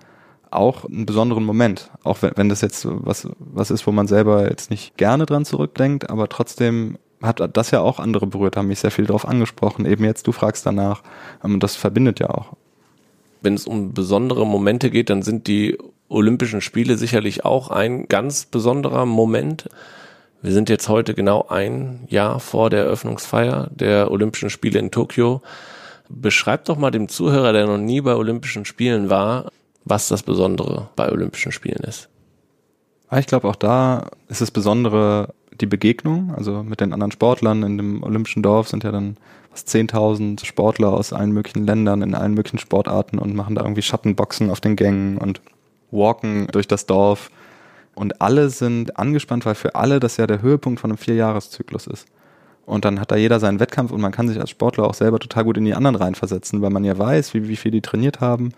auch 0.52 0.84
einen 0.84 1.04
besonderen 1.04 1.42
Moment. 1.42 1.90
Auch 2.04 2.22
wenn, 2.22 2.30
wenn 2.36 2.48
das 2.48 2.60
jetzt 2.60 2.86
was, 2.88 3.28
was 3.40 3.72
ist, 3.72 3.88
wo 3.88 3.90
man 3.90 4.06
selber 4.06 4.48
jetzt 4.48 4.70
nicht 4.70 4.96
gerne 4.96 5.26
dran 5.26 5.44
zurückdenkt, 5.44 6.10
aber 6.10 6.28
trotzdem 6.28 6.96
hat 7.22 7.56
das 7.56 7.70
ja 7.70 7.80
auch 7.80 7.98
andere 7.98 8.26
berührt, 8.26 8.56
haben 8.56 8.68
mich 8.68 8.80
sehr 8.80 8.90
viel 8.90 9.06
darauf 9.06 9.26
angesprochen. 9.26 9.84
Eben 9.84 10.04
jetzt, 10.04 10.26
du 10.26 10.32
fragst 10.32 10.64
danach. 10.64 11.02
Und 11.42 11.52
ähm, 11.52 11.60
das 11.60 11.76
verbindet 11.76 12.20
ja 12.20 12.30
auch. 12.30 12.54
Wenn 13.42 13.54
es 13.54 13.66
um 13.66 13.92
besondere 13.92 14.46
Momente 14.46 14.90
geht, 14.90 15.10
dann 15.10 15.22
sind 15.22 15.46
die 15.46 15.78
Olympischen 16.08 16.60
Spiele 16.60 16.98
sicherlich 16.98 17.44
auch 17.44 17.70
ein 17.70 18.08
ganz 18.08 18.44
besonderer 18.44 19.06
Moment. 19.06 19.68
Wir 20.42 20.52
sind 20.52 20.68
jetzt 20.68 20.88
heute 20.88 21.14
genau 21.14 21.46
ein 21.48 22.06
Jahr 22.08 22.40
vor 22.40 22.70
der 22.70 22.84
Eröffnungsfeier 22.84 23.70
der 23.72 24.10
Olympischen 24.10 24.50
Spiele 24.50 24.78
in 24.78 24.90
Tokio. 24.90 25.42
Beschreib 26.08 26.64
doch 26.64 26.76
mal 26.76 26.90
dem 26.90 27.08
Zuhörer, 27.08 27.52
der 27.52 27.66
noch 27.66 27.78
nie 27.78 28.00
bei 28.00 28.16
Olympischen 28.16 28.64
Spielen 28.64 29.10
war, 29.10 29.52
was 29.84 30.08
das 30.08 30.22
Besondere 30.22 30.88
bei 30.96 31.10
Olympischen 31.12 31.52
Spielen 31.52 31.84
ist. 31.84 32.08
Ich 33.16 33.26
glaube, 33.26 33.48
auch 33.48 33.56
da 33.56 34.10
ist 34.28 34.40
es 34.40 34.50
Besondere, 34.50 35.34
die 35.60 35.66
Begegnung, 35.66 36.34
also 36.34 36.62
mit 36.62 36.80
den 36.80 36.92
anderen 36.92 37.12
Sportlern 37.12 37.62
in 37.62 37.76
dem 37.76 38.02
Olympischen 38.02 38.42
Dorf 38.42 38.68
sind 38.68 38.84
ja 38.84 38.92
dann 38.92 39.16
fast 39.50 39.68
10.000 39.68 40.44
Sportler 40.44 40.88
aus 40.88 41.12
allen 41.12 41.32
möglichen 41.32 41.66
Ländern 41.66 42.02
in 42.02 42.14
allen 42.14 42.34
möglichen 42.34 42.58
Sportarten 42.58 43.18
und 43.18 43.34
machen 43.34 43.54
da 43.54 43.62
irgendwie 43.62 43.82
Schattenboxen 43.82 44.50
auf 44.50 44.60
den 44.60 44.76
Gängen 44.76 45.18
und 45.18 45.40
walken 45.90 46.46
durch 46.52 46.68
das 46.68 46.86
Dorf. 46.86 47.30
Und 47.94 48.20
alle 48.20 48.50
sind 48.50 48.98
angespannt, 48.98 49.44
weil 49.44 49.56
für 49.56 49.74
alle 49.74 50.00
das 50.00 50.16
ja 50.16 50.26
der 50.26 50.42
Höhepunkt 50.42 50.80
von 50.80 50.90
einem 50.90 50.98
Vierjahreszyklus 50.98 51.86
ist. 51.86 52.06
Und 52.64 52.84
dann 52.84 53.00
hat 53.00 53.10
da 53.10 53.16
jeder 53.16 53.40
seinen 53.40 53.58
Wettkampf 53.58 53.90
und 53.90 54.00
man 54.00 54.12
kann 54.12 54.28
sich 54.28 54.38
als 54.38 54.50
Sportler 54.50 54.84
auch 54.84 54.94
selber 54.94 55.18
total 55.18 55.44
gut 55.44 55.56
in 55.56 55.64
die 55.64 55.74
anderen 55.74 55.96
reinversetzen, 55.96 56.62
weil 56.62 56.70
man 56.70 56.84
ja 56.84 56.96
weiß, 56.96 57.34
wie, 57.34 57.48
wie 57.48 57.56
viel 57.56 57.72
die 57.72 57.80
trainiert 57.80 58.20
haben, 58.20 58.52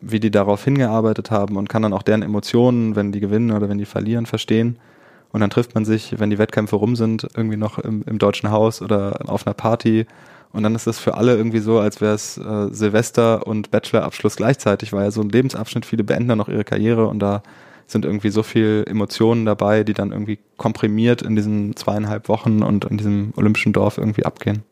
wie 0.00 0.20
die 0.20 0.30
darauf 0.30 0.62
hingearbeitet 0.64 1.32
haben 1.32 1.56
und 1.56 1.68
kann 1.68 1.82
dann 1.82 1.92
auch 1.92 2.04
deren 2.04 2.22
Emotionen, 2.22 2.94
wenn 2.94 3.10
die 3.10 3.18
gewinnen 3.18 3.50
oder 3.50 3.68
wenn 3.68 3.78
die 3.78 3.84
verlieren, 3.84 4.26
verstehen. 4.26 4.78
Und 5.32 5.40
dann 5.40 5.50
trifft 5.50 5.74
man 5.74 5.84
sich, 5.84 6.18
wenn 6.18 6.30
die 6.30 6.38
Wettkämpfe 6.38 6.76
rum 6.76 6.96
sind, 6.96 7.26
irgendwie 7.36 7.56
noch 7.56 7.78
im, 7.78 8.02
im 8.06 8.18
Deutschen 8.18 8.50
Haus 8.50 8.80
oder 8.80 9.20
auf 9.26 9.46
einer 9.46 9.54
Party. 9.54 10.06
Und 10.52 10.62
dann 10.62 10.74
ist 10.74 10.86
das 10.86 10.98
für 10.98 11.14
alle 11.14 11.36
irgendwie 11.36 11.58
so, 11.58 11.78
als 11.78 12.00
wäre 12.00 12.14
es 12.14 12.38
äh, 12.38 12.68
Silvester 12.70 13.46
und 13.46 13.70
Bachelorabschluss 13.70 14.36
gleichzeitig, 14.36 14.92
weil 14.92 15.04
ja 15.04 15.10
so 15.10 15.20
ein 15.20 15.28
Lebensabschnitt, 15.28 15.84
viele 15.84 16.04
beenden 16.04 16.28
dann 16.28 16.38
noch 16.38 16.48
ihre 16.48 16.64
Karriere 16.64 17.06
und 17.06 17.18
da 17.18 17.42
sind 17.86 18.04
irgendwie 18.04 18.30
so 18.30 18.42
viel 18.42 18.84
Emotionen 18.86 19.44
dabei, 19.44 19.82
die 19.82 19.94
dann 19.94 20.12
irgendwie 20.12 20.38
komprimiert 20.56 21.22
in 21.22 21.36
diesen 21.36 21.74
zweieinhalb 21.76 22.28
Wochen 22.28 22.62
und 22.62 22.84
in 22.84 22.98
diesem 22.98 23.32
olympischen 23.36 23.72
Dorf 23.72 23.98
irgendwie 23.98 24.24
abgehen. 24.24 24.62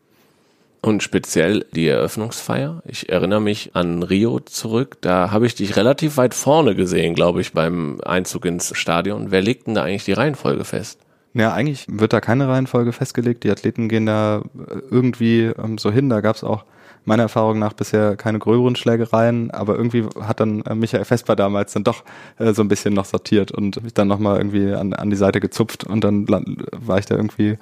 Und 0.87 1.03
speziell 1.03 1.65
die 1.73 1.85
Eröffnungsfeier. 1.85 2.81
Ich 2.85 3.09
erinnere 3.09 3.41
mich 3.41 3.71
an 3.73 4.03
Rio 4.03 4.39
zurück. 4.39 4.95
Da 5.01 5.31
habe 5.31 5.45
ich 5.45 5.53
dich 5.53 5.75
relativ 5.75 6.15
weit 6.15 6.33
vorne 6.33 6.75
gesehen, 6.75 7.13
glaube 7.13 7.41
ich, 7.41 7.51
beim 7.51 7.99
Einzug 8.05 8.45
ins 8.45 8.71
Stadion. 8.73 9.29
Wer 9.29 9.41
legt 9.41 9.67
denn 9.67 9.75
da 9.75 9.83
eigentlich 9.83 10.05
die 10.05 10.13
Reihenfolge 10.13 10.63
fest? 10.63 11.01
Ja, 11.33 11.51
eigentlich 11.51 11.87
wird 11.89 12.13
da 12.13 12.21
keine 12.21 12.47
Reihenfolge 12.47 12.93
festgelegt. 12.93 13.43
Die 13.43 13.51
Athleten 13.51 13.89
gehen 13.89 14.05
da 14.05 14.43
äh, 14.55 14.79
irgendwie 14.89 15.51
ähm, 15.61 15.77
so 15.77 15.91
hin. 15.91 16.07
Da 16.07 16.21
gab 16.21 16.37
es 16.37 16.45
auch 16.45 16.63
meiner 17.03 17.23
Erfahrung 17.23 17.59
nach 17.59 17.73
bisher 17.73 18.15
keine 18.15 18.39
gröberen 18.39 18.77
Schlägereien, 18.77 19.51
aber 19.51 19.75
irgendwie 19.75 20.05
hat 20.21 20.39
dann 20.39 20.61
äh, 20.61 20.73
Michael 20.73 21.03
Vesper 21.03 21.35
damals 21.35 21.73
dann 21.73 21.83
doch 21.83 22.05
äh, 22.39 22.53
so 22.53 22.61
ein 22.61 22.69
bisschen 22.69 22.93
noch 22.93 23.05
sortiert 23.05 23.51
und 23.51 23.83
mich 23.83 23.93
dann 23.93 24.07
nochmal 24.07 24.37
irgendwie 24.37 24.71
an, 24.71 24.93
an 24.93 25.09
die 25.09 25.17
Seite 25.17 25.41
gezupft 25.41 25.83
und 25.83 26.05
dann 26.05 26.27
war 26.29 26.97
ich 26.97 27.07
da 27.07 27.15
irgendwie 27.15 27.57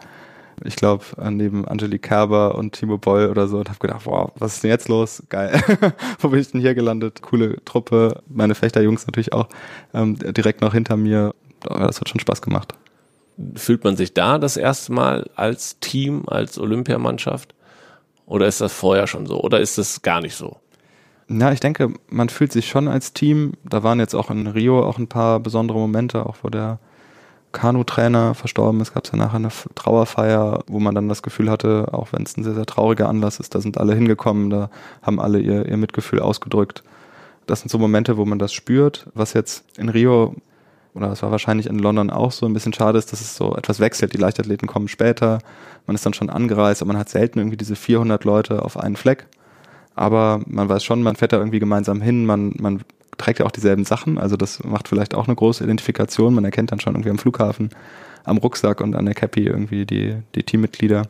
ich 0.63 0.75
glaube, 0.75 1.03
neben 1.29 1.67
Angelique 1.67 2.03
Kerber 2.03 2.55
und 2.55 2.73
Timo 2.73 2.97
Boll 2.97 3.27
oder 3.27 3.47
so 3.47 3.57
und 3.57 3.69
habe 3.69 3.79
gedacht, 3.79 4.05
wow, 4.05 4.31
was 4.37 4.55
ist 4.55 4.63
denn 4.63 4.71
jetzt 4.71 4.87
los? 4.87 5.23
Geil. 5.29 5.61
Wo 6.19 6.29
bin 6.29 6.39
ich 6.39 6.51
denn 6.51 6.61
hier 6.61 6.75
gelandet? 6.75 7.21
Coole 7.21 7.63
Truppe, 7.65 8.21
meine 8.27 8.55
Fechterjungs 8.55 9.05
natürlich 9.07 9.33
auch 9.33 9.47
ähm, 9.93 10.17
direkt 10.17 10.61
noch 10.61 10.73
hinter 10.73 10.97
mir. 10.97 11.33
Das 11.61 11.99
hat 11.99 12.09
schon 12.09 12.19
Spaß 12.19 12.41
gemacht. 12.41 12.73
Fühlt 13.55 13.83
man 13.83 13.97
sich 13.97 14.13
da 14.13 14.37
das 14.37 14.55
erste 14.55 14.93
Mal 14.93 15.29
als 15.35 15.79
Team, 15.79 16.23
als 16.27 16.57
Olympiamannschaft? 16.57 17.53
Oder 18.25 18.47
ist 18.47 18.61
das 18.61 18.73
vorher 18.73 19.07
schon 19.07 19.25
so? 19.25 19.41
Oder 19.41 19.59
ist 19.59 19.77
das 19.77 20.01
gar 20.01 20.21
nicht 20.21 20.35
so? 20.35 20.57
Na, 21.27 21.51
ich 21.51 21.59
denke, 21.59 21.93
man 22.07 22.29
fühlt 22.29 22.51
sich 22.51 22.67
schon 22.67 22.87
als 22.87 23.13
Team. 23.13 23.53
Da 23.63 23.83
waren 23.83 23.99
jetzt 23.99 24.13
auch 24.13 24.29
in 24.29 24.47
Rio 24.47 24.83
auch 24.83 24.97
ein 24.97 25.07
paar 25.07 25.39
besondere 25.39 25.79
Momente, 25.79 26.25
auch 26.25 26.37
wo 26.43 26.49
der 26.49 26.79
Kanu-Trainer 27.55 28.35
verstorben 28.35 28.81
ist, 28.81 28.93
gab 28.93 29.05
es 29.05 29.11
ja 29.11 29.17
nachher 29.17 29.37
eine 29.37 29.49
Trauerfeier, 29.73 30.59
wo 30.67 30.79
man 30.79 30.93
dann 30.93 31.09
das 31.09 31.23
Gefühl 31.23 31.49
hatte, 31.49 31.87
auch 31.91 32.09
wenn 32.11 32.23
es 32.23 32.37
ein 32.37 32.43
sehr, 32.43 32.53
sehr 32.53 32.65
trauriger 32.65 33.09
Anlass 33.09 33.39
ist, 33.39 33.55
da 33.55 33.61
sind 33.61 33.77
alle 33.79 33.95
hingekommen, 33.95 34.49
da 34.49 34.69
haben 35.01 35.19
alle 35.19 35.39
ihr, 35.39 35.65
ihr 35.65 35.77
Mitgefühl 35.77 36.19
ausgedrückt. 36.19 36.83
Das 37.47 37.61
sind 37.61 37.69
so 37.69 37.79
Momente, 37.79 38.17
wo 38.17 38.25
man 38.25 38.39
das 38.39 38.53
spürt, 38.53 39.07
was 39.13 39.33
jetzt 39.33 39.63
in 39.77 39.89
Rio 39.89 40.35
oder 40.93 41.11
es 41.11 41.21
war 41.21 41.31
wahrscheinlich 41.31 41.67
in 41.67 41.77
London 41.77 42.09
auch 42.09 42.31
so 42.31 42.45
ein 42.45 42.53
bisschen 42.53 42.73
schade 42.73 42.97
ist, 42.97 43.11
dass 43.11 43.19
es 43.19 43.35
so 43.35 43.55
etwas 43.55 43.79
wechselt. 43.79 44.13
Die 44.13 44.17
Leichtathleten 44.17 44.67
kommen 44.67 44.87
später, 44.87 45.39
man 45.87 45.95
ist 45.95 46.05
dann 46.05 46.13
schon 46.13 46.29
angereist, 46.29 46.81
aber 46.81 46.93
man 46.93 46.99
hat 46.99 47.09
selten 47.09 47.39
irgendwie 47.39 47.57
diese 47.57 47.75
400 47.75 48.23
Leute 48.23 48.63
auf 48.63 48.77
einen 48.77 48.95
Fleck. 48.95 49.27
Aber 49.93 50.41
man 50.45 50.69
weiß 50.69 50.83
schon, 50.83 51.03
man 51.03 51.15
fährt 51.15 51.33
da 51.33 51.37
irgendwie 51.37 51.59
gemeinsam 51.59 52.01
hin, 52.01 52.25
man, 52.25 52.53
man 52.57 52.81
trägt 53.17 53.39
ja 53.39 53.45
auch 53.45 53.51
dieselben 53.51 53.85
Sachen, 53.85 54.17
also 54.17 54.37
das 54.37 54.63
macht 54.63 54.87
vielleicht 54.87 55.15
auch 55.15 55.27
eine 55.27 55.35
große 55.35 55.63
Identifikation. 55.63 56.33
Man 56.33 56.45
erkennt 56.45 56.71
dann 56.71 56.79
schon 56.79 56.93
irgendwie 56.93 57.09
am 57.09 57.17
Flughafen, 57.17 57.69
am 58.23 58.37
Rucksack 58.37 58.81
und 58.81 58.95
an 58.95 59.05
der 59.05 59.15
Cappy 59.15 59.45
irgendwie 59.45 59.85
die, 59.85 60.15
die 60.35 60.43
Teammitglieder. 60.43 61.03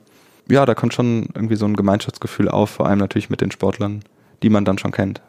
Ja, 0.49 0.65
da 0.65 0.75
kommt 0.75 0.93
schon 0.93 1.27
irgendwie 1.33 1.55
so 1.55 1.65
ein 1.65 1.75
Gemeinschaftsgefühl 1.75 2.49
auf, 2.49 2.69
vor 2.69 2.85
allem 2.87 2.99
natürlich 2.99 3.29
mit 3.29 3.41
den 3.41 3.51
Sportlern, 3.51 4.03
die 4.43 4.49
man 4.49 4.65
dann 4.65 4.77
schon 4.77 4.91
kennt. 4.91 5.21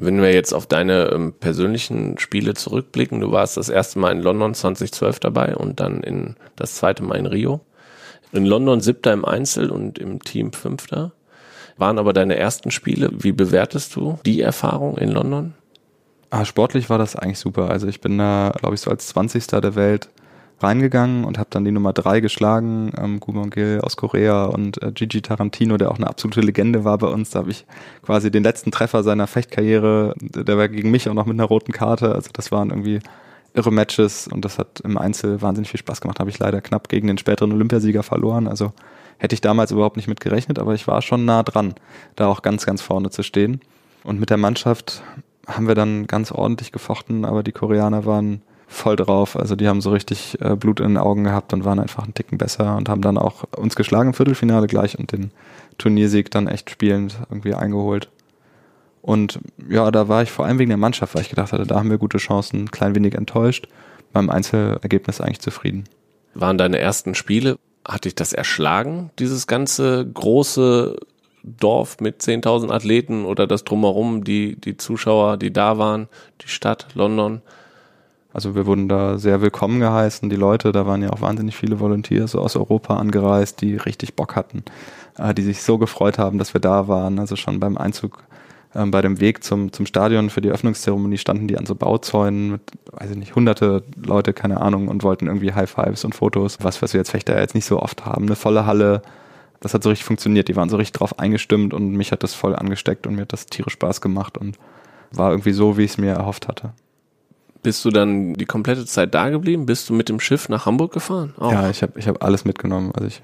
Wenn 0.00 0.22
wir 0.22 0.32
jetzt 0.32 0.54
auf 0.54 0.66
deine 0.66 1.10
ähm, 1.10 1.32
persönlichen 1.32 2.18
Spiele 2.18 2.54
zurückblicken, 2.54 3.18
du 3.18 3.32
warst 3.32 3.56
das 3.56 3.68
erste 3.68 3.98
Mal 3.98 4.12
in 4.12 4.22
London 4.22 4.54
2012 4.54 5.18
dabei 5.18 5.56
und 5.56 5.80
dann 5.80 6.04
in 6.04 6.36
das 6.54 6.76
zweite 6.76 7.02
Mal 7.02 7.16
in 7.16 7.26
Rio. 7.26 7.62
In 8.30 8.46
London 8.46 8.80
siebter 8.80 9.12
im 9.12 9.24
Einzel 9.24 9.70
und 9.70 9.98
im 9.98 10.22
Team 10.22 10.52
fünfter. 10.52 11.12
Waren 11.78 11.98
aber 11.98 12.12
deine 12.12 12.36
ersten 12.36 12.70
Spiele. 12.70 13.10
Wie 13.12 13.32
bewertest 13.32 13.96
du 13.96 14.20
die 14.24 14.40
Erfahrung 14.40 14.98
in 14.98 15.10
London? 15.10 15.54
Ah, 16.30 16.44
sportlich 16.44 16.90
war 16.90 16.98
das 16.98 17.16
eigentlich 17.16 17.38
super. 17.38 17.70
Also 17.70 17.86
ich 17.86 18.00
bin 18.00 18.18
da, 18.18 18.52
glaube 18.58 18.74
ich, 18.74 18.82
so 18.82 18.90
als 18.90 19.08
20. 19.08 19.46
der 19.46 19.74
Welt 19.74 20.10
reingegangen 20.60 21.24
und 21.24 21.38
habe 21.38 21.48
dann 21.50 21.64
die 21.64 21.70
Nummer 21.70 21.92
drei 21.92 22.20
geschlagen, 22.20 22.92
ähm, 23.00 23.20
Gumon 23.20 23.50
Gil 23.50 23.80
aus 23.82 23.96
Korea 23.96 24.44
und 24.44 24.82
äh, 24.82 24.90
Gigi 24.92 25.22
Tarantino, 25.22 25.76
der 25.76 25.90
auch 25.90 25.96
eine 25.96 26.08
absolute 26.08 26.40
Legende 26.40 26.84
war 26.84 26.98
bei 26.98 27.06
uns. 27.06 27.30
Da 27.30 27.40
habe 27.40 27.50
ich 27.50 27.64
quasi 28.02 28.30
den 28.30 28.42
letzten 28.42 28.70
Treffer 28.70 29.02
seiner 29.02 29.26
Fechtkarriere, 29.26 30.14
der 30.20 30.58
war 30.58 30.68
gegen 30.68 30.90
mich 30.90 31.08
auch 31.08 31.14
noch 31.14 31.26
mit 31.26 31.34
einer 31.34 31.44
roten 31.44 31.72
Karte. 31.72 32.14
Also 32.14 32.30
das 32.32 32.50
waren 32.50 32.70
irgendwie 32.70 33.00
irre 33.54 33.72
Matches 33.72 34.28
und 34.28 34.44
das 34.44 34.58
hat 34.58 34.80
im 34.80 34.98
Einzel 34.98 35.40
wahnsinnig 35.40 35.70
viel 35.70 35.80
Spaß 35.80 36.00
gemacht. 36.00 36.20
Habe 36.20 36.30
ich 36.30 36.38
leider 36.38 36.60
knapp 36.60 36.88
gegen 36.88 37.06
den 37.06 37.18
späteren 37.18 37.52
Olympiasieger 37.52 38.02
verloren. 38.02 38.48
Also 38.48 38.72
hätte 39.18 39.34
ich 39.34 39.40
damals 39.40 39.70
überhaupt 39.70 39.96
nicht 39.96 40.08
mit 40.08 40.20
gerechnet, 40.20 40.58
aber 40.58 40.74
ich 40.74 40.86
war 40.86 41.02
schon 41.02 41.24
nah 41.24 41.42
dran, 41.42 41.74
da 42.16 42.26
auch 42.26 42.42
ganz, 42.42 42.66
ganz 42.66 42.82
vorne 42.82 43.10
zu 43.10 43.22
stehen. 43.22 43.60
Und 44.04 44.20
mit 44.20 44.30
der 44.30 44.36
Mannschaft 44.36 45.02
haben 45.48 45.66
wir 45.66 45.74
dann 45.74 46.06
ganz 46.06 46.30
ordentlich 46.30 46.72
gefochten, 46.72 47.24
aber 47.24 47.42
die 47.42 47.52
Koreaner 47.52 48.04
waren 48.04 48.42
voll 48.68 48.96
drauf. 48.96 49.34
Also 49.34 49.56
die 49.56 49.66
haben 49.66 49.80
so 49.80 49.90
richtig 49.90 50.38
äh, 50.40 50.54
Blut 50.54 50.78
in 50.80 50.88
den 50.88 50.98
Augen 50.98 51.24
gehabt 51.24 51.52
und 51.54 51.64
waren 51.64 51.80
einfach 51.80 52.04
einen 52.04 52.14
Ticken 52.14 52.38
besser 52.38 52.76
und 52.76 52.88
haben 52.88 53.00
dann 53.00 53.16
auch 53.16 53.44
uns 53.56 53.74
geschlagen 53.74 54.10
im 54.10 54.14
Viertelfinale 54.14 54.66
gleich 54.66 54.98
und 54.98 55.10
den 55.10 55.30
Turniersieg 55.78 56.30
dann 56.30 56.46
echt 56.46 56.70
spielend 56.70 57.18
irgendwie 57.30 57.54
eingeholt. 57.54 58.10
Und 59.00 59.40
ja, 59.70 59.90
da 59.90 60.08
war 60.08 60.22
ich 60.22 60.30
vor 60.30 60.44
allem 60.44 60.58
wegen 60.58 60.68
der 60.68 60.76
Mannschaft, 60.76 61.14
weil 61.14 61.22
ich 61.22 61.30
gedacht 61.30 61.52
hatte, 61.52 61.66
da 61.66 61.76
haben 61.76 61.88
wir 61.88 61.96
gute 61.96 62.18
Chancen, 62.18 62.64
ein 62.64 62.70
klein 62.70 62.94
wenig 62.94 63.14
enttäuscht. 63.14 63.68
Beim 64.12 64.28
Einzelergebnis 64.28 65.20
eigentlich 65.20 65.40
zufrieden. 65.40 65.84
Waren 66.34 66.58
deine 66.58 66.78
ersten 66.78 67.14
Spiele, 67.14 67.58
hat 67.86 68.04
dich 68.04 68.14
das 68.14 68.32
erschlagen, 68.32 69.10
dieses 69.18 69.46
ganze 69.46 70.06
große 70.06 70.96
Dorf 71.58 72.00
mit 72.00 72.20
10.000 72.20 72.70
Athleten 72.70 73.24
oder 73.24 73.46
das 73.46 73.64
drumherum, 73.64 74.24
die, 74.24 74.56
die 74.56 74.76
Zuschauer, 74.76 75.36
die 75.36 75.52
da 75.52 75.78
waren, 75.78 76.08
die 76.42 76.48
Stadt, 76.48 76.88
London? 76.94 77.42
Also 78.32 78.54
wir 78.54 78.66
wurden 78.66 78.88
da 78.88 79.18
sehr 79.18 79.40
willkommen 79.40 79.80
geheißen. 79.80 80.28
Die 80.28 80.36
Leute, 80.36 80.70
da 80.72 80.86
waren 80.86 81.02
ja 81.02 81.10
auch 81.10 81.22
wahnsinnig 81.22 81.56
viele 81.56 81.80
Volunteers 81.80 82.36
aus 82.36 82.56
Europa 82.56 82.96
angereist, 82.96 83.60
die 83.62 83.76
richtig 83.76 84.14
Bock 84.14 84.36
hatten, 84.36 84.64
äh, 85.16 85.34
die 85.34 85.42
sich 85.42 85.62
so 85.62 85.78
gefreut 85.78 86.18
haben, 86.18 86.38
dass 86.38 86.54
wir 86.54 86.60
da 86.60 86.88
waren. 86.88 87.18
Also 87.18 87.36
schon 87.36 87.58
beim 87.58 87.78
Einzug 87.78 88.22
äh, 88.74 88.84
bei 88.86 89.00
dem 89.02 89.20
Weg 89.20 89.42
zum, 89.44 89.72
zum 89.72 89.86
Stadion 89.86 90.30
für 90.30 90.40
die 90.40 90.50
Öffnungszeremonie 90.50 91.18
standen 91.18 91.48
die 91.48 91.58
an 91.58 91.66
so 91.66 91.74
Bauzäunen 91.74 92.52
mit, 92.52 92.60
weiß 92.92 93.10
ich 93.10 93.16
nicht, 93.16 93.34
hunderte 93.34 93.82
Leute, 93.96 94.32
keine 94.32 94.60
Ahnung, 94.60 94.88
und 94.88 95.02
wollten 95.02 95.26
irgendwie 95.26 95.54
High 95.54 95.70
Fives 95.70 96.04
und 96.04 96.14
Fotos. 96.14 96.58
Was, 96.60 96.82
was 96.82 96.92
wir 96.92 96.98
jetzt 96.98 97.10
Fechter 97.10 97.38
jetzt 97.40 97.54
nicht 97.54 97.66
so 97.66 97.80
oft 97.80 98.04
haben. 98.04 98.26
Eine 98.26 98.36
volle 98.36 98.66
Halle. 98.66 99.02
Das 99.60 99.74
hat 99.74 99.82
so 99.82 99.88
richtig 99.88 100.04
funktioniert. 100.04 100.48
Die 100.48 100.56
waren 100.56 100.68
so 100.68 100.76
richtig 100.76 100.98
drauf 100.98 101.18
eingestimmt 101.18 101.74
und 101.74 101.90
mich 101.90 102.12
hat 102.12 102.22
das 102.22 102.34
voll 102.34 102.54
angesteckt 102.54 103.06
und 103.06 103.14
mir 103.16 103.22
hat 103.22 103.32
das 103.32 103.46
tierisch 103.46 103.72
Spaß 103.72 104.00
gemacht 104.00 104.38
und 104.38 104.56
war 105.10 105.30
irgendwie 105.30 105.52
so, 105.52 105.76
wie 105.76 105.84
ich 105.84 105.92
es 105.92 105.98
mir 105.98 106.12
erhofft 106.12 106.48
hatte. 106.48 106.72
Bist 107.62 107.84
du 107.84 107.90
dann 107.90 108.34
die 108.34 108.46
komplette 108.46 108.86
Zeit 108.86 109.14
da 109.14 109.30
geblieben? 109.30 109.66
Bist 109.66 109.88
du 109.88 109.94
mit 109.94 110.08
dem 110.08 110.20
Schiff 110.20 110.48
nach 110.48 110.64
Hamburg 110.64 110.92
gefahren? 110.92 111.34
Auch. 111.38 111.50
Ja, 111.50 111.68
ich 111.70 111.82
habe 111.82 111.98
ich 111.98 112.06
hab 112.06 112.22
alles 112.22 112.44
mitgenommen. 112.44 112.92
Also 112.94 113.08
ich 113.08 113.20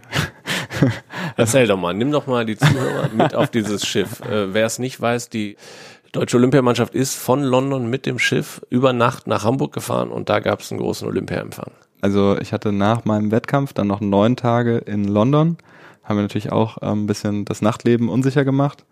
Erzähl 1.37 1.67
doch 1.67 1.79
mal, 1.79 1.95
nimm 1.95 2.11
doch 2.11 2.27
mal 2.27 2.45
die 2.45 2.57
Zuhörer 2.57 3.09
mit 3.15 3.35
auf 3.35 3.51
dieses 3.51 3.87
Schiff. 3.87 4.21
Äh, 4.21 4.53
Wer 4.53 4.67
es 4.67 4.79
nicht 4.79 5.01
weiß, 5.01 5.29
die 5.29 5.57
deutsche 6.13 6.37
Olympiamannschaft 6.37 6.95
ist 6.95 7.15
von 7.15 7.43
London 7.43 7.89
mit 7.89 8.07
dem 8.07 8.19
Schiff 8.19 8.61
über 8.71 8.93
Nacht 8.93 9.27
nach 9.27 9.45
Hamburg 9.45 9.73
gefahren 9.73 10.11
und 10.11 10.29
da 10.29 10.41
gab 10.41 10.61
es 10.61 10.71
einen 10.71 10.81
großen 10.81 11.07
Olympiaempfang. 11.07 11.71
Also 12.01 12.37
ich 12.39 12.53
hatte 12.53 12.73
nach 12.73 13.05
meinem 13.05 13.31
Wettkampf 13.31 13.73
dann 13.73 13.87
noch 13.87 14.01
neun 14.01 14.37
Tage 14.37 14.79
in 14.79 15.05
London. 15.05 15.57
Haben 16.05 16.17
wir 16.17 16.23
natürlich 16.23 16.53
auch 16.53 16.79
ähm, 16.83 17.05
ein 17.05 17.07
bisschen 17.07 17.45
das 17.45 17.63
Nachtleben 17.63 18.09
unsicher 18.09 18.45
gemacht 18.45 18.85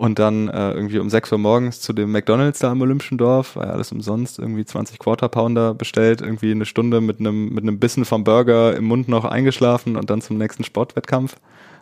und 0.00 0.18
dann 0.18 0.48
äh, 0.48 0.72
irgendwie 0.72 0.98
um 0.98 1.10
6 1.10 1.30
Uhr 1.32 1.36
morgens 1.36 1.82
zu 1.82 1.92
dem 1.92 2.10
McDonalds 2.10 2.60
da 2.60 2.72
im 2.72 2.80
Olympischen 2.80 3.18
Dorf, 3.18 3.56
war 3.56 3.66
ja 3.66 3.72
alles 3.72 3.92
umsonst, 3.92 4.38
irgendwie 4.38 4.64
20 4.64 4.98
Quarter 4.98 5.28
Pounder 5.28 5.74
bestellt, 5.74 6.22
irgendwie 6.22 6.52
eine 6.52 6.64
Stunde 6.64 7.02
mit 7.02 7.20
einem 7.20 7.52
mit 7.52 7.64
einem 7.64 7.78
Bissen 7.78 8.06
vom 8.06 8.24
Burger 8.24 8.74
im 8.74 8.84
Mund 8.84 9.08
noch 9.08 9.26
eingeschlafen 9.26 9.96
und 9.96 10.08
dann 10.08 10.22
zum 10.22 10.38
nächsten 10.38 10.64
Sportwettkampf 10.64 11.36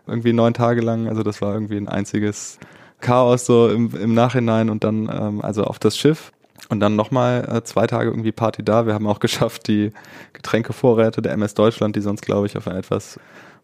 irgendwie 0.09 0.33
neun 0.33 0.53
Tage 0.53 0.81
lang. 0.81 1.07
Also 1.07 1.23
das 1.23 1.41
war 1.41 1.55
irgendwie 1.55 1.77
ein 1.77 1.87
einziges 1.87 2.59
Chaos 3.01 3.47
so 3.47 3.69
im, 3.69 3.95
im 3.95 4.15
Nachhinein 4.15 4.69
und 4.69 4.83
dann 4.83 5.09
ähm, 5.09 5.41
also 5.41 5.63
auf 5.63 5.79
das 5.79 5.97
Schiff 5.97 6.33
und 6.71 6.81
dann 6.81 6.97
nochmal 6.97 7.49
äh, 7.49 7.63
zwei 7.63 7.87
Tage 7.87 8.11
irgendwie 8.11 8.33
Party 8.33 8.65
da. 8.65 8.85
Wir 8.85 8.95
haben 8.95 9.07
auch 9.07 9.21
geschafft, 9.21 9.69
die 9.69 9.93
Getränkevorräte 10.33 11.23
der 11.23 11.35
MS 11.35 11.55
Deutschland, 11.55 11.95
die 11.95 12.01
sonst 12.01 12.23
glaube 12.23 12.47
ich 12.49 12.57
auf 12.57 12.67
ein 12.67 12.77
etwas 12.77 13.21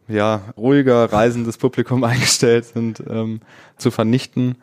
ja, 0.09 0.43
ruhiger 0.57 1.13
reisendes 1.13 1.59
Publikum 1.59 2.05
eingestellt 2.05 2.67
sind, 2.67 3.03
ähm, 3.09 3.41
zu 3.77 3.91
vernichten. 3.91 4.57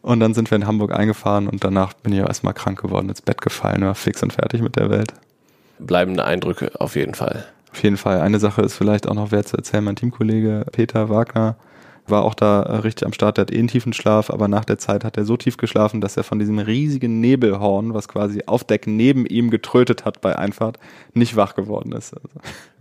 Und 0.00 0.20
dann 0.20 0.32
sind 0.32 0.50
wir 0.50 0.56
in 0.56 0.66
Hamburg 0.66 0.92
eingefahren 0.92 1.48
und 1.48 1.64
danach 1.64 1.92
bin 1.92 2.12
ich 2.12 2.22
auch 2.22 2.28
erstmal 2.28 2.54
krank 2.54 2.80
geworden, 2.80 3.08
ins 3.08 3.20
Bett 3.20 3.40
gefallen, 3.40 3.82
war 3.82 3.94
fix 3.94 4.22
und 4.22 4.32
fertig 4.32 4.62
mit 4.62 4.76
der 4.76 4.90
Welt. 4.90 5.12
Bleibende 5.78 6.24
Eindrücke 6.24 6.80
auf 6.80 6.96
jeden 6.96 7.14
Fall. 7.14 7.44
Auf 7.72 7.82
jeden 7.82 7.96
Fall. 7.96 8.20
Eine 8.20 8.38
Sache 8.38 8.62
ist 8.62 8.74
vielleicht 8.74 9.08
auch 9.08 9.14
noch 9.14 9.32
wert 9.32 9.48
zu 9.48 9.56
erzählen. 9.56 9.84
Mein 9.84 9.96
Teamkollege 9.96 10.64
Peter 10.72 11.08
Wagner 11.08 11.56
war 12.10 12.24
auch 12.24 12.34
da 12.34 12.62
äh, 12.62 12.76
richtig 12.76 13.06
am 13.06 13.12
Start, 13.12 13.36
der 13.36 13.42
hat 13.42 13.50
eh 13.50 13.58
einen 13.58 13.68
tiefen 13.68 13.92
Schlaf, 13.92 14.30
aber 14.30 14.48
nach 14.48 14.64
der 14.64 14.78
Zeit 14.78 15.04
hat 15.04 15.16
er 15.16 15.24
so 15.24 15.36
tief 15.36 15.56
geschlafen, 15.56 16.00
dass 16.00 16.16
er 16.16 16.24
von 16.24 16.38
diesem 16.38 16.58
riesigen 16.58 17.20
Nebelhorn, 17.20 17.94
was 17.94 18.08
quasi 18.08 18.42
auf 18.46 18.64
Deck 18.64 18.86
neben 18.86 19.26
ihm 19.26 19.50
getrötet 19.50 20.04
hat 20.04 20.20
bei 20.20 20.36
Einfahrt, 20.36 20.78
nicht 21.14 21.36
wach 21.36 21.54
geworden 21.54 21.92
ist. 21.92 22.14
Also. 22.14 22.28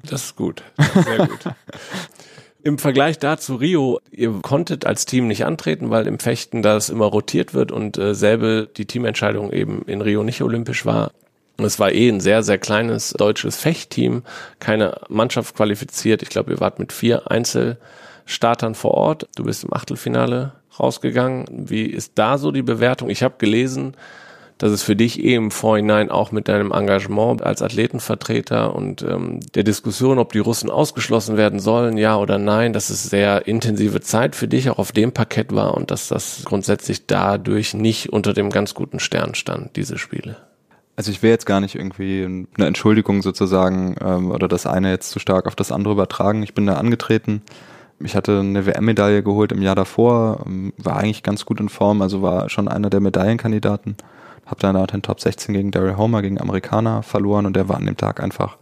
Das 0.03 0.25
ist 0.25 0.35
gut. 0.35 0.63
Sehr 0.77 1.27
gut. 1.27 1.39
Im 2.63 2.79
Vergleich 2.79 3.17
dazu 3.17 3.55
Rio, 3.55 4.01
ihr 4.11 4.33
konntet 4.41 4.85
als 4.85 5.05
Team 5.05 5.27
nicht 5.27 5.45
antreten, 5.45 5.89
weil 5.89 6.05
im 6.05 6.19
Fechten 6.19 6.61
das 6.61 6.89
immer 6.89 7.05
rotiert 7.05 7.53
wird 7.53 7.71
und 7.71 7.97
äh, 7.97 8.13
selbe 8.13 8.67
die 8.75 8.85
Teamentscheidung 8.85 9.53
eben 9.53 9.83
in 9.83 10.01
Rio 10.01 10.23
nicht 10.23 10.41
olympisch 10.41 10.85
war. 10.85 11.11
Es 11.57 11.79
war 11.79 11.91
eh 11.91 12.09
ein 12.09 12.19
sehr, 12.19 12.43
sehr 12.43 12.57
kleines 12.57 13.11
deutsches 13.11 13.55
Fechtteam, 13.55 14.23
keine 14.59 14.99
Mannschaft 15.07 15.55
qualifiziert. 15.55 16.21
Ich 16.21 16.29
glaube, 16.29 16.51
ihr 16.51 16.59
wart 16.59 16.77
mit 16.77 16.91
vier 16.91 17.31
Einzel 17.31 17.77
Startern 18.27 18.75
vor 18.75 18.91
Ort. 18.91 19.27
Du 19.35 19.45
bist 19.45 19.63
im 19.63 19.73
Achtelfinale 19.73 20.53
rausgegangen. 20.79 21.45
Wie 21.49 21.85
ist 21.85 22.13
da 22.15 22.37
so 22.37 22.51
die 22.51 22.61
Bewertung? 22.61 23.09
Ich 23.09 23.23
habe 23.23 23.35
gelesen, 23.39 23.95
dass 24.57 24.71
es 24.71 24.83
für 24.83 24.95
dich 24.95 25.23
eh 25.23 25.35
im 25.35 25.51
Vorhinein 25.51 26.09
auch 26.09 26.31
mit 26.31 26.47
deinem 26.47 26.71
Engagement 26.71 27.43
als 27.43 27.61
Athletenvertreter 27.61 28.75
und 28.75 29.03
ähm, 29.03 29.39
der 29.53 29.63
Diskussion, 29.63 30.19
ob 30.19 30.33
die 30.33 30.39
Russen 30.39 30.69
ausgeschlossen 30.69 31.37
werden 31.37 31.59
sollen, 31.59 31.97
ja 31.97 32.17
oder 32.17 32.37
nein, 32.37 32.73
dass 32.73 32.89
es 32.89 33.03
sehr 33.03 33.47
intensive 33.47 34.01
Zeit 34.01 34.35
für 34.35 34.47
dich 34.47 34.69
auch 34.69 34.79
auf 34.79 34.91
dem 34.91 35.11
Parkett 35.11 35.53
war 35.53 35.75
und 35.75 35.91
dass 35.91 36.07
das 36.07 36.41
grundsätzlich 36.45 37.05
dadurch 37.05 37.73
nicht 37.73 38.11
unter 38.11 38.33
dem 38.33 38.49
ganz 38.49 38.73
guten 38.73 38.99
Stern 38.99 39.35
stand, 39.35 39.75
diese 39.75 39.97
Spiele. 39.97 40.37
Also 40.95 41.11
ich 41.11 41.21
will 41.21 41.29
jetzt 41.29 41.45
gar 41.45 41.61
nicht 41.61 41.75
irgendwie 41.75 42.25
eine 42.25 42.65
Entschuldigung 42.65 43.21
sozusagen 43.21 43.95
ähm, 44.03 44.31
oder 44.31 44.47
das 44.47 44.65
eine 44.65 44.89
jetzt 44.89 45.11
zu 45.11 45.19
stark 45.19 45.45
auf 45.45 45.55
das 45.55 45.71
andere 45.71 45.93
übertragen. 45.93 46.41
Ich 46.41 46.55
bin 46.55 46.65
da 46.65 46.73
angetreten 46.73 47.43
ich 47.99 48.15
hatte 48.15 48.39
eine 48.39 48.65
WM-Medaille 48.65 49.23
geholt 49.23 49.51
im 49.51 49.61
Jahr 49.61 49.75
davor, 49.75 50.43
ähm, 50.45 50.73
war 50.77 50.97
eigentlich 50.97 51.23
ganz 51.23 51.45
gut 51.45 51.59
in 51.59 51.69
Form, 51.69 52.01
also 52.01 52.21
war 52.21 52.49
schon 52.49 52.67
einer 52.67 52.89
der 52.89 52.99
Medaillenkandidaten. 52.99 53.97
Hab 54.45 54.59
dann 54.59 54.77
auch 54.77 54.87
den 54.87 55.01
Top 55.01 55.19
16 55.19 55.53
gegen 55.53 55.71
Daryl 55.71 55.97
Homer, 55.97 56.21
gegen 56.21 56.39
Amerikaner 56.39 57.03
verloren 57.03 57.45
und 57.45 57.55
der 57.55 57.67
war 57.67 57.77
an 57.77 57.85
dem 57.85 57.97
Tag 57.97 58.21
einfach 58.21 58.57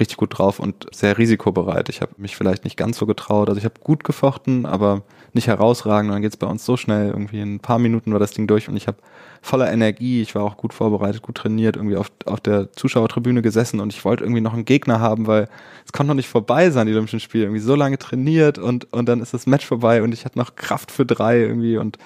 richtig 0.00 0.16
gut 0.16 0.38
drauf 0.38 0.58
und 0.58 0.86
sehr 0.92 1.18
risikobereit. 1.18 1.88
Ich 1.88 2.00
habe 2.00 2.12
mich 2.16 2.36
vielleicht 2.36 2.64
nicht 2.64 2.76
ganz 2.76 2.98
so 2.98 3.06
getraut. 3.06 3.48
Also 3.48 3.58
ich 3.58 3.64
habe 3.64 3.80
gut 3.82 4.04
gefochten, 4.04 4.66
aber 4.66 5.02
nicht 5.38 5.46
herausragend. 5.46 6.12
Dann 6.12 6.20
geht's 6.20 6.36
bei 6.36 6.46
uns 6.46 6.64
so 6.64 6.76
schnell. 6.76 7.08
Irgendwie 7.08 7.40
in 7.40 7.54
ein 7.54 7.60
paar 7.60 7.78
Minuten 7.78 8.12
war 8.12 8.18
das 8.18 8.32
Ding 8.32 8.46
durch 8.46 8.68
und 8.68 8.76
ich 8.76 8.86
habe 8.86 8.98
voller 9.40 9.72
Energie. 9.72 10.20
Ich 10.20 10.34
war 10.34 10.42
auch 10.42 10.56
gut 10.56 10.74
vorbereitet, 10.74 11.22
gut 11.22 11.36
trainiert, 11.36 11.76
irgendwie 11.76 11.96
auf, 11.96 12.10
auf 12.26 12.40
der 12.40 12.72
Zuschauertribüne 12.72 13.40
gesessen 13.40 13.80
und 13.80 13.92
ich 13.92 14.04
wollte 14.04 14.24
irgendwie 14.24 14.40
noch 14.40 14.52
einen 14.52 14.64
Gegner 14.64 15.00
haben, 15.00 15.26
weil 15.26 15.48
es 15.86 15.92
konnte 15.92 16.08
noch 16.08 16.16
nicht 16.16 16.28
vorbei 16.28 16.70
sein, 16.70 16.86
die 16.86 16.92
Olympischen 16.92 17.20
Spiele. 17.20 17.44
Irgendwie 17.44 17.60
so 17.60 17.74
lange 17.74 17.98
trainiert 17.98 18.58
und, 18.58 18.92
und 18.92 19.08
dann 19.08 19.20
ist 19.20 19.32
das 19.32 19.46
Match 19.46 19.64
vorbei 19.64 20.02
und 20.02 20.12
ich 20.12 20.24
hatte 20.24 20.38
noch 20.38 20.56
Kraft 20.56 20.90
für 20.90 21.06
drei 21.06 21.38
irgendwie 21.38 21.78
und 21.78 21.98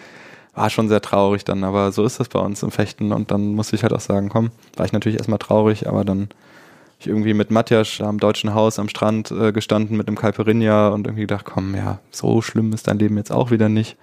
war 0.54 0.68
schon 0.68 0.88
sehr 0.88 1.00
traurig 1.00 1.44
dann, 1.44 1.64
aber 1.64 1.92
so 1.92 2.04
ist 2.04 2.20
das 2.20 2.28
bei 2.28 2.38
uns 2.38 2.62
im 2.62 2.70
Fechten 2.70 3.12
und 3.12 3.30
dann 3.30 3.54
musste 3.54 3.74
ich 3.74 3.82
halt 3.82 3.94
auch 3.94 4.00
sagen, 4.00 4.28
komm, 4.28 4.50
war 4.76 4.84
ich 4.84 4.92
natürlich 4.92 5.16
erstmal 5.16 5.38
traurig, 5.38 5.88
aber 5.88 6.04
dann 6.04 6.28
ich 7.02 7.08
irgendwie 7.08 7.34
mit 7.34 7.50
Matjasch 7.50 8.00
am 8.00 8.18
Deutschen 8.18 8.54
Haus 8.54 8.78
am 8.78 8.88
Strand 8.88 9.30
äh, 9.30 9.52
gestanden 9.52 9.96
mit 9.96 10.08
einem 10.08 10.16
Caipirinha 10.16 10.88
und 10.88 11.06
irgendwie 11.06 11.22
gedacht, 11.22 11.44
komm, 11.44 11.74
ja, 11.74 12.00
so 12.10 12.40
schlimm 12.42 12.72
ist 12.72 12.88
dein 12.88 12.98
Leben 12.98 13.16
jetzt 13.16 13.32
auch 13.32 13.50
wieder 13.50 13.68
nicht. 13.68 13.96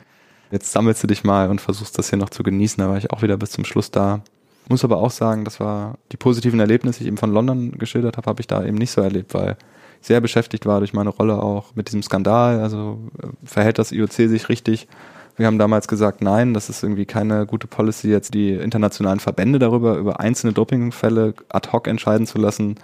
Jetzt 0.52 0.72
sammelst 0.72 1.04
du 1.04 1.08
dich 1.08 1.24
mal 1.24 1.50
und 1.50 1.62
versuchst 1.62 1.98
das 1.98 2.10
hier 2.10 2.20
noch 2.20 2.30
zu 2.30 2.44
genießen. 2.44 2.82
Da 2.84 2.90
war 2.90 2.98
ich 2.98 3.12
auch 3.12 3.22
wieder 3.22 3.38
bis 3.38 3.52
zum 3.52 3.66
Schluss 3.66 3.92
da. 3.92 4.22
Muss 4.68 4.84
aber 4.84 4.98
auch 4.98 5.12
sagen, 5.12 5.46
das 5.46 5.60
war 5.60 5.98
die 6.12 6.18
positiven 6.18 6.60
Erlebnisse, 6.60 7.00
die 7.00 7.06
ich 7.06 7.08
eben 7.08 7.18
von 7.18 7.34
London 7.34 7.72
geschildert 7.72 8.18
habe, 8.18 8.30
habe 8.30 8.42
ich 8.42 8.48
da 8.48 8.64
eben 8.64 8.78
nicht 8.78 8.92
so 8.92 9.02
erlebt, 9.02 9.34
weil 9.34 9.58
ich 10.02 10.08
sehr 10.08 10.22
beschäftigt 10.22 10.66
war 10.66 10.80
durch 10.80 10.94
meine 10.94 11.10
Rolle 11.10 11.42
auch 11.42 11.76
mit 11.76 11.88
diesem 11.88 12.04
Skandal. 12.04 12.60
Also 12.60 13.00
äh, 13.22 13.28
verhält 13.44 13.80
das 13.80 13.92
IOC 13.92 14.12
sich 14.12 14.50
richtig? 14.50 14.88
Wir 15.40 15.48
haben 15.48 15.58
damals 15.58 15.88
gesagt, 15.88 16.22
nein, 16.22 16.54
das 16.54 16.68
ist 16.68 16.84
irgendwie 16.84 17.06
keine 17.06 17.46
gute 17.46 17.66
Policy, 17.66 18.10
jetzt 18.10 18.34
die 18.34 18.52
internationalen 18.52 19.22
Verbände 19.22 19.58
darüber, 19.58 19.96
über 19.96 20.20
einzelne 20.20 20.52
Dopingfälle 20.52 21.34
ad 21.48 21.70
hoc 21.72 21.88
entscheiden 21.88 22.28
zu 22.28 22.38
lassen. 22.38 22.76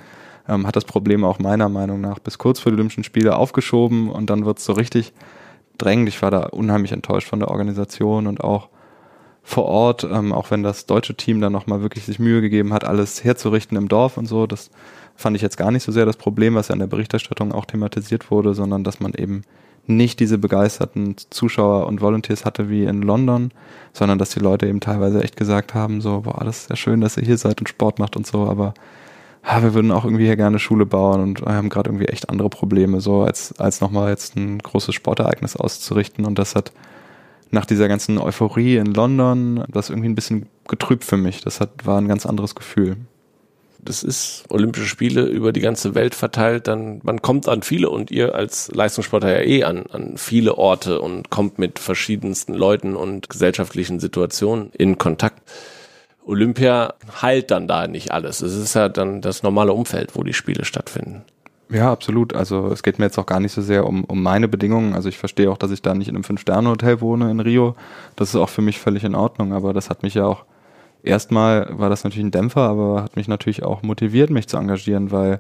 Ähm, 0.48 0.66
hat 0.66 0.78
das 0.78 0.86
Problem 0.86 1.26
auch 1.26 1.38
meiner 1.38 1.68
Meinung 1.68 2.00
nach 2.00 2.18
bis 2.20 2.38
kurz 2.38 2.62
vor 2.62 2.72
die 2.72 2.78
Olympischen 2.78 3.04
Spiele 3.04 3.36
aufgeschoben 3.36 4.10
und 4.10 4.30
dann 4.30 4.46
wird 4.46 4.60
es 4.60 4.64
so 4.64 4.72
richtig 4.72 5.12
drängend. 5.78 6.08
Ich 6.08 6.22
war 6.22 6.32
da 6.32 6.44
unheimlich 6.44 6.94
enttäuscht 6.94 7.28
von 7.28 7.40
der 7.40 7.50
Organisation 7.50 8.26
und 8.26 8.42
auch 8.42 8.70
vor 9.44 9.66
Ort, 9.66 10.06
ähm, 10.10 10.32
auch 10.32 10.50
wenn 10.50 10.64
das 10.64 10.86
deutsche 10.86 11.16
Team 11.16 11.42
dann 11.42 11.52
nochmal 11.52 11.82
wirklich 11.82 12.06
sich 12.06 12.20
Mühe 12.20 12.40
gegeben 12.40 12.72
hat, 12.72 12.86
alles 12.86 13.26
herzurichten 13.26 13.78
im 13.78 13.90
Dorf 13.90 14.16
und 14.16 14.28
so. 14.28 14.48
Das 14.48 14.72
fand 15.18 15.36
ich 15.36 15.42
jetzt 15.42 15.58
gar 15.58 15.72
nicht 15.72 15.84
so 15.84 15.92
sehr 15.92 16.06
das 16.06 16.16
Problem, 16.16 16.56
was 16.56 16.70
ja 16.70 16.74
in 16.74 16.80
der 16.80 16.88
Berichterstattung 16.88 17.52
auch 17.52 17.66
thematisiert 17.66 18.32
wurde, 18.32 18.54
sondern 18.54 18.86
dass 18.86 19.02
man 19.02 19.14
eben 19.14 19.42
nicht 19.88 20.20
diese 20.20 20.38
begeisterten 20.38 21.16
Zuschauer 21.30 21.88
und 21.88 22.02
Volunteers 22.02 22.46
hatte 22.46 22.70
wie 22.70 22.86
in 22.86 23.02
London, 23.02 23.52
sondern 23.94 24.18
dass 24.18 24.32
die 24.32 24.40
Leute 24.40 24.68
eben 24.68 24.80
teilweise 24.80 25.24
echt 25.24 25.38
gesagt 25.38 25.74
haben, 25.74 26.02
so, 26.02 26.22
boah, 26.22 26.44
das 26.44 26.64
ist 26.64 26.70
ja 26.70 26.76
schön, 26.76 27.02
dass 27.02 27.18
ihr 27.18 27.24
hier 27.24 27.38
seid 27.38 27.60
und 27.60 27.70
Sport 27.70 28.00
macht 28.00 28.16
und 28.16 28.26
so, 28.26 28.48
aber 28.50 28.74
ja, 29.46 29.62
wir 29.62 29.74
würden 29.76 29.92
auch 29.92 30.06
irgendwie 30.06 30.26
hier 30.26 30.38
gerne 30.38 30.58
Schule 30.58 30.86
bauen 30.86 31.22
und 31.22 31.42
haben 31.42 31.70
gerade 31.70 31.90
irgendwie 31.90 32.08
echt 32.08 32.30
andere 32.30 32.50
Probleme, 32.50 33.00
so 33.00 33.22
als, 33.22 33.54
als 33.60 33.80
nochmal 33.80 34.10
jetzt 34.10 34.36
ein 34.36 34.58
großes 34.58 34.96
Sportereignis 34.96 35.56
auszurichten. 35.56 36.26
Und 36.26 36.40
das 36.40 36.56
hat 36.56 36.72
nach 37.52 37.68
dieser 37.68 37.88
ganzen 37.88 38.18
Euphorie 38.18 38.78
in 38.78 38.88
London 38.88 39.64
das 39.68 39.92
irgendwie 39.92 40.10
ein 40.10 40.16
bisschen 40.16 40.48
getrübt 40.68 41.04
für 41.04 41.18
mich. 41.18 41.42
Das 41.42 41.62
hat, 41.62 41.86
war 41.86 42.02
ein 42.02 42.08
ganz 42.08 42.26
anderes 42.26 42.56
Gefühl 42.56 42.98
das 43.86 44.04
ist 44.04 44.44
Olympische 44.50 44.88
Spiele 44.88 45.26
über 45.26 45.54
die 45.54 45.62
ganze 45.62 45.96
Welt 45.96 46.16
verteilt, 46.16 46.68
dann 46.68 47.00
man 47.04 47.22
kommt 47.22 47.48
an 47.48 47.62
viele 47.62 47.90
und 47.90 48.12
ihr 48.12 48.36
als 48.36 48.72
Leistungssportler 48.74 49.42
ja 49.42 49.48
eh 49.48 49.64
an, 49.64 49.86
an 49.92 50.18
viele 50.18 50.58
Orte 50.58 51.00
und 51.00 51.30
kommt 51.30 51.60
mit 51.60 51.80
verschiedensten 51.80 52.54
Leuten 52.54 52.96
und 52.96 53.30
gesellschaftlichen 53.30 54.00
Situationen 54.00 54.72
in 54.74 54.98
Kontakt. 54.98 55.42
Olympia 56.26 56.96
heilt 57.22 57.52
dann 57.52 57.68
da 57.68 57.88
nicht 57.88 58.12
alles. 58.12 58.42
Es 58.42 58.56
ist 58.56 58.74
ja 58.74 58.90
dann 58.90 59.22
das 59.22 59.44
normale 59.44 59.74
Umfeld, 59.74 60.16
wo 60.16 60.24
die 60.24 60.34
Spiele 60.34 60.66
stattfinden. 60.66 61.24
Ja, 61.70 61.92
absolut. 61.92 62.34
Also 62.34 62.68
es 62.68 62.84
geht 62.84 63.00
mir 63.00 63.06
jetzt 63.06 63.18
auch 63.18 63.26
gar 63.26 63.40
nicht 63.40 63.52
so 63.52 63.62
sehr 63.62 63.86
um, 63.86 64.04
um 64.04 64.22
meine 64.22 64.48
Bedingungen. 64.48 64.94
Also 64.94 65.10
ich 65.10 65.18
verstehe 65.18 65.50
auch, 65.50 65.58
dass 65.58 65.72
ich 65.72 65.82
da 65.82 65.94
nicht 65.94 66.08
in 66.08 66.16
einem 66.16 66.24
Fünf-Sterne-Hotel 66.24 67.02
wohne 67.02 67.32
in 67.32 67.40
Rio. 67.40 67.76
Das 68.16 68.30
ist 68.30 68.36
auch 68.36 68.50
für 68.50 68.62
mich 68.62 68.80
völlig 68.80 69.04
in 69.04 69.16
Ordnung. 69.16 69.54
Aber 69.54 69.74
das 69.74 69.90
hat 69.90 70.04
mich 70.04 70.16
ja 70.16 70.26
auch 70.26 70.46
erstmal 71.06 71.68
war 71.72 71.90
das 71.90 72.04
natürlich 72.04 72.26
ein 72.26 72.32
Dämpfer, 72.32 72.62
aber 72.62 73.04
hat 73.04 73.16
mich 73.16 73.28
natürlich 73.28 73.64
auch 73.64 73.84
motiviert, 73.84 74.30
mich 74.30 74.48
zu 74.48 74.58
engagieren, 74.58 75.12
weil 75.12 75.40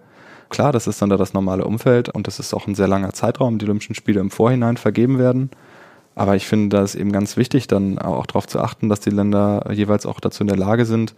klar, 0.49 0.71
das 0.71 0.87
ist 0.87 1.01
dann 1.01 1.09
da 1.09 1.17
das 1.17 1.33
normale 1.33 1.65
Umfeld 1.65 2.09
und 2.09 2.27
das 2.27 2.39
ist 2.39 2.53
auch 2.53 2.67
ein 2.67 2.75
sehr 2.75 2.87
langer 2.87 3.13
Zeitraum, 3.13 3.57
die 3.57 3.65
Olympischen 3.65 3.95
Spiele 3.95 4.19
im 4.19 4.31
Vorhinein 4.31 4.77
vergeben 4.77 5.19
werden. 5.19 5.49
Aber 6.15 6.35
ich 6.35 6.47
finde, 6.47 6.77
da 6.77 6.83
ist 6.83 6.95
eben 6.95 7.11
ganz 7.11 7.35
wichtig, 7.35 7.67
dann 7.67 7.99
auch 7.99 8.25
darauf 8.25 8.47
zu 8.47 8.59
achten, 8.59 8.87
dass 8.87 9.01
die 9.01 9.09
Länder 9.09 9.69
jeweils 9.71 10.05
auch 10.05 10.21
dazu 10.21 10.43
in 10.43 10.47
der 10.47 10.57
Lage 10.57 10.85
sind, 10.85 11.13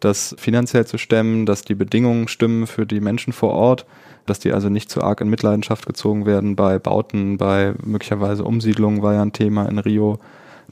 das 0.00 0.34
finanziell 0.38 0.86
zu 0.86 0.98
stemmen, 0.98 1.46
dass 1.46 1.62
die 1.62 1.74
Bedingungen 1.74 2.28
stimmen 2.28 2.66
für 2.66 2.84
die 2.84 3.00
Menschen 3.00 3.32
vor 3.32 3.52
Ort, 3.52 3.86
dass 4.26 4.38
die 4.38 4.52
also 4.52 4.68
nicht 4.68 4.90
zu 4.90 5.02
arg 5.02 5.20
in 5.20 5.30
Mitleidenschaft 5.30 5.86
gezogen 5.86 6.26
werden 6.26 6.56
bei 6.56 6.78
Bauten, 6.78 7.38
bei 7.38 7.74
möglicherweise 7.82 8.44
Umsiedlungen 8.44 9.02
war 9.02 9.14
ja 9.14 9.22
ein 9.22 9.32
Thema 9.32 9.66
in 9.66 9.78
Rio 9.78 10.18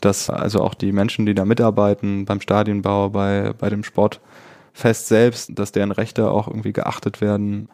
dass 0.05 0.29
also 0.31 0.61
auch 0.61 0.75
die 0.75 0.93
Menschen, 0.93 1.27
die 1.27 1.35
da 1.35 1.45
mitarbeiten, 1.45 2.25
beim 2.25 2.41
Stadionbau, 2.41 3.11
bei, 3.11 3.53
bei 3.59 3.71
dem 3.71 3.85
Sportfest 3.85 5.09
selbst, 5.09 5.59
dass 5.59 5.73
deren 5.73 5.93
Rechte 5.93 6.31
auch 6.31 6.49
irgendwie 6.49 6.73
geachtet 6.73 7.21
werden. 7.21 7.69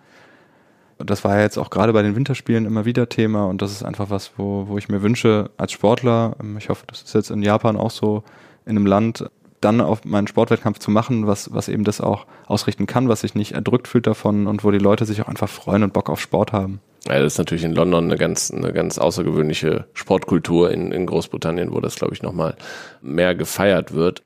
Das 0.98 1.24
war 1.24 1.36
ja 1.36 1.42
jetzt 1.42 1.58
auch 1.58 1.70
gerade 1.70 1.92
bei 1.92 2.02
den 2.02 2.16
Winterspielen 2.16 2.66
immer 2.66 2.84
wieder 2.84 3.08
Thema 3.08 3.46
und 3.46 3.62
das 3.62 3.72
ist 3.72 3.84
einfach 3.84 4.10
was, 4.10 4.32
wo, 4.36 4.66
wo 4.68 4.78
ich 4.78 4.88
mir 4.88 5.02
wünsche 5.02 5.50
als 5.56 5.72
Sportler, 5.72 6.36
ich 6.58 6.68
hoffe, 6.68 6.84
das 6.86 7.02
ist 7.02 7.14
jetzt 7.14 7.30
in 7.30 7.42
Japan 7.42 7.76
auch 7.76 7.90
so, 7.90 8.24
in 8.66 8.76
einem 8.76 8.86
Land, 8.86 9.30
dann 9.60 9.80
auf 9.80 10.04
meinen 10.04 10.26
Sportwettkampf 10.26 10.78
zu 10.78 10.90
machen, 10.90 11.26
was, 11.26 11.52
was 11.52 11.68
eben 11.68 11.84
das 11.84 12.00
auch 12.00 12.26
ausrichten 12.46 12.86
kann, 12.86 13.08
was 13.08 13.20
sich 13.20 13.34
nicht 13.34 13.52
erdrückt 13.52 13.88
fühlt 13.88 14.06
davon 14.06 14.46
und 14.46 14.64
wo 14.64 14.70
die 14.70 14.78
Leute 14.78 15.04
sich 15.04 15.22
auch 15.22 15.28
einfach 15.28 15.48
freuen 15.48 15.82
und 15.82 15.92
Bock 15.92 16.10
auf 16.10 16.20
Sport 16.20 16.52
haben. 16.52 16.80
Ja, 17.06 17.20
das 17.20 17.34
ist 17.34 17.38
natürlich 17.38 17.64
in 17.64 17.74
London 17.74 18.04
eine 18.04 18.16
ganz, 18.16 18.50
eine 18.50 18.72
ganz 18.72 18.98
außergewöhnliche 18.98 19.86
Sportkultur. 19.94 20.70
In, 20.70 20.92
in 20.92 21.06
Großbritannien, 21.06 21.72
wo 21.72 21.80
das, 21.80 21.96
glaube 21.96 22.14
ich, 22.14 22.22
nochmal 22.22 22.56
mehr 23.00 23.34
gefeiert 23.34 23.94
wird. 23.94 24.22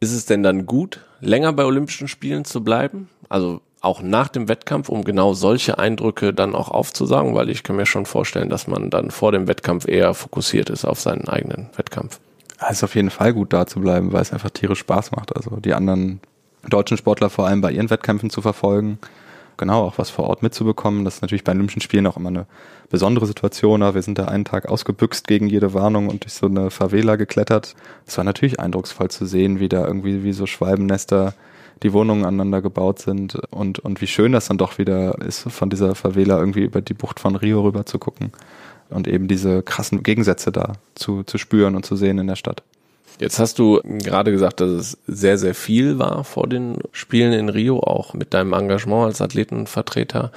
Ist 0.00 0.12
es 0.12 0.24
denn 0.24 0.42
dann 0.42 0.66
gut, 0.66 1.00
länger 1.20 1.52
bei 1.52 1.64
Olympischen 1.64 2.08
Spielen 2.08 2.44
zu 2.44 2.64
bleiben? 2.64 3.08
Also 3.28 3.60
auch 3.82 4.02
nach 4.02 4.28
dem 4.28 4.48
Wettkampf, 4.48 4.88
um 4.88 5.04
genau 5.04 5.34
solche 5.34 5.78
Eindrücke 5.78 6.34
dann 6.34 6.54
auch 6.54 6.68
aufzusagen, 6.68 7.34
weil 7.34 7.48
ich 7.48 7.62
kann 7.62 7.76
mir 7.76 7.86
schon 7.86 8.06
vorstellen, 8.06 8.50
dass 8.50 8.66
man 8.66 8.90
dann 8.90 9.10
vor 9.10 9.32
dem 9.32 9.46
Wettkampf 9.46 9.86
eher 9.88 10.14
fokussiert 10.14 10.70
ist 10.70 10.84
auf 10.84 11.00
seinen 11.00 11.28
eigenen 11.28 11.70
Wettkampf. 11.76 12.20
Es 12.58 12.78
ist 12.78 12.84
auf 12.84 12.94
jeden 12.94 13.10
Fall 13.10 13.32
gut 13.32 13.52
da 13.52 13.66
zu 13.66 13.80
bleiben, 13.80 14.12
weil 14.12 14.20
es 14.20 14.32
einfach 14.32 14.50
tierisch 14.50 14.80
Spaß 14.80 15.12
macht. 15.12 15.34
Also 15.34 15.56
die 15.56 15.72
anderen 15.72 16.20
deutschen 16.68 16.98
Sportler 16.98 17.30
vor 17.30 17.46
allem 17.46 17.62
bei 17.62 17.72
ihren 17.72 17.88
Wettkämpfen 17.88 18.28
zu 18.28 18.42
verfolgen 18.42 18.98
genau 19.60 19.84
auch 19.84 19.98
was 19.98 20.10
vor 20.10 20.24
Ort 20.24 20.42
mitzubekommen. 20.42 21.04
Das 21.04 21.16
ist 21.16 21.22
natürlich 21.22 21.44
bei 21.44 21.52
Olympischen 21.52 21.80
Spielen 21.80 22.08
auch 22.08 22.16
immer 22.16 22.30
eine 22.30 22.46
besondere 22.88 23.26
Situation. 23.26 23.80
Wir 23.80 24.02
sind 24.02 24.18
da 24.18 24.24
einen 24.24 24.44
Tag 24.44 24.68
ausgebüxt 24.68 25.28
gegen 25.28 25.46
jede 25.46 25.72
Warnung 25.72 26.08
und 26.08 26.24
durch 26.24 26.32
so 26.32 26.46
eine 26.46 26.70
Favela 26.70 27.14
geklettert. 27.14 27.76
Es 28.04 28.16
war 28.16 28.24
natürlich 28.24 28.58
eindrucksvoll 28.58 29.08
zu 29.10 29.26
sehen, 29.26 29.60
wie 29.60 29.68
da 29.68 29.86
irgendwie 29.86 30.24
wie 30.24 30.32
so 30.32 30.46
Schwalbennester 30.46 31.34
die 31.82 31.92
Wohnungen 31.92 32.24
aneinander 32.24 32.60
gebaut 32.60 32.98
sind 32.98 33.36
und, 33.50 33.78
und 33.78 34.00
wie 34.00 34.06
schön 34.06 34.32
das 34.32 34.48
dann 34.48 34.58
doch 34.58 34.78
wieder 34.78 35.18
ist, 35.22 35.50
von 35.50 35.70
dieser 35.70 35.94
Favela 35.94 36.38
irgendwie 36.38 36.64
über 36.64 36.80
die 36.80 36.94
Bucht 36.94 37.20
von 37.20 37.36
Rio 37.36 37.62
rüber 37.62 37.86
zu 37.86 37.98
gucken 37.98 38.32
und 38.90 39.06
eben 39.06 39.28
diese 39.28 39.62
krassen 39.62 40.02
Gegensätze 40.02 40.52
da 40.52 40.74
zu, 40.94 41.22
zu 41.22 41.38
spüren 41.38 41.76
und 41.76 41.86
zu 41.86 41.96
sehen 41.96 42.18
in 42.18 42.26
der 42.26 42.36
Stadt. 42.36 42.62
Jetzt 43.18 43.38
hast 43.38 43.58
du 43.58 43.80
gerade 43.84 44.30
gesagt, 44.32 44.60
dass 44.60 44.70
es 44.70 44.98
sehr, 45.06 45.36
sehr 45.36 45.54
viel 45.54 45.98
war 45.98 46.24
vor 46.24 46.46
den 46.46 46.78
Spielen 46.92 47.32
in 47.32 47.48
Rio, 47.48 47.80
auch 47.80 48.14
mit 48.14 48.32
deinem 48.32 48.52
Engagement 48.52 49.06
als 49.06 49.20
Athletenvertreter, 49.20 50.32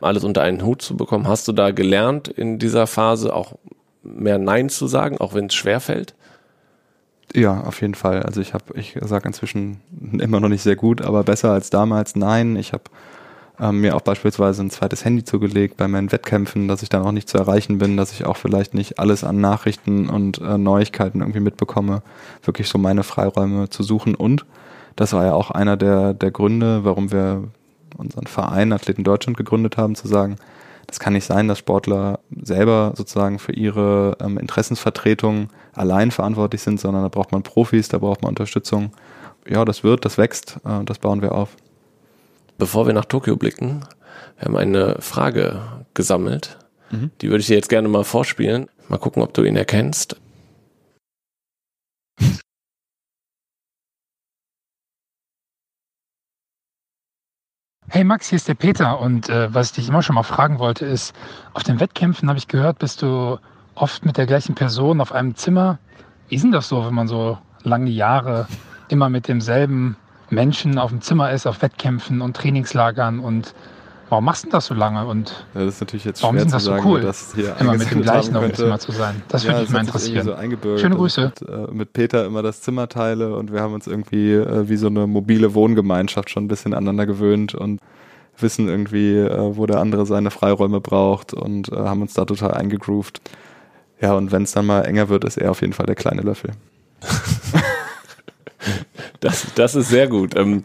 alles 0.00 0.22
unter 0.22 0.42
einen 0.42 0.64
Hut 0.64 0.82
zu 0.82 0.96
bekommen. 0.96 1.26
Hast 1.26 1.48
du 1.48 1.52
da 1.52 1.72
gelernt, 1.72 2.28
in 2.28 2.58
dieser 2.58 2.86
Phase 2.86 3.34
auch 3.34 3.54
mehr 4.02 4.38
Nein 4.38 4.68
zu 4.68 4.86
sagen, 4.86 5.18
auch 5.18 5.34
wenn 5.34 5.46
es 5.46 5.54
schwer 5.54 5.80
fällt? 5.80 6.14
Ja, 7.34 7.60
auf 7.62 7.80
jeden 7.82 7.94
Fall. 7.94 8.22
Also 8.22 8.40
ich 8.40 8.54
habe, 8.54 8.64
ich 8.74 8.96
sage 9.00 9.28
inzwischen 9.28 9.80
immer 10.18 10.40
noch 10.40 10.48
nicht 10.48 10.62
sehr 10.62 10.76
gut, 10.76 11.02
aber 11.02 11.24
besser 11.24 11.52
als 11.52 11.70
damals. 11.70 12.16
Nein, 12.16 12.56
ich 12.56 12.72
habe 12.72 12.84
ähm, 13.60 13.80
mir 13.80 13.96
auch 13.96 14.00
beispielsweise 14.00 14.62
ein 14.62 14.70
zweites 14.70 15.04
Handy 15.04 15.24
zugelegt 15.24 15.76
bei 15.76 15.88
meinen 15.88 16.12
Wettkämpfen, 16.12 16.68
dass 16.68 16.82
ich 16.82 16.88
dann 16.88 17.02
auch 17.02 17.12
nicht 17.12 17.28
zu 17.28 17.38
erreichen 17.38 17.78
bin, 17.78 17.96
dass 17.96 18.12
ich 18.12 18.24
auch 18.24 18.36
vielleicht 18.36 18.74
nicht 18.74 18.98
alles 18.98 19.24
an 19.24 19.40
Nachrichten 19.40 20.08
und 20.08 20.38
äh, 20.38 20.58
Neuigkeiten 20.58 21.20
irgendwie 21.20 21.40
mitbekomme, 21.40 22.02
wirklich 22.42 22.68
so 22.68 22.78
meine 22.78 23.02
Freiräume 23.02 23.68
zu 23.68 23.82
suchen. 23.82 24.14
Und 24.14 24.46
das 24.96 25.12
war 25.12 25.24
ja 25.24 25.34
auch 25.34 25.50
einer 25.50 25.76
der, 25.76 26.14
der 26.14 26.30
Gründe, 26.30 26.84
warum 26.84 27.10
wir 27.10 27.44
unseren 27.96 28.26
Verein 28.26 28.72
Athleten 28.72 29.04
Deutschland 29.04 29.36
gegründet 29.36 29.76
haben, 29.76 29.94
zu 29.94 30.08
sagen, 30.08 30.36
das 30.86 31.00
kann 31.00 31.12
nicht 31.12 31.26
sein, 31.26 31.48
dass 31.48 31.58
Sportler 31.58 32.20
selber 32.40 32.94
sozusagen 32.96 33.38
für 33.38 33.52
ihre 33.52 34.16
ähm, 34.20 34.38
Interessensvertretung 34.38 35.50
allein 35.74 36.10
verantwortlich 36.10 36.62
sind, 36.62 36.80
sondern 36.80 37.02
da 37.02 37.08
braucht 37.08 37.30
man 37.30 37.42
Profis, 37.42 37.88
da 37.88 37.98
braucht 37.98 38.22
man 38.22 38.30
Unterstützung. 38.30 38.92
Ja, 39.46 39.64
das 39.66 39.84
wird, 39.84 40.04
das 40.04 40.16
wächst, 40.16 40.58
äh, 40.64 40.84
das 40.84 40.98
bauen 40.98 41.20
wir 41.20 41.32
auf. 41.32 41.50
Bevor 42.58 42.88
wir 42.88 42.92
nach 42.92 43.04
Tokio 43.04 43.36
blicken, 43.36 43.84
wir 44.36 44.46
haben 44.46 44.56
eine 44.56 44.96
Frage 45.00 45.62
gesammelt. 45.94 46.58
Mhm. 46.90 47.12
Die 47.20 47.28
würde 47.30 47.40
ich 47.40 47.46
dir 47.46 47.54
jetzt 47.54 47.68
gerne 47.68 47.86
mal 47.86 48.02
vorspielen. 48.02 48.68
Mal 48.88 48.98
gucken, 48.98 49.22
ob 49.22 49.32
du 49.32 49.44
ihn 49.44 49.54
erkennst. 49.54 50.20
Hey 57.90 58.02
Max, 58.02 58.28
hier 58.28 58.36
ist 58.36 58.48
der 58.48 58.54
Peter 58.54 59.00
und 59.00 59.28
äh, 59.28 59.54
was 59.54 59.68
ich 59.68 59.76
dich 59.76 59.88
immer 59.88 60.02
schon 60.02 60.16
mal 60.16 60.24
fragen 60.24 60.58
wollte 60.58 60.84
ist, 60.84 61.14
auf 61.54 61.62
den 61.62 61.80
Wettkämpfen 61.80 62.28
habe 62.28 62.38
ich 62.38 62.48
gehört, 62.48 62.80
bist 62.80 63.02
du 63.02 63.38
oft 63.76 64.04
mit 64.04 64.16
der 64.16 64.26
gleichen 64.26 64.56
Person 64.56 65.00
auf 65.00 65.12
einem 65.12 65.36
Zimmer. 65.36 65.78
Wie 66.28 66.34
ist 66.34 66.42
denn 66.42 66.52
das 66.52 66.68
so, 66.68 66.84
wenn 66.84 66.92
man 66.92 67.08
so 67.08 67.38
lange 67.62 67.90
Jahre 67.90 68.48
immer 68.88 69.08
mit 69.08 69.28
demselben 69.28 69.96
Menschen 70.30 70.78
auf 70.78 70.90
dem 70.90 71.00
Zimmer 71.00 71.30
ist, 71.32 71.46
auf 71.46 71.62
Wettkämpfen 71.62 72.20
und 72.20 72.36
Trainingslagern 72.36 73.20
und 73.20 73.54
warum 74.08 74.24
machst 74.24 74.44
du 74.44 74.50
das 74.50 74.66
so 74.66 74.74
lange 74.74 75.06
und 75.06 75.44
ja, 75.54 75.64
das 75.64 75.74
ist 75.74 75.80
natürlich 75.80 76.04
jetzt 76.04 76.22
warum 76.22 76.36
schwer 76.36 76.46
ist 76.46 76.54
das 76.54 76.62
zu 76.64 76.70
sagen, 76.70 76.82
so 76.82 76.88
cool, 76.88 77.00
das 77.00 77.34
hier 77.34 77.56
immer 77.60 77.74
mit 77.74 77.90
dem 77.90 78.02
gleichen 78.02 78.36
auf 78.36 78.44
dem 78.44 78.54
Zimmer 78.54 78.78
zu 78.78 78.92
sein? 78.92 79.22
Das 79.28 79.44
ja, 79.44 79.50
würde 79.50 79.62
mich 79.62 79.70
mal 79.70 79.80
interessieren. 79.80 80.24
So 80.24 80.78
Schöne 80.78 80.96
Grüße. 80.96 81.32
Mit, 81.40 81.48
äh, 81.48 81.72
mit, 81.72 81.92
Peter 81.92 82.24
immer 82.24 82.42
das 82.42 82.62
Zimmer 82.62 82.88
teile 82.88 83.34
und 83.36 83.52
wir 83.52 83.60
haben 83.60 83.74
uns 83.74 83.86
irgendwie 83.86 84.32
äh, 84.32 84.68
wie 84.68 84.76
so 84.76 84.86
eine 84.86 85.06
mobile 85.06 85.54
Wohngemeinschaft 85.54 86.30
schon 86.30 86.44
ein 86.44 86.48
bisschen 86.48 86.74
aneinander 86.74 87.06
gewöhnt 87.06 87.54
und 87.54 87.80
wissen 88.38 88.68
irgendwie, 88.68 89.16
äh, 89.16 89.56
wo 89.56 89.66
der 89.66 89.80
andere 89.80 90.06
seine 90.06 90.30
Freiräume 90.30 90.80
braucht 90.80 91.34
und 91.34 91.70
äh, 91.72 91.76
haben 91.76 92.02
uns 92.02 92.14
da 92.14 92.24
total 92.24 92.54
eingegroovt. 92.54 93.20
Ja, 94.00 94.14
und 94.14 94.30
wenn 94.30 94.44
es 94.44 94.52
dann 94.52 94.66
mal 94.66 94.82
enger 94.82 95.08
wird, 95.08 95.24
ist 95.24 95.38
er 95.38 95.50
auf 95.50 95.60
jeden 95.60 95.72
Fall 95.72 95.86
der 95.86 95.96
kleine 95.96 96.22
Löffel. 96.22 96.52
Das, 99.20 99.46
das 99.54 99.74
ist 99.74 99.88
sehr 99.88 100.06
gut. 100.08 100.36
Ähm, 100.36 100.62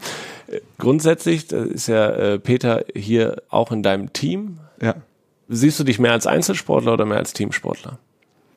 grundsätzlich 0.78 1.50
ist 1.50 1.88
ja 1.88 2.08
äh, 2.10 2.38
Peter 2.38 2.84
hier 2.94 3.42
auch 3.48 3.72
in 3.72 3.82
deinem 3.82 4.12
Team. 4.12 4.58
Ja. 4.80 4.94
Siehst 5.48 5.78
du 5.78 5.84
dich 5.84 5.98
mehr 5.98 6.12
als 6.12 6.26
Einzelsportler 6.26 6.92
oder 6.92 7.04
mehr 7.04 7.18
als 7.18 7.32
Teamsportler? 7.32 7.98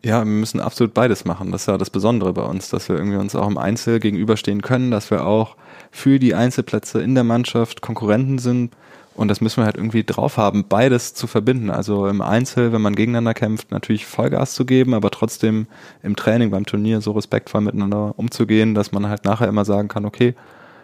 Ja, 0.04 0.20
wir 0.20 0.26
müssen 0.26 0.60
absolut 0.60 0.94
beides 0.94 1.26
machen. 1.26 1.52
Das 1.52 1.62
ist 1.62 1.68
ja 1.68 1.78
das 1.78 1.90
Besondere 1.90 2.34
bei 2.34 2.44
uns, 2.44 2.70
dass 2.70 2.88
wir 2.88 2.96
irgendwie 2.96 3.18
uns 3.18 3.36
auch 3.36 3.48
im 3.48 3.58
Einzel 3.58 4.00
gegenüberstehen 4.00 4.62
können, 4.62 4.92
dass 4.92 5.12
wir 5.12 5.26
auch 5.26 5.56
für 5.92 6.20
die 6.20 6.36
Einzelplätze 6.36 7.02
in 7.02 7.16
der 7.16 7.24
Mannschaft 7.24 7.82
Konkurrenten 7.82 8.38
sind. 8.38 8.74
Und 9.18 9.30
das 9.30 9.42
müssen 9.42 9.58
wir 9.58 9.66
halt 9.66 9.78
irgendwie 9.78 10.04
drauf 10.04 10.38
haben, 10.38 10.66
beides 10.70 11.16
zu 11.16 11.26
verbinden. 11.26 11.72
Also 11.72 12.08
im 12.08 12.22
Einzel, 12.22 12.72
wenn 12.72 12.82
man 12.82 12.96
gegeneinander 12.96 13.34
kämpft, 13.34 13.72
natürlich 13.72 14.06
Vollgas 14.06 14.54
zu 14.54 14.64
geben, 14.64 14.94
aber 14.94 15.10
trotzdem 15.10 15.66
im 16.04 16.16
Training, 16.16 16.52
beim 16.52 16.68
Turnier 16.68 17.02
so 17.02 17.12
respektvoll 17.12 17.62
miteinander 17.62 18.14
umzugehen, 18.18 18.76
dass 18.76 18.92
man 18.92 19.10
halt 19.10 19.26
nachher 19.26 19.48
immer 19.48 19.66
sagen 19.66 19.88
kann, 19.88 20.06
okay, 20.06 20.36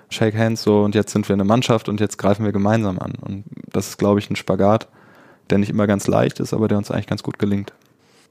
Shake 0.09 0.35
Hands 0.35 0.61
so 0.61 0.81
und 0.83 0.95
jetzt 0.95 1.11
sind 1.11 1.29
wir 1.29 1.33
eine 1.33 1.43
Mannschaft 1.43 1.89
und 1.89 1.99
jetzt 1.99 2.17
greifen 2.17 2.43
wir 2.43 2.51
gemeinsam 2.51 2.99
an. 2.99 3.13
Und 3.21 3.43
das 3.71 3.89
ist, 3.89 3.97
glaube 3.97 4.19
ich, 4.19 4.29
ein 4.29 4.35
Spagat, 4.35 4.87
der 5.51 5.59
nicht 5.59 5.69
immer 5.69 5.85
ganz 5.85 6.07
leicht 6.07 6.39
ist, 6.39 6.53
aber 6.53 6.67
der 6.67 6.79
uns 6.79 6.89
eigentlich 6.89 7.07
ganz 7.07 7.21
gut 7.21 7.37
gelingt. 7.37 7.71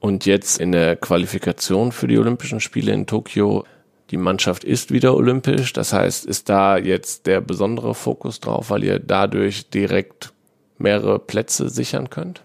Und 0.01 0.25
jetzt 0.25 0.59
in 0.59 0.73
der 0.73 0.97
Qualifikation 0.97 1.93
für 1.93 2.07
die 2.07 2.17
Olympischen 2.17 2.59
Spiele 2.59 2.91
in 2.91 3.07
Tokio, 3.07 3.63
die 4.13 4.17
Mannschaft 4.17 4.63
ist 4.63 4.91
wieder 4.91 5.15
olympisch. 5.15 5.73
Das 5.73 5.91
heißt, 5.91 6.27
ist 6.27 6.47
da 6.47 6.77
jetzt 6.77 7.25
der 7.25 7.41
besondere 7.41 7.95
Fokus 7.95 8.39
drauf, 8.39 8.69
weil 8.69 8.83
ihr 8.83 8.99
dadurch 8.99 9.71
direkt 9.71 10.31
mehrere 10.77 11.17
Plätze 11.17 11.67
sichern 11.67 12.11
könnt? 12.11 12.43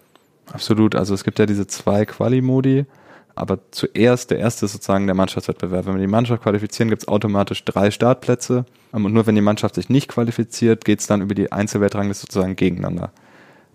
Absolut. 0.50 0.94
Also 0.94 1.12
es 1.12 1.24
gibt 1.24 1.38
ja 1.38 1.44
diese 1.44 1.66
zwei 1.66 2.07
Quali-Modi. 2.07 2.87
Aber 3.35 3.59
zuerst, 3.70 4.31
der 4.31 4.38
erste 4.38 4.64
ist 4.64 4.72
sozusagen 4.72 5.04
der 5.07 5.14
Mannschaftswettbewerb. 5.14 5.85
Wenn 5.85 5.96
wir 5.96 6.00
die 6.00 6.07
Mannschaft 6.07 6.42
qualifizieren, 6.42 6.88
gibt 6.88 7.02
es 7.02 7.09
automatisch 7.09 7.62
drei 7.66 7.90
Startplätze. 7.90 8.64
Und 8.92 9.12
nur 9.12 9.26
wenn 9.26 9.35
die 9.35 9.42
Mannschaft 9.42 9.74
sich 9.74 9.90
nicht 9.90 10.09
qualifiziert, 10.09 10.87
geht 10.87 11.00
es 11.00 11.07
dann 11.07 11.20
über 11.20 11.35
die 11.35 11.52
Einzelweltrangliste 11.52 12.22
sozusagen 12.22 12.57
gegeneinander. 12.57 13.12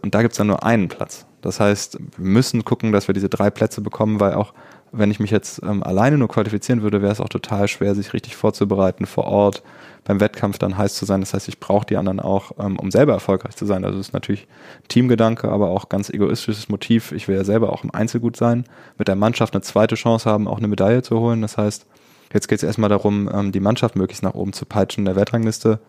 Und 0.01 0.15
da 0.15 0.23
gibt 0.23 0.31
es 0.31 0.39
dann 0.39 0.47
nur 0.47 0.63
einen 0.63 0.87
Platz. 0.87 1.27
Das 1.41 1.59
heißt, 1.59 1.99
wir 2.17 2.25
müssen 2.25 2.65
gucken, 2.65 2.91
dass 2.91 3.07
wir 3.07 3.13
diese 3.13 3.29
drei 3.29 3.51
Plätze 3.51 3.81
bekommen, 3.81 4.19
weil 4.19 4.33
auch 4.33 4.55
wenn 4.93 5.09
ich 5.09 5.19
mich 5.19 5.31
jetzt 5.31 5.61
ähm, 5.63 5.83
alleine 5.83 6.17
nur 6.19 6.27
qualifizieren 6.27 6.83
würde, 6.83 7.01
wäre 7.01 7.11
es 7.11 7.19
auch 7.19 7.29
total 7.29 7.67
schwer, 7.67 7.95
sich 7.95 8.13
richtig 8.13 8.35
vorzubereiten 8.35 9.07
vor 9.07 9.25
Ort, 9.25 9.63
beim 10.03 10.19
Wettkampf 10.19 10.59
dann 10.59 10.77
heiß 10.77 10.93
zu 10.93 11.05
sein. 11.05 11.21
Das 11.21 11.33
heißt, 11.33 11.47
ich 11.47 11.59
brauche 11.59 11.85
die 11.85 11.97
anderen 11.97 12.19
auch, 12.19 12.51
ähm, 12.59 12.77
um 12.77 12.91
selber 12.91 13.13
erfolgreich 13.13 13.55
zu 13.55 13.65
sein. 13.65 13.83
Also 13.85 13.99
es 13.99 14.07
ist 14.07 14.13
natürlich 14.13 14.47
Teamgedanke, 14.89 15.49
aber 15.49 15.69
auch 15.69 15.89
ganz 15.89 16.11
egoistisches 16.11 16.69
Motiv. 16.69 17.11
Ich 17.11 17.27
will 17.27 17.35
ja 17.35 17.43
selber 17.43 17.73
auch 17.73 17.83
im 17.83 17.93
Einzel 17.93 18.21
gut 18.21 18.37
sein, 18.37 18.65
mit 18.99 19.07
der 19.07 19.15
Mannschaft 19.15 19.55
eine 19.55 19.61
zweite 19.61 19.95
Chance 19.95 20.29
haben, 20.29 20.47
auch 20.47 20.59
eine 20.59 20.67
Medaille 20.67 21.01
zu 21.01 21.19
holen. 21.19 21.41
Das 21.41 21.57
heißt, 21.57 21.87
jetzt 22.31 22.47
geht 22.47 22.59
es 22.59 22.63
erstmal 22.63 22.89
darum, 22.89 23.27
ähm, 23.33 23.51
die 23.51 23.59
Mannschaft 23.59 23.95
möglichst 23.95 24.23
nach 24.23 24.35
oben 24.35 24.53
zu 24.53 24.65
peitschen 24.67 25.01
in 25.01 25.05
der 25.05 25.15
Weltrangliste. 25.15 25.79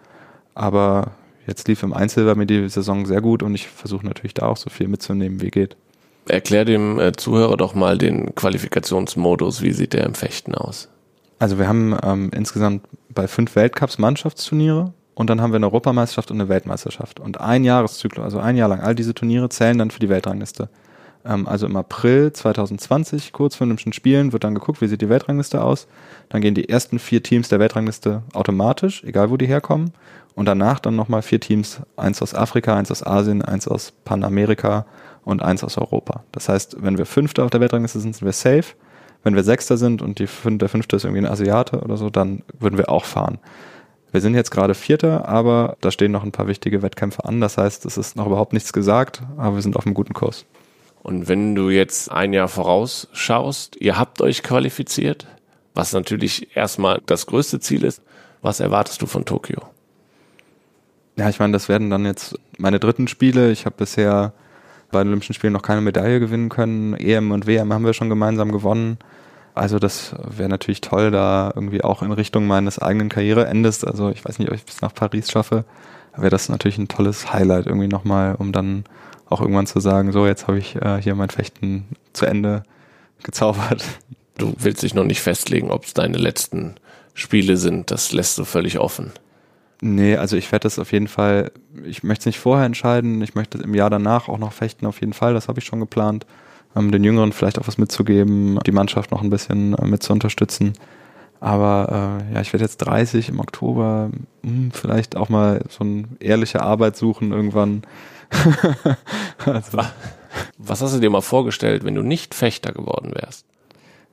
Aber 0.54 1.10
jetzt 1.46 1.68
lief 1.68 1.82
im 1.82 1.92
Einzel 1.92 2.24
bei 2.24 2.34
mir 2.34 2.46
die 2.46 2.70
Saison 2.70 3.04
sehr 3.04 3.20
gut 3.20 3.42
und 3.42 3.54
ich 3.54 3.68
versuche 3.68 4.06
natürlich 4.06 4.32
da 4.32 4.46
auch 4.46 4.56
so 4.56 4.70
viel 4.70 4.88
mitzunehmen, 4.88 5.42
wie 5.42 5.50
geht. 5.50 5.76
Erklär 6.26 6.64
dem 6.64 6.98
äh, 6.98 7.12
Zuhörer 7.12 7.56
doch 7.56 7.74
mal 7.74 7.98
den 7.98 8.34
Qualifikationsmodus. 8.34 9.62
Wie 9.62 9.72
sieht 9.72 9.92
der 9.92 10.04
im 10.04 10.14
Fechten 10.14 10.54
aus? 10.54 10.88
Also 11.38 11.58
wir 11.58 11.68
haben 11.68 11.96
ähm, 12.02 12.30
insgesamt 12.34 12.86
bei 13.10 13.28
fünf 13.28 13.54
Weltcups 13.56 13.98
Mannschaftsturniere 13.98 14.92
und 15.14 15.30
dann 15.30 15.40
haben 15.40 15.52
wir 15.52 15.56
eine 15.56 15.66
Europameisterschaft 15.66 16.30
und 16.30 16.40
eine 16.40 16.48
Weltmeisterschaft. 16.48 17.20
Und 17.20 17.40
ein 17.40 17.64
Jahreszyklus, 17.64 18.24
also 18.24 18.38
ein 18.38 18.56
Jahr 18.56 18.68
lang, 18.68 18.80
all 18.80 18.94
diese 18.94 19.14
Turniere 19.14 19.48
zählen 19.48 19.78
dann 19.78 19.90
für 19.90 20.00
die 20.00 20.08
Weltrangliste. 20.08 20.68
Ähm, 21.24 21.46
also 21.46 21.66
im 21.66 21.76
April 21.76 22.32
2020, 22.32 23.32
kurz 23.32 23.56
vor 23.56 23.66
Olympischen 23.66 23.92
Spielen, 23.92 24.32
wird 24.32 24.44
dann 24.44 24.54
geguckt, 24.54 24.80
wie 24.80 24.88
sieht 24.88 25.02
die 25.02 25.08
Weltrangliste 25.08 25.62
aus. 25.62 25.86
Dann 26.28 26.40
gehen 26.40 26.54
die 26.54 26.68
ersten 26.68 26.98
vier 26.98 27.22
Teams 27.22 27.48
der 27.48 27.60
Weltrangliste 27.60 28.22
automatisch, 28.32 29.04
egal 29.04 29.30
wo 29.30 29.36
die 29.36 29.46
herkommen. 29.46 29.92
Und 30.34 30.46
danach 30.46 30.80
dann 30.80 30.96
nochmal 30.96 31.22
vier 31.22 31.38
Teams, 31.38 31.80
eins 31.96 32.20
aus 32.20 32.34
Afrika, 32.34 32.76
eins 32.76 32.90
aus 32.90 33.06
Asien, 33.06 33.42
eins 33.42 33.68
aus 33.68 33.92
Panamerika 34.04 34.84
und 35.24 35.42
eins 35.42 35.64
aus 35.64 35.78
Europa. 35.78 36.24
Das 36.32 36.48
heißt, 36.48 36.76
wenn 36.80 36.98
wir 36.98 37.06
Fünfter 37.06 37.44
auf 37.44 37.50
der 37.50 37.60
Weltrangliste 37.60 38.00
sind, 38.00 38.14
sind 38.14 38.24
wir 38.24 38.32
safe. 38.32 38.74
Wenn 39.22 39.34
wir 39.34 39.42
Sechster 39.42 39.76
sind 39.76 40.02
und 40.02 40.18
die, 40.18 40.28
der 40.44 40.68
Fünfte 40.68 40.96
ist 40.96 41.04
irgendwie 41.04 41.22
ein 41.22 41.30
Asiate 41.30 41.80
oder 41.80 41.96
so, 41.96 42.10
dann 42.10 42.42
würden 42.58 42.78
wir 42.78 42.90
auch 42.90 43.04
fahren. 43.04 43.38
Wir 44.12 44.20
sind 44.20 44.34
jetzt 44.34 44.50
gerade 44.50 44.74
Vierter, 44.74 45.28
aber 45.28 45.76
da 45.80 45.90
stehen 45.90 46.12
noch 46.12 46.22
ein 46.22 46.30
paar 46.30 46.46
wichtige 46.46 46.82
Wettkämpfe 46.82 47.24
an. 47.24 47.40
Das 47.40 47.58
heißt, 47.58 47.84
es 47.86 47.96
ist 47.96 48.16
noch 48.16 48.26
überhaupt 48.26 48.52
nichts 48.52 48.72
gesagt, 48.72 49.22
aber 49.36 49.56
wir 49.56 49.62
sind 49.62 49.76
auf 49.76 49.86
einem 49.86 49.94
guten 49.94 50.12
Kurs. 50.12 50.44
Und 51.02 51.26
wenn 51.26 51.54
du 51.54 51.68
jetzt 51.70 52.10
ein 52.10 52.32
Jahr 52.32 52.48
vorausschaust, 52.48 53.76
ihr 53.80 53.98
habt 53.98 54.20
euch 54.20 54.42
qualifiziert, 54.42 55.26
was 55.74 55.92
natürlich 55.92 56.56
erstmal 56.56 57.02
das 57.06 57.26
größte 57.26 57.60
Ziel 57.60 57.84
ist. 57.84 58.02
Was 58.40 58.60
erwartest 58.60 59.02
du 59.02 59.06
von 59.06 59.24
Tokio? 59.24 59.62
Ja, 61.16 61.28
ich 61.28 61.38
meine, 61.38 61.52
das 61.52 61.68
werden 61.68 61.90
dann 61.90 62.04
jetzt 62.04 62.38
meine 62.58 62.78
dritten 62.78 63.08
Spiele. 63.08 63.50
Ich 63.50 63.66
habe 63.66 63.76
bisher 63.76 64.32
bei 64.94 65.02
den 65.02 65.08
Olympischen 65.08 65.34
Spielen 65.34 65.52
noch 65.52 65.62
keine 65.62 65.80
Medaille 65.80 66.20
gewinnen 66.20 66.48
können. 66.48 66.94
EM 66.94 67.32
und 67.32 67.46
WM 67.46 67.72
haben 67.72 67.84
wir 67.84 67.92
schon 67.92 68.08
gemeinsam 68.08 68.52
gewonnen. 68.52 68.98
Also 69.54 69.78
das 69.78 70.14
wäre 70.24 70.48
natürlich 70.48 70.80
toll, 70.80 71.10
da 71.10 71.52
irgendwie 71.54 71.84
auch 71.84 72.02
in 72.02 72.12
Richtung 72.12 72.46
meines 72.46 72.78
eigenen 72.78 73.08
Karriereendes, 73.08 73.84
also 73.84 74.10
ich 74.10 74.24
weiß 74.24 74.38
nicht, 74.38 74.48
ob 74.48 74.56
ich 74.56 74.64
bis 74.64 74.80
nach 74.80 74.94
Paris 74.94 75.30
schaffe, 75.30 75.64
wäre 76.16 76.30
das 76.30 76.48
natürlich 76.48 76.78
ein 76.78 76.88
tolles 76.88 77.32
Highlight 77.32 77.66
irgendwie 77.66 77.88
nochmal, 77.88 78.34
um 78.36 78.52
dann 78.52 78.84
auch 79.28 79.40
irgendwann 79.40 79.66
zu 79.66 79.80
sagen, 79.80 80.12
so 80.12 80.26
jetzt 80.26 80.48
habe 80.48 80.58
ich 80.58 80.76
äh, 80.76 81.00
hier 81.00 81.14
mein 81.14 81.30
Fechten 81.30 81.86
zu 82.12 82.26
Ende 82.26 82.62
gezaubert. 83.22 83.84
Du 84.36 84.52
willst 84.58 84.82
dich 84.82 84.94
noch 84.94 85.04
nicht 85.04 85.20
festlegen, 85.20 85.70
ob 85.70 85.84
es 85.84 85.94
deine 85.94 86.18
letzten 86.18 86.74
Spiele 87.14 87.56
sind, 87.56 87.92
das 87.92 88.10
lässt 88.10 88.36
du 88.38 88.44
völlig 88.44 88.80
offen. 88.80 89.12
Nee, 89.86 90.16
also 90.16 90.38
ich 90.38 90.50
werde 90.50 90.62
das 90.62 90.78
auf 90.78 90.92
jeden 90.92 91.08
Fall, 91.08 91.52
ich 91.84 92.02
möchte 92.02 92.22
es 92.22 92.26
nicht 92.26 92.38
vorher 92.38 92.64
entscheiden, 92.64 93.20
ich 93.20 93.34
möchte 93.34 93.58
im 93.58 93.74
Jahr 93.74 93.90
danach 93.90 94.30
auch 94.30 94.38
noch 94.38 94.54
fechten, 94.54 94.86
auf 94.86 95.00
jeden 95.00 95.12
Fall, 95.12 95.34
das 95.34 95.46
habe 95.46 95.60
ich 95.60 95.66
schon 95.66 95.78
geplant. 95.78 96.24
Ähm, 96.74 96.90
den 96.90 97.04
Jüngeren 97.04 97.32
vielleicht 97.32 97.58
auch 97.58 97.66
was 97.66 97.76
mitzugeben, 97.76 98.58
die 98.66 98.72
Mannschaft 98.72 99.10
noch 99.10 99.20
ein 99.20 99.28
bisschen 99.28 99.74
äh, 99.74 99.84
mit 99.84 100.02
zu 100.02 100.14
unterstützen. 100.14 100.72
Aber 101.38 102.22
äh, 102.30 102.34
ja, 102.34 102.40
ich 102.40 102.54
werde 102.54 102.64
jetzt 102.64 102.78
30 102.78 103.28
im 103.28 103.40
Oktober, 103.40 104.08
hm, 104.42 104.70
vielleicht 104.72 105.18
auch 105.18 105.28
mal 105.28 105.62
so 105.68 105.84
eine 105.84 106.04
ehrliche 106.18 106.62
Arbeit 106.62 106.96
suchen 106.96 107.32
irgendwann. 107.32 107.82
also. 109.44 109.80
Was 110.56 110.80
hast 110.80 110.96
du 110.96 111.00
dir 111.00 111.10
mal 111.10 111.20
vorgestellt, 111.20 111.84
wenn 111.84 111.94
du 111.94 112.02
nicht 112.02 112.34
Fechter 112.34 112.72
geworden 112.72 113.12
wärst? 113.14 113.44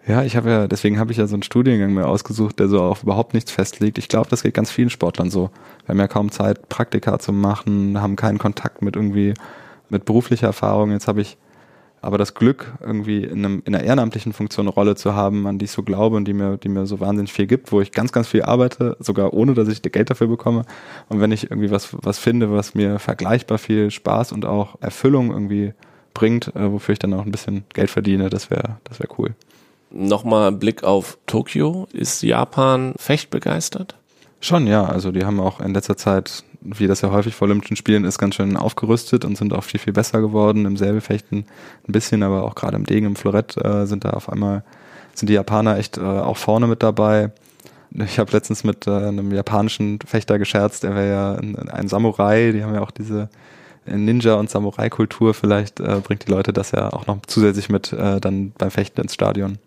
Ja, 0.07 0.23
ich 0.23 0.35
habe 0.35 0.49
ja, 0.49 0.67
deswegen 0.67 0.99
habe 0.99 1.11
ich 1.11 1.19
ja 1.19 1.27
so 1.27 1.35
einen 1.35 1.43
Studiengang 1.43 1.93
mir 1.93 2.07
ausgesucht, 2.07 2.59
der 2.59 2.67
so 2.67 2.81
auf 2.81 3.03
überhaupt 3.03 3.35
nichts 3.35 3.51
festlegt. 3.51 3.99
Ich 3.99 4.07
glaube, 4.07 4.29
das 4.29 4.41
geht 4.41 4.55
ganz 4.55 4.71
vielen 4.71 4.89
Sportlern 4.89 5.29
so. 5.29 5.51
Wir 5.85 5.89
haben 5.89 5.99
ja 5.99 6.07
kaum 6.07 6.31
Zeit, 6.31 6.69
Praktika 6.69 7.19
zu 7.19 7.31
machen, 7.31 8.01
haben 8.01 8.15
keinen 8.15 8.39
Kontakt 8.39 8.81
mit 8.81 8.95
irgendwie, 8.95 9.35
mit 9.89 10.05
beruflicher 10.05 10.47
Erfahrung. 10.47 10.91
Jetzt 10.91 11.07
habe 11.07 11.21
ich 11.21 11.37
aber 12.01 12.17
das 12.17 12.33
Glück, 12.33 12.73
irgendwie 12.79 13.23
in, 13.23 13.45
einem, 13.45 13.61
in 13.63 13.75
einer 13.75 13.83
ehrenamtlichen 13.83 14.33
Funktion 14.33 14.65
eine 14.65 14.73
Rolle 14.73 14.95
zu 14.95 15.13
haben, 15.13 15.45
an 15.45 15.59
die 15.59 15.65
ich 15.65 15.71
so 15.71 15.83
glaube 15.83 16.17
und 16.17 16.25
die 16.25 16.33
mir, 16.33 16.57
die 16.57 16.69
mir 16.69 16.87
so 16.87 16.99
wahnsinnig 16.99 17.31
viel 17.31 17.45
gibt, 17.45 17.71
wo 17.71 17.79
ich 17.79 17.91
ganz, 17.91 18.11
ganz 18.11 18.27
viel 18.27 18.41
arbeite, 18.41 18.97
sogar 18.99 19.33
ohne, 19.33 19.53
dass 19.53 19.67
ich 19.67 19.83
Geld 19.83 20.09
dafür 20.09 20.27
bekomme. 20.27 20.63
Und 21.09 21.21
wenn 21.21 21.31
ich 21.31 21.51
irgendwie 21.51 21.69
was, 21.69 21.89
was 21.91 22.17
finde, 22.17 22.51
was 22.51 22.73
mir 22.73 22.97
vergleichbar 22.97 23.59
viel 23.59 23.91
Spaß 23.91 24.31
und 24.31 24.45
auch 24.45 24.81
Erfüllung 24.81 25.29
irgendwie 25.29 25.73
bringt, 26.15 26.55
äh, 26.55 26.71
wofür 26.71 26.93
ich 26.93 26.99
dann 26.99 27.13
auch 27.13 27.25
ein 27.25 27.31
bisschen 27.31 27.65
Geld 27.73 27.91
verdiene, 27.91 28.31
das 28.31 28.49
wäre, 28.49 28.77
das 28.85 28.99
wäre 28.99 29.09
cool. 29.19 29.35
Nochmal 29.93 30.51
Blick 30.51 30.84
auf 30.84 31.17
Tokio. 31.27 31.88
Ist 31.91 32.23
Japan 32.23 32.93
fechtbegeistert? 32.97 33.95
Schon, 34.39 34.65
ja. 34.65 34.86
Also 34.86 35.12
die 35.12 35.25
haben 35.25 35.39
auch 35.39 35.60
in 35.60 35.73
letzter 35.73 35.97
Zeit, 35.97 36.43
wie 36.62 36.88
das 36.88 37.01
ja 37.01 37.12
häufig 37.12 37.36
vor 37.36 37.47
Olympischen 37.47 37.75
Spielen 37.75 38.06
ist, 38.06 38.17
ganz 38.17 38.36
schön 38.36 38.58
aufgerüstet 38.58 39.25
und 39.25 39.38
sind 39.38 39.54
auch 39.54 39.63
viel, 39.63 39.80
viel 39.80 39.93
besser 39.93 40.21
geworden. 40.21 40.65
Im 40.65 40.77
Säbelfechten 40.77 41.45
ein 41.88 41.91
bisschen, 41.91 42.23
aber 42.23 42.43
auch 42.43 42.56
gerade 42.56 42.77
im 42.77 42.86
Degen, 42.86 43.06
im 43.06 43.15
Florett 43.15 43.56
äh, 43.58 43.86
sind 43.86 44.06
da 44.06 44.12
auf 44.12 44.30
einmal, 44.30 44.63
sind 45.13 45.30
die 45.30 45.34
Japaner 45.34 45.77
echt 45.77 45.97
äh, 45.97 46.01
auch 46.01 46.38
vorne 46.38 46.67
mit 46.67 46.82
dabei. 46.84 47.32
Ich 47.93 48.19
habe 48.19 48.32
letztens 48.32 48.63
mit 48.63 48.88
äh, 48.88 48.91
einem 48.91 49.32
japanischen 49.34 49.99
Fechter 50.06 50.39
gescherzt, 50.39 50.84
der 50.84 50.95
wäre 50.95 51.10
ja 51.10 51.36
ein, 51.36 51.69
ein, 51.69 51.88
Samurai, 51.89 52.54
die 52.54 52.63
haben 52.63 52.73
ja 52.73 52.82
auch 52.82 52.91
diese 52.91 53.30
Ninja- 53.86 54.36
und 54.36 54.49
Samurai-Kultur. 54.49 55.34
Vielleicht 55.34 55.82
äh, 55.82 55.99
bringt 56.01 56.25
die 56.25 56.32
Leute 56.32 56.54
das 56.54 56.71
ja 56.71 56.93
auch 56.93 57.08
noch 57.08 57.17
zusätzlich 57.27 57.69
mit 57.69 57.91
äh, 57.91 58.21
dann 58.21 58.54
beim 58.58 58.71
Fechten 58.71 59.01
ins 59.01 59.13
Stadion. 59.13 59.58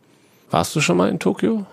Warst 0.55 0.77
du 0.77 0.81
schon 0.81 0.99
mal 0.99 1.09
in 1.09 1.19
Tokio? 1.19 1.67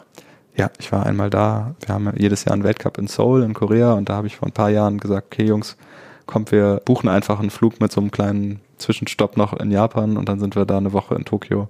Ja, 0.58 0.72
ich 0.80 0.92
war 0.92 1.06
einmal 1.06 1.30
da. 1.30 1.76
Wir 1.86 1.94
haben 1.94 2.12
jedes 2.18 2.46
Jahr 2.46 2.54
einen 2.54 2.64
Weltcup 2.64 2.98
in 2.98 3.06
Seoul 3.06 3.44
in 3.44 3.54
Korea 3.54 3.94
und 3.94 4.10
da 4.10 4.16
habe 4.16 4.26
ich 4.26 4.38
vor 4.38 4.48
ein 4.48 4.54
paar 4.54 4.72
Jahren 4.72 5.00
gesagt, 5.00 5.28
okay 5.28 5.46
Jungs, 5.46 5.78
kommt, 6.26 6.52
wir 6.52 6.82
buchen 6.84 7.08
einfach 7.08 7.40
einen 7.40 7.52
Flug 7.52 7.80
mit 7.80 7.92
so 7.92 8.02
einem 8.02 8.10
kleinen 8.10 8.60
Zwischenstopp 8.80 9.38
noch 9.38 9.54
in 9.54 9.70
Japan 9.70 10.18
und 10.18 10.28
dann 10.28 10.40
sind 10.40 10.56
wir 10.56 10.66
da 10.66 10.80
eine 10.80 10.94
Woche 10.94 11.14
in 11.14 11.26
Tokio 11.26 11.70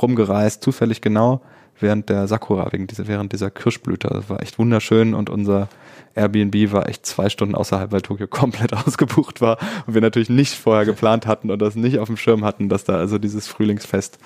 rumgereist, 0.00 0.62
zufällig 0.62 1.00
genau 1.00 1.40
während 1.80 2.08
der 2.08 2.28
Sakura, 2.28 2.70
wegen 2.70 2.86
dieser, 2.86 3.08
während 3.08 3.32
dieser 3.32 3.50
Kirschblüte. 3.50 4.06
Das 4.06 4.30
war 4.30 4.40
echt 4.40 4.60
wunderschön 4.60 5.14
und 5.14 5.30
unser 5.30 5.68
Airbnb 6.14 6.70
war 6.70 6.88
echt 6.88 7.04
zwei 7.06 7.28
Stunden 7.28 7.56
außerhalb, 7.56 7.90
weil 7.90 8.02
Tokio 8.02 8.26
komplett 8.30 8.72
ausgebucht 8.72 9.40
war 9.40 9.58
und 9.88 9.94
wir 9.94 10.00
natürlich 10.00 10.30
nicht 10.30 10.54
vorher 10.54 10.84
geplant 10.84 11.26
hatten 11.26 11.50
und 11.50 11.60
das 11.60 11.74
nicht 11.74 11.98
auf 11.98 12.06
dem 12.06 12.16
Schirm 12.16 12.44
hatten, 12.44 12.68
dass 12.68 12.84
da 12.84 12.98
also 12.98 13.18
dieses 13.18 13.48
Frühlingsfest 13.48 14.20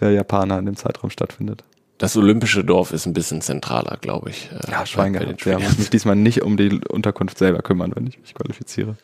der 0.00 0.10
Japaner 0.10 0.58
in 0.58 0.66
dem 0.66 0.76
Zeitraum 0.76 1.08
stattfindet. 1.08 1.64
Das 1.98 2.16
olympische 2.16 2.64
Dorf 2.64 2.92
ist 2.92 3.06
ein 3.06 3.12
bisschen 3.12 3.40
zentraler, 3.40 3.98
glaube 4.00 4.30
ich. 4.30 4.50
Äh, 4.52 4.70
ja, 4.70 4.86
Schwein 4.86 5.12
gehabt. 5.12 5.44
Der 5.44 5.58
muss 5.58 5.78
mich 5.78 5.90
diesmal 5.90 6.16
nicht 6.16 6.42
um 6.42 6.56
die 6.56 6.80
Unterkunft 6.88 7.38
selber 7.38 7.60
kümmern, 7.60 7.92
wenn 7.94 8.06
ich 8.06 8.18
mich 8.20 8.34
qualifiziere. 8.34 8.96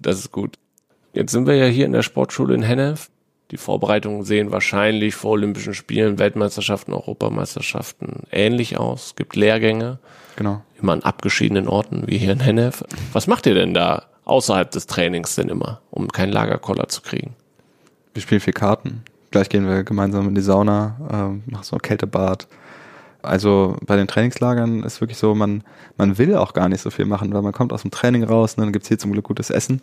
Das 0.00 0.18
ist 0.18 0.32
gut. 0.32 0.56
Jetzt 1.12 1.30
sind 1.30 1.46
wir 1.46 1.54
ja 1.54 1.66
hier 1.66 1.86
in 1.86 1.92
der 1.92 2.02
Sportschule 2.02 2.54
in 2.54 2.62
Hennef. 2.62 3.10
Die 3.52 3.58
Vorbereitungen 3.58 4.24
sehen 4.24 4.50
wahrscheinlich 4.50 5.14
vor 5.14 5.32
Olympischen 5.32 5.74
Spielen, 5.74 6.18
Weltmeisterschaften, 6.18 6.94
Europameisterschaften 6.94 8.22
ähnlich 8.32 8.78
aus. 8.78 9.08
Es 9.08 9.14
gibt 9.14 9.36
Lehrgänge. 9.36 9.98
Genau. 10.36 10.62
Immer 10.80 10.94
an 10.94 11.02
abgeschiedenen 11.02 11.68
Orten, 11.68 12.04
wie 12.06 12.18
hier 12.18 12.32
in 12.32 12.40
Hennef. 12.40 12.82
Was 13.12 13.26
macht 13.26 13.46
ihr 13.46 13.54
denn 13.54 13.74
da 13.74 14.06
außerhalb 14.24 14.70
des 14.70 14.86
Trainings 14.86 15.34
denn 15.34 15.48
immer, 15.48 15.82
um 15.90 16.08
keinen 16.08 16.32
Lagerkoller 16.32 16.88
zu 16.88 17.02
kriegen? 17.02 17.34
Wir 18.14 18.22
spielen 18.22 18.40
vier 18.40 18.54
Karten. 18.54 19.04
Gleich 19.32 19.48
gehen 19.48 19.66
wir 19.66 19.82
gemeinsam 19.82 20.28
in 20.28 20.34
die 20.34 20.42
Sauna, 20.42 20.96
äh, 21.10 21.50
machen 21.50 21.64
so 21.64 21.76
ein 21.76 21.82
Kältebad. 21.82 22.46
Also 23.22 23.76
bei 23.86 23.96
den 23.96 24.06
Trainingslagern 24.06 24.82
ist 24.82 25.00
wirklich 25.00 25.16
so, 25.16 25.34
man, 25.34 25.64
man 25.96 26.18
will 26.18 26.36
auch 26.36 26.52
gar 26.52 26.68
nicht 26.68 26.82
so 26.82 26.90
viel 26.90 27.06
machen, 27.06 27.32
weil 27.32 27.40
man 27.40 27.52
kommt 27.52 27.72
aus 27.72 27.82
dem 27.82 27.90
Training 27.90 28.24
raus, 28.24 28.56
ne, 28.56 28.64
dann 28.64 28.72
gibt's 28.72 28.88
hier 28.88 28.98
zum 28.98 29.12
Glück 29.12 29.24
gutes 29.24 29.48
Essen. 29.48 29.80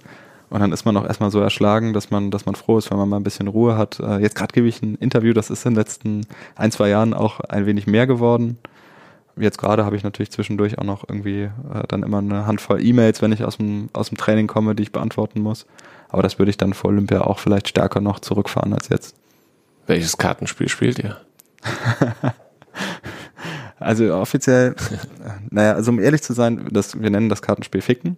Und 0.52 0.60
dann 0.60 0.72
ist 0.72 0.86
man 0.86 0.96
auch 0.98 1.06
erstmal 1.06 1.32
so 1.32 1.40
erschlagen, 1.40 1.94
dass 1.94 2.12
man, 2.12 2.30
dass 2.30 2.46
man 2.46 2.56
froh 2.56 2.78
ist, 2.78 2.92
wenn 2.92 2.98
man 2.98 3.10
mal 3.10 3.18
ein 3.18 3.24
bisschen 3.24 3.48
Ruhe 3.48 3.76
hat. 3.76 4.00
Äh, 4.00 4.20
jetzt 4.20 4.36
gerade 4.36 4.54
gebe 4.54 4.68
ich 4.68 4.84
ein 4.84 4.96
Interview, 4.96 5.34
das 5.34 5.50
ist 5.50 5.66
in 5.66 5.74
den 5.74 5.78
letzten 5.78 6.28
ein, 6.56 6.72
zwei 6.72 6.90
Jahren 6.90 7.16
auch 7.16 7.40
ein 7.40 7.66
wenig 7.66 7.88
mehr 7.88 8.06
geworden. 8.06 8.60
Jetzt 9.36 9.58
gerade 9.58 9.84
habe 9.84 9.96
ich 9.96 10.04
natürlich 10.04 10.32
zwischendurch 10.32 10.78
auch 10.78 10.84
noch 10.84 11.06
irgendwie 11.08 11.44
äh, 11.44 11.50
dann 11.88 12.04
immer 12.04 12.20
eine 12.20 12.46
Handvoll 12.46 12.86
E-Mails, 12.86 13.24
wenn 13.24 13.32
ich 13.32 13.44
aus 13.44 13.58
dem, 13.58 13.90
aus 13.94 14.10
dem 14.10 14.18
Training 14.18 14.46
komme, 14.46 14.76
die 14.76 14.84
ich 14.84 14.92
beantworten 14.92 15.42
muss. 15.42 15.66
Aber 16.10 16.22
das 16.22 16.38
würde 16.38 16.52
ich 16.52 16.58
dann 16.58 16.74
vor 16.74 16.90
Olympia 16.92 17.22
auch 17.22 17.40
vielleicht 17.40 17.70
stärker 17.70 18.02
noch 18.02 18.20
zurückfahren 18.20 18.74
als 18.74 18.90
jetzt. 18.90 19.19
Welches 19.90 20.18
Kartenspiel 20.18 20.70
spielt 20.70 21.00
ihr? 21.00 21.18
also 23.80 24.14
offiziell, 24.14 24.76
naja, 25.50 25.74
also 25.74 25.90
um 25.90 26.00
ehrlich 26.00 26.22
zu 26.22 26.34
sein, 26.34 26.68
das, 26.70 27.02
wir 27.02 27.10
nennen 27.10 27.28
das 27.28 27.42
Kartenspiel 27.42 27.82
Ficken. 27.82 28.16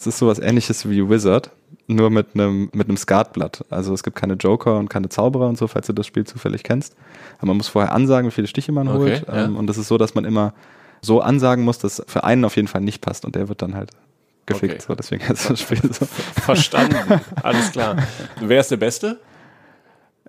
Es 0.00 0.08
ist 0.08 0.18
sowas 0.18 0.40
ähnliches 0.40 0.90
wie 0.90 1.08
Wizard, 1.08 1.52
nur 1.86 2.10
mit 2.10 2.34
einem 2.34 2.70
mit 2.72 2.88
einem 2.88 2.96
Skatblatt. 2.96 3.64
Also 3.70 3.94
es 3.94 4.02
gibt 4.02 4.16
keine 4.16 4.34
Joker 4.34 4.78
und 4.78 4.88
keine 4.88 5.08
Zauberer 5.08 5.46
und 5.46 5.56
so, 5.56 5.68
falls 5.68 5.86
du 5.86 5.92
das 5.92 6.08
Spiel 6.08 6.24
zufällig 6.24 6.64
kennst. 6.64 6.96
Aber 7.38 7.46
man 7.46 7.58
muss 7.58 7.68
vorher 7.68 7.92
ansagen, 7.92 8.26
wie 8.26 8.34
viele 8.34 8.48
Stiche 8.48 8.72
man 8.72 8.92
holt. 8.92 9.22
Okay, 9.22 9.32
ja. 9.32 9.44
Ähm, 9.44 9.56
und 9.56 9.68
das 9.68 9.78
ist 9.78 9.86
so, 9.86 9.96
dass 9.96 10.16
man 10.16 10.24
immer 10.24 10.54
so 11.02 11.20
ansagen 11.20 11.64
muss, 11.64 11.78
dass 11.78 12.02
für 12.08 12.24
einen 12.24 12.44
auf 12.44 12.56
jeden 12.56 12.68
Fall 12.68 12.80
nicht 12.80 13.00
passt 13.00 13.24
und 13.24 13.36
der 13.36 13.48
wird 13.48 13.62
dann 13.62 13.76
halt 13.76 13.92
gefickt. 14.46 14.74
Okay. 14.74 14.84
So, 14.88 14.94
deswegen 14.96 15.28
heißt 15.28 15.50
das 15.50 15.60
Spiel 15.60 15.80
so. 15.92 16.04
Verstanden. 16.04 17.20
Alles 17.44 17.70
klar. 17.70 17.96
Wer 18.40 18.60
ist 18.60 18.72
der 18.72 18.76
Beste? 18.76 19.20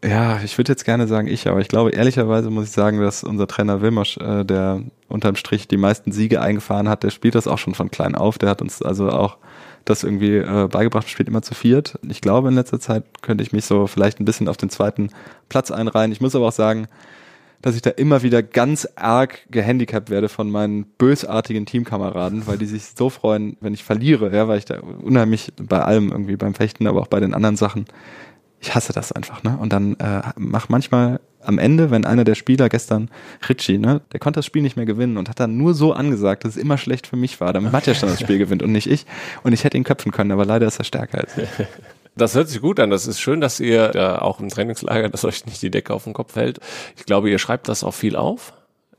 Ja, 0.04 0.42
ich 0.44 0.58
würde 0.58 0.72
jetzt 0.72 0.84
gerne 0.84 1.08
sagen 1.08 1.28
ich, 1.28 1.48
aber 1.48 1.60
ich 1.60 1.68
glaube 1.68 1.92
ehrlicherweise 1.92 2.50
muss 2.50 2.66
ich 2.66 2.72
sagen, 2.72 3.00
dass 3.00 3.24
unser 3.24 3.46
Trainer 3.48 3.82
Wilmosch, 3.82 4.18
äh, 4.18 4.44
der 4.44 4.82
unterm 5.08 5.36
Strich 5.36 5.68
die 5.68 5.78
meisten 5.78 6.12
Siege 6.12 6.42
eingefahren 6.42 6.90
hat, 6.90 7.04
der 7.04 7.12
spielt 7.12 7.36
das 7.36 7.48
auch 7.48 7.60
schon 7.60 7.76
von 7.76 7.92
klein 7.92 8.16
auf. 8.16 8.40
Der 8.40 8.50
hat 8.50 8.64
uns 8.64 8.82
also 8.82 9.10
auch 9.10 9.38
das 9.86 10.04
irgendwie 10.04 10.38
äh, 10.38 10.68
beigebracht, 10.68 11.08
spielt 11.08 11.30
immer 11.30 11.44
zu 11.44 11.54
viert. 11.54 12.00
Ich 12.08 12.22
glaube, 12.22 12.48
in 12.50 12.56
letzter 12.56 12.80
Zeit 12.80 13.04
könnte 13.22 13.44
ich 13.44 13.52
mich 13.52 13.66
so 13.66 13.86
vielleicht 13.86 14.20
ein 14.20 14.26
bisschen 14.26 14.48
auf 14.48 14.58
den 14.58 14.72
zweiten 14.72 15.10
Platz 15.50 15.70
einreihen. 15.70 16.12
Ich 16.12 16.22
muss 16.22 16.36
aber 16.36 16.48
auch 16.48 16.52
sagen, 16.52 16.88
dass 17.62 17.76
ich 17.76 17.84
da 17.84 17.92
immer 17.92 18.24
wieder 18.24 18.42
ganz 18.42 18.88
arg 18.96 19.40
gehandicapt 19.52 20.10
werde 20.10 20.30
von 20.30 20.50
meinen 20.50 20.86
bösartigen 20.98 21.68
Teamkameraden, 21.68 22.48
weil 22.48 22.58
die 22.58 22.66
sich 22.66 22.86
so 22.98 23.12
freuen, 23.12 23.56
wenn 23.62 23.76
ich 23.76 23.84
verliere, 23.84 24.36
ja, 24.36 24.48
weil 24.48 24.58
ich 24.58 24.66
da 24.66 24.80
unheimlich 24.80 25.54
bei 25.62 25.80
allem 25.80 26.12
irgendwie 26.12 26.38
beim 26.38 26.56
Fechten, 26.56 26.88
aber 26.88 27.02
auch 27.02 27.08
bei 27.08 27.20
den 27.20 27.36
anderen 27.36 27.58
Sachen, 27.58 27.86
ich 28.62 28.76
hasse 28.76 28.94
das 28.94 29.12
einfach, 29.12 29.44
ne? 29.44 29.58
Und 29.60 29.74
dann 29.74 29.96
äh, 29.96 30.22
mach 30.38 30.70
manchmal 30.70 31.20
am 31.44 31.58
Ende, 31.58 31.90
wenn 31.90 32.06
einer 32.06 32.24
der 32.24 32.36
Spieler 32.36 32.70
gestern, 32.70 33.10
Ritchie, 33.50 33.80
ne, 33.80 34.02
der 34.14 34.20
konnte 34.20 34.38
das 34.38 34.46
Spiel 34.46 34.62
nicht 34.62 34.76
mehr 34.76 34.86
gewinnen 34.86 35.18
und 35.18 35.28
hat 35.28 35.40
dann 35.40 35.58
nur 35.58 35.74
so 35.74 35.94
angesagt, 35.94 36.46
dass 36.46 36.56
es 36.56 36.62
immer 36.62 36.78
schlecht 36.78 37.08
für 37.08 37.16
mich 37.16 37.42
war, 37.42 37.52
damit 37.54 37.72
Matja 37.72 37.96
schon 37.96 38.10
das 38.10 38.20
Spiel 38.20 38.38
gewinnt 38.38 38.62
und 38.62 38.72
nicht 38.72 38.86
ich. 38.86 39.08
Und 39.42 39.54
ich 39.54 39.64
hätte 39.64 39.78
ihn 39.78 39.84
köpfen 39.84 40.12
können, 40.12 40.32
aber 40.32 40.46
leider 40.46 40.68
ist 40.68 40.78
er 40.78 40.86
stärker 40.86 41.20
als 41.20 41.38
ich. 41.38 41.50
Das 42.14 42.36
hört 42.36 42.50
sich 42.50 42.60
gut 42.60 42.78
an. 42.82 42.90
Das 42.90 43.08
ist 43.08 43.22
schön, 43.22 43.40
dass 43.40 43.62
ihr 43.62 43.88
da 43.88 44.18
auch 44.18 44.42
im 44.42 44.50
Trainingslager, 44.50 45.08
dass 45.08 45.24
euch 45.24 45.46
nicht 45.46 45.62
die 45.62 45.72
Decke 45.72 45.94
auf 45.94 46.04
den 46.04 46.12
Kopf 46.12 46.34
fällt. 46.34 46.60
Ich 46.98 47.06
glaube, 47.06 47.30
ihr 47.30 47.40
schreibt 47.40 47.70
das 47.70 47.86
auch 47.86 47.94
viel 47.94 48.18
auf. 48.18 48.52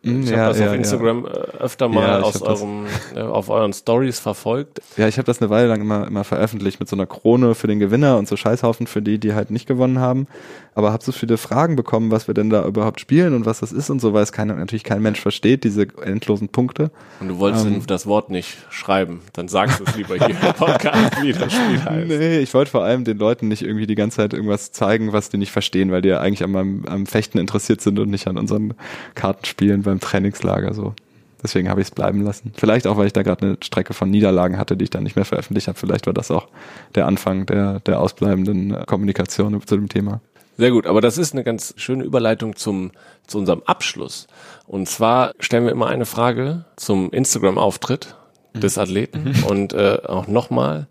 Mm, 0.04 0.22
Ich 0.22 0.30
ja, 0.30 0.38
habe 0.38 0.48
das 0.50 0.58
ja, 0.58 0.66
auf 0.66 0.72
ja. 0.72 0.78
Instagram 0.78 1.26
äh, 1.26 1.28
öfter 1.28 1.88
mal 1.88 2.02
Ja, 2.08 2.20
aus 2.20 2.34
hab 2.34 2.44
das- 2.44 2.60
eurem, 2.60 2.86
äh, 3.14 3.20
auf 3.20 3.48
euren 3.50 3.72
Stories 3.72 4.18
verfolgt. 4.18 4.80
Ja, 4.96 5.06
ich 5.08 5.16
habe 5.18 5.26
das 5.26 5.40
eine 5.40 5.48
Weile 5.50 5.68
lang 5.68 5.80
immer, 5.80 6.06
immer 6.06 6.24
veröffentlicht 6.24 6.80
mit 6.80 6.88
so 6.88 6.96
einer 6.96 7.06
Krone 7.06 7.54
für 7.54 7.66
den 7.68 7.78
Gewinner 7.78 8.18
und 8.18 8.26
so 8.28 8.36
Scheißhaufen 8.36 8.86
für 8.86 9.00
die, 9.02 9.18
die 9.18 9.34
halt 9.34 9.50
nicht 9.50 9.66
gewonnen 9.66 9.98
haben. 10.00 10.26
Aber 10.74 10.90
habe 10.92 11.04
so 11.04 11.12
viele 11.12 11.36
Fragen 11.36 11.76
bekommen, 11.76 12.10
was 12.10 12.26
wir 12.28 12.34
denn 12.34 12.48
da 12.48 12.64
überhaupt 12.66 12.98
spielen 12.98 13.34
und 13.34 13.44
was 13.44 13.60
das 13.60 13.72
ist 13.72 13.90
und 13.90 14.00
so, 14.00 14.14
weil 14.14 14.22
es 14.22 14.32
keine, 14.32 14.54
natürlich 14.54 14.84
kein 14.84 15.02
Mensch 15.02 15.20
versteht, 15.20 15.64
diese 15.64 15.86
endlosen 16.02 16.48
Punkte. 16.48 16.90
Und 17.20 17.28
du 17.28 17.38
wolltest 17.38 17.66
Ähm. 17.66 17.82
das 17.86 18.06
Wort 18.06 18.30
nicht 18.30 18.56
schreiben. 18.70 19.20
Dann 19.34 19.48
sagst 19.48 19.80
du 19.80 19.84
es 19.84 19.94
lieber 19.96 20.14
hier 20.16 20.30
im 20.30 20.54
Podcast, 20.54 21.22
wie 21.22 21.32
das 21.34 21.52
Spiel 21.52 21.84
heißt. 21.84 22.08
Nee, 22.08 22.38
ich 22.38 22.54
wollte 22.54 22.70
vor 22.70 22.82
allem 22.84 23.04
den 23.04 23.18
Leuten 23.18 23.48
nicht 23.48 23.62
irgendwie 23.62 23.86
die 23.86 23.94
ganze 23.94 24.16
Zeit 24.16 24.32
irgendwas 24.32 24.72
zeigen, 24.72 25.12
was 25.12 25.28
die 25.28 25.36
nicht 25.36 25.52
verstehen, 25.52 25.90
weil 25.92 26.00
die 26.00 26.08
ja 26.08 26.20
eigentlich 26.20 26.42
am, 26.42 26.56
am, 26.56 26.84
am 26.86 27.04
Fechten 27.06 27.36
interessiert 27.38 27.82
sind 27.82 27.98
und 27.98 28.08
nicht 28.10 28.26
an 28.26 28.38
unseren 28.38 28.72
Kartenspielen 29.14 29.84
beim 29.92 30.00
Trainingslager 30.00 30.74
so. 30.74 30.94
Deswegen 31.42 31.68
habe 31.68 31.80
ich 31.80 31.88
es 31.88 31.90
bleiben 31.90 32.22
lassen. 32.22 32.52
Vielleicht 32.56 32.86
auch, 32.86 32.96
weil 32.96 33.06
ich 33.06 33.12
da 33.12 33.22
gerade 33.22 33.44
eine 33.44 33.56
Strecke 33.62 33.94
von 33.94 34.08
Niederlagen 34.10 34.58
hatte, 34.58 34.76
die 34.76 34.84
ich 34.84 34.90
dann 34.90 35.02
nicht 35.02 35.16
mehr 35.16 35.24
veröffentlicht 35.24 35.66
habe. 35.66 35.76
Vielleicht 35.78 36.06
war 36.06 36.14
das 36.14 36.30
auch 36.30 36.46
der 36.94 37.06
Anfang 37.06 37.46
der, 37.46 37.80
der 37.80 38.00
ausbleibenden 38.00 38.74
äh, 38.74 38.84
Kommunikation 38.86 39.60
zu 39.66 39.76
dem 39.76 39.88
Thema. 39.88 40.20
Sehr 40.56 40.70
gut, 40.70 40.86
aber 40.86 41.00
das 41.00 41.18
ist 41.18 41.32
eine 41.32 41.42
ganz 41.42 41.74
schöne 41.76 42.04
Überleitung 42.04 42.54
zum, 42.56 42.92
zu 43.26 43.38
unserem 43.38 43.62
Abschluss. 43.64 44.28
Und 44.66 44.88
zwar 44.88 45.32
stellen 45.40 45.64
wir 45.64 45.72
immer 45.72 45.88
eine 45.88 46.06
Frage 46.06 46.64
zum 46.76 47.10
Instagram-Auftritt 47.10 48.16
des 48.54 48.78
Athleten 48.78 49.34
und 49.48 49.72
äh, 49.72 49.98
auch 50.06 50.28
nochmal 50.28 50.86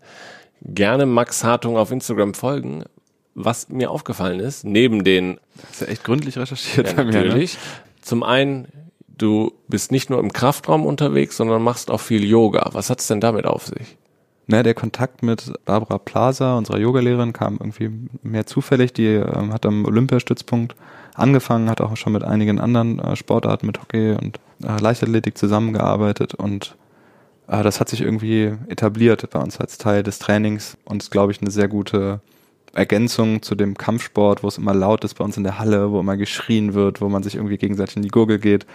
gerne 0.60 1.06
Max 1.06 1.44
Hartung 1.44 1.76
auf 1.76 1.90
Instagram 1.90 2.34
folgen. 2.34 2.84
Was 3.34 3.70
mir 3.70 3.90
aufgefallen 3.90 4.40
ist, 4.40 4.64
neben 4.64 5.04
den 5.04 5.38
Das 5.56 5.70
ist 5.70 5.80
ja 5.80 5.86
echt 5.86 6.04
gründlich 6.04 6.36
recherchiert 6.36 6.88
Ja, 6.88 6.94
bei 6.94 7.04
mir. 7.04 7.12
Ne? 7.12 7.18
natürlich. 7.24 7.56
Zum 8.02 8.22
einen, 8.22 8.66
du 9.22 9.52
bist 9.68 9.92
nicht 9.92 10.10
nur 10.10 10.20
im 10.20 10.32
Kraftraum 10.32 10.84
unterwegs, 10.84 11.36
sondern 11.36 11.62
machst 11.62 11.90
auch 11.90 12.00
viel 12.00 12.24
Yoga. 12.24 12.70
Was 12.72 12.90
hat's 12.90 13.06
denn 13.06 13.20
damit 13.20 13.46
auf 13.46 13.66
sich? 13.66 13.96
Ne, 14.48 14.62
der 14.62 14.74
Kontakt 14.74 15.22
mit 15.22 15.52
Barbara 15.64 15.98
Plaza, 15.98 16.58
unserer 16.58 16.78
Yogalehrerin, 16.78 17.32
kam 17.32 17.58
irgendwie 17.60 17.90
mehr 18.22 18.44
zufällig. 18.44 18.92
Die 18.92 19.06
ähm, 19.06 19.52
hat 19.52 19.64
am 19.64 19.84
Olympiastützpunkt 19.84 20.74
angefangen, 21.14 21.70
hat 21.70 21.80
auch 21.80 21.96
schon 21.96 22.12
mit 22.12 22.24
einigen 22.24 22.58
anderen 22.58 22.98
äh, 22.98 23.16
Sportarten, 23.16 23.66
mit 23.66 23.80
Hockey 23.80 24.16
und 24.20 24.40
äh, 24.62 24.80
Leichtathletik 24.80 25.38
zusammengearbeitet 25.38 26.34
und 26.34 26.76
äh, 27.46 27.62
das 27.62 27.80
hat 27.80 27.88
sich 27.88 28.00
irgendwie 28.00 28.52
etabliert 28.68 29.28
bei 29.30 29.38
uns 29.38 29.60
als 29.60 29.78
Teil 29.78 30.02
des 30.02 30.18
Trainings 30.18 30.76
und 30.84 31.02
ist, 31.02 31.10
glaube 31.10 31.32
ich, 31.32 31.40
eine 31.40 31.50
sehr 31.50 31.68
gute 31.68 32.20
Ergänzung 32.72 33.42
zu 33.42 33.54
dem 33.54 33.76
Kampfsport, 33.76 34.42
wo 34.42 34.48
es 34.48 34.58
immer 34.58 34.74
laut 34.74 35.04
ist 35.04 35.14
bei 35.14 35.24
uns 35.24 35.36
in 35.36 35.44
der 35.44 35.58
Halle, 35.58 35.90
wo 35.92 36.00
immer 36.00 36.16
geschrien 36.16 36.74
wird, 36.74 37.00
wo 37.00 37.08
man 37.08 37.22
sich 37.22 37.34
irgendwie 37.34 37.58
gegenseitig 37.58 37.96
in 37.96 38.02
die 38.02 38.08
Gurgel 38.08 38.38
geht. 38.38 38.66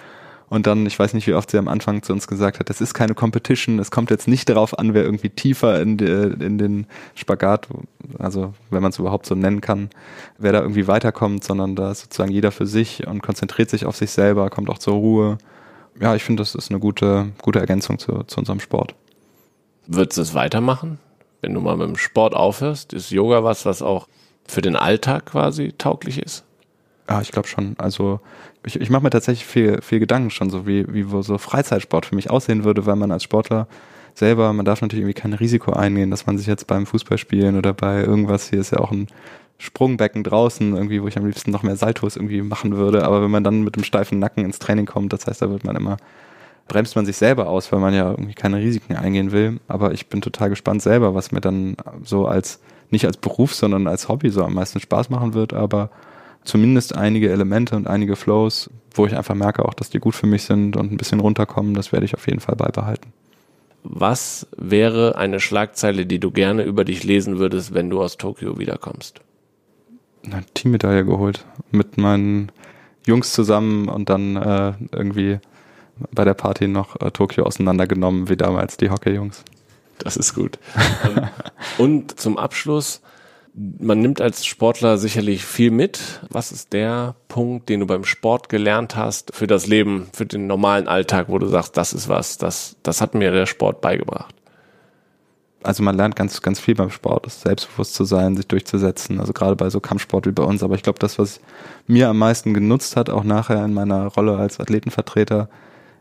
Und 0.50 0.66
dann, 0.66 0.86
ich 0.86 0.98
weiß 0.98 1.14
nicht, 1.14 1.28
wie 1.28 1.34
oft 1.34 1.52
sie 1.52 1.58
am 1.58 1.68
Anfang 1.68 2.04
zu 2.04 2.14
uns 2.14 2.28
gesagt 2.28 2.60
hat, 2.60 2.70
das 2.70 2.80
ist 2.80 2.94
keine 2.94 3.14
Competition, 3.14 3.80
es 3.80 3.92
kommt 3.92 4.10
jetzt 4.12 4.30
nicht 4.30 4.48
darauf 4.48 4.80
an, 4.80 4.94
wer 4.94 5.04
irgendwie 5.04 5.30
tiefer 5.30 5.82
in, 5.82 5.98
die, 5.98 6.06
in 6.06 6.58
den 6.58 6.88
Spagat, 7.16 7.68
also 8.18 8.54
wenn 8.70 8.82
man 8.82 8.92
es 8.92 9.00
überhaupt 9.00 9.26
so 9.26 9.36
nennen 9.36 9.60
kann, 9.60 9.90
wer 10.38 10.54
da 10.54 10.62
irgendwie 10.62 10.88
weiterkommt, 10.88 11.44
sondern 11.44 11.76
da 11.76 11.92
ist 11.92 12.02
sozusagen 12.02 12.32
jeder 12.32 12.52
für 12.52 12.66
sich 12.66 13.06
und 13.06 13.22
konzentriert 13.22 13.70
sich 13.70 13.86
auf 13.86 13.98
sich 13.98 14.12
selber, 14.12 14.50
kommt 14.50 14.70
auch 14.70 14.78
zur 14.78 14.94
Ruhe. 14.94 15.38
Ja, 16.00 16.16
ich 16.16 16.24
finde, 16.24 16.42
das 16.42 16.56
ist 16.56 16.72
eine 16.72 16.80
gute, 16.80 17.32
gute 17.42 17.60
Ergänzung 17.60 18.00
zu, 18.00 18.24
zu 18.24 18.40
unserem 18.40 18.62
Sport. 18.62 18.96
Würdest 19.86 20.18
du 20.18 20.22
es 20.22 20.34
weitermachen? 20.34 21.00
Wenn 21.42 21.54
du 21.54 21.60
mal 21.60 21.76
mit 21.76 21.88
dem 21.88 21.98
Sport 21.98 22.34
aufhörst, 22.34 22.94
ist 22.94 23.12
Yoga 23.12 23.44
was, 23.44 23.66
was 23.66 23.82
auch 23.82 24.08
für 24.48 24.62
den 24.62 24.78
Alltag 24.78 25.26
quasi 25.26 25.74
tauglich 25.78 26.22
ist? 26.22 26.46
Ja, 27.10 27.22
ich 27.22 27.32
glaube 27.32 27.48
schon. 27.48 27.76
Also 27.78 28.20
ich, 28.68 28.80
ich 28.80 28.90
mache 28.90 29.04
mir 29.04 29.10
tatsächlich 29.10 29.46
viel, 29.46 29.82
viel 29.82 30.00
Gedanken 30.00 30.30
schon, 30.30 30.50
so 30.50 30.68
wie, 30.68 30.86
wie 30.94 31.06
so 31.24 31.38
Freizeitsport 31.38 32.06
für 32.06 32.16
mich 32.16 32.30
aussehen 32.30 32.64
würde, 32.64 32.86
weil 32.86 32.98
man 32.98 33.12
als 33.12 33.24
Sportler 33.24 33.68
selber, 34.14 34.52
man 34.54 34.66
darf 34.66 34.82
natürlich 34.82 35.04
irgendwie 35.04 35.20
kein 35.20 35.34
Risiko 35.34 35.72
eingehen, 35.74 36.12
dass 36.12 36.26
man 36.26 36.38
sich 36.38 36.48
jetzt 36.48 36.68
beim 36.68 36.86
Fußballspielen 36.86 37.58
oder 37.58 37.74
bei 37.74 38.04
irgendwas, 38.04 38.50
hier 38.50 38.60
ist 38.60 38.72
ja 38.72 38.80
auch 38.80 38.92
ein 38.92 39.08
Sprungbecken 39.58 40.24
draußen, 40.24 40.76
irgendwie, 40.76 41.02
wo 41.02 41.08
ich 41.08 41.18
am 41.18 41.26
liebsten 41.26 41.52
noch 41.52 41.64
mehr 41.64 41.78
Saltos 41.78 42.16
irgendwie 42.16 42.42
machen 42.42 42.76
würde. 42.76 43.06
Aber 43.06 43.24
wenn 43.24 43.32
man 43.32 43.44
dann 43.44 43.64
mit 43.64 43.76
dem 43.76 43.84
steifen 43.84 44.20
Nacken 44.20 44.44
ins 44.44 44.60
Training 44.60 44.86
kommt, 44.86 45.14
das 45.14 45.26
heißt, 45.26 45.42
da 45.42 45.50
wird 45.50 45.64
man 45.64 45.76
immer, 45.76 45.98
bremst 46.68 46.96
man 46.96 47.06
sich 47.06 47.18
selber 47.18 47.48
aus, 47.48 47.72
weil 47.72 47.80
man 47.80 47.94
ja 47.94 48.12
irgendwie 48.12 48.34
keine 48.34 48.58
Risiken 48.58 48.96
eingehen 48.96 49.32
will. 49.32 49.60
Aber 49.68 49.94
ich 49.94 50.10
bin 50.10 50.22
total 50.22 50.50
gespannt 50.50 50.82
selber, 50.82 51.16
was 51.16 51.32
mir 51.32 51.42
dann 51.42 51.78
so 52.04 52.28
als, 52.28 52.60
nicht 52.92 53.06
als 53.06 53.18
Beruf, 53.18 53.56
sondern 53.56 53.88
als 53.88 54.10
Hobby 54.10 54.30
so 54.30 54.44
am 54.44 54.54
meisten 54.54 54.80
Spaß 54.80 55.10
machen 55.10 55.34
wird, 55.34 55.54
aber 55.54 55.90
zumindest 56.48 56.96
einige 56.96 57.30
Elemente 57.30 57.76
und 57.76 57.88
einige 57.88 58.16
Flows, 58.16 58.70
wo 58.92 59.06
ich 59.06 59.16
einfach 59.16 59.36
merke 59.36 59.66
auch, 59.66 59.74
dass 59.74 59.90
die 59.90 60.00
gut 60.00 60.16
für 60.16 60.28
mich 60.28 60.44
sind 60.44 60.76
und 60.76 60.92
ein 60.92 60.98
bisschen 60.98 61.20
runterkommen, 61.20 61.74
das 61.74 61.92
werde 61.92 62.06
ich 62.06 62.16
auf 62.16 62.26
jeden 62.28 62.40
Fall 62.40 62.56
beibehalten. 62.56 63.14
Was 63.84 64.48
wäre 64.58 65.18
eine 65.18 65.40
Schlagzeile, 65.40 66.06
die 66.06 66.20
du 66.20 66.32
gerne 66.32 66.64
über 66.64 66.84
dich 66.84 67.04
lesen 67.04 67.38
würdest, 67.38 67.74
wenn 67.74 67.90
du 67.90 68.02
aus 68.02 68.18
Tokio 68.18 68.58
wiederkommst? 68.58 69.22
Eine 70.26 70.44
Teammedaille 70.54 71.06
geholt 71.06 71.46
mit 71.72 71.98
meinen 71.98 72.52
Jungs 73.06 73.32
zusammen 73.32 73.88
und 73.88 74.10
dann 74.10 74.36
äh, 74.36 74.74
irgendwie 74.92 75.40
bei 76.12 76.26
der 76.26 76.34
Party 76.34 76.68
noch 76.68 77.00
äh, 77.00 77.12
Tokio 77.12 77.46
auseinandergenommen, 77.46 78.30
wie 78.30 78.36
damals 78.36 78.78
die 78.78 78.90
Hockey-Jungs. 78.90 79.44
Das 80.00 80.18
ist 80.18 80.36
gut. 80.36 80.60
Ähm, 81.06 81.28
Und 81.78 82.20
zum 82.20 82.38
Abschluss, 82.38 83.02
Man 83.60 84.02
nimmt 84.02 84.22
als 84.22 84.46
Sportler 84.46 85.00
sicherlich 85.00 85.44
viel 85.44 85.72
mit. 85.72 86.22
Was 86.30 86.52
ist 86.52 86.74
der 86.74 87.16
Punkt, 87.28 87.70
den 87.70 87.80
du 87.80 87.88
beim 87.88 88.04
Sport 88.04 88.50
gelernt 88.50 88.96
hast 88.96 89.34
für 89.34 89.48
das 89.48 89.66
Leben, 89.66 90.08
für 90.14 90.28
den 90.28 90.46
normalen 90.46 90.88
Alltag, 90.88 91.26
wo 91.30 91.40
du 91.40 91.48
sagst, 91.48 91.76
das 91.76 91.92
ist 91.92 92.08
was, 92.08 92.38
das, 92.38 92.76
das 92.84 93.02
hat 93.02 93.16
mir 93.16 93.32
der 93.32 93.48
Sport 93.48 93.82
beigebracht? 93.82 94.36
Also 95.64 95.82
man 95.82 95.98
lernt 95.98 96.16
ganz, 96.16 96.40
ganz 96.44 96.60
viel 96.60 96.76
beim 96.76 96.92
Sport, 96.92 97.32
selbstbewusst 97.32 97.96
zu 97.96 98.04
sein, 98.04 98.38
sich 98.38 98.48
durchzusetzen, 98.48 99.20
also 99.20 99.34
gerade 99.34 99.56
bei 99.56 99.72
so 99.72 99.80
Kampfsport 99.80 100.28
wie 100.28 100.32
bei 100.32 100.44
uns. 100.44 100.62
Aber 100.62 100.76
ich 100.76 100.84
glaube, 100.84 101.00
das, 101.00 101.18
was 101.18 101.42
mir 101.88 102.10
am 102.10 102.20
meisten 102.20 102.54
genutzt 102.54 102.96
hat, 102.96 103.10
auch 103.10 103.24
nachher 103.24 103.66
in 103.66 103.74
meiner 103.74 104.06
Rolle 104.06 104.38
als 104.38 104.60
Athletenvertreter, 104.60 105.50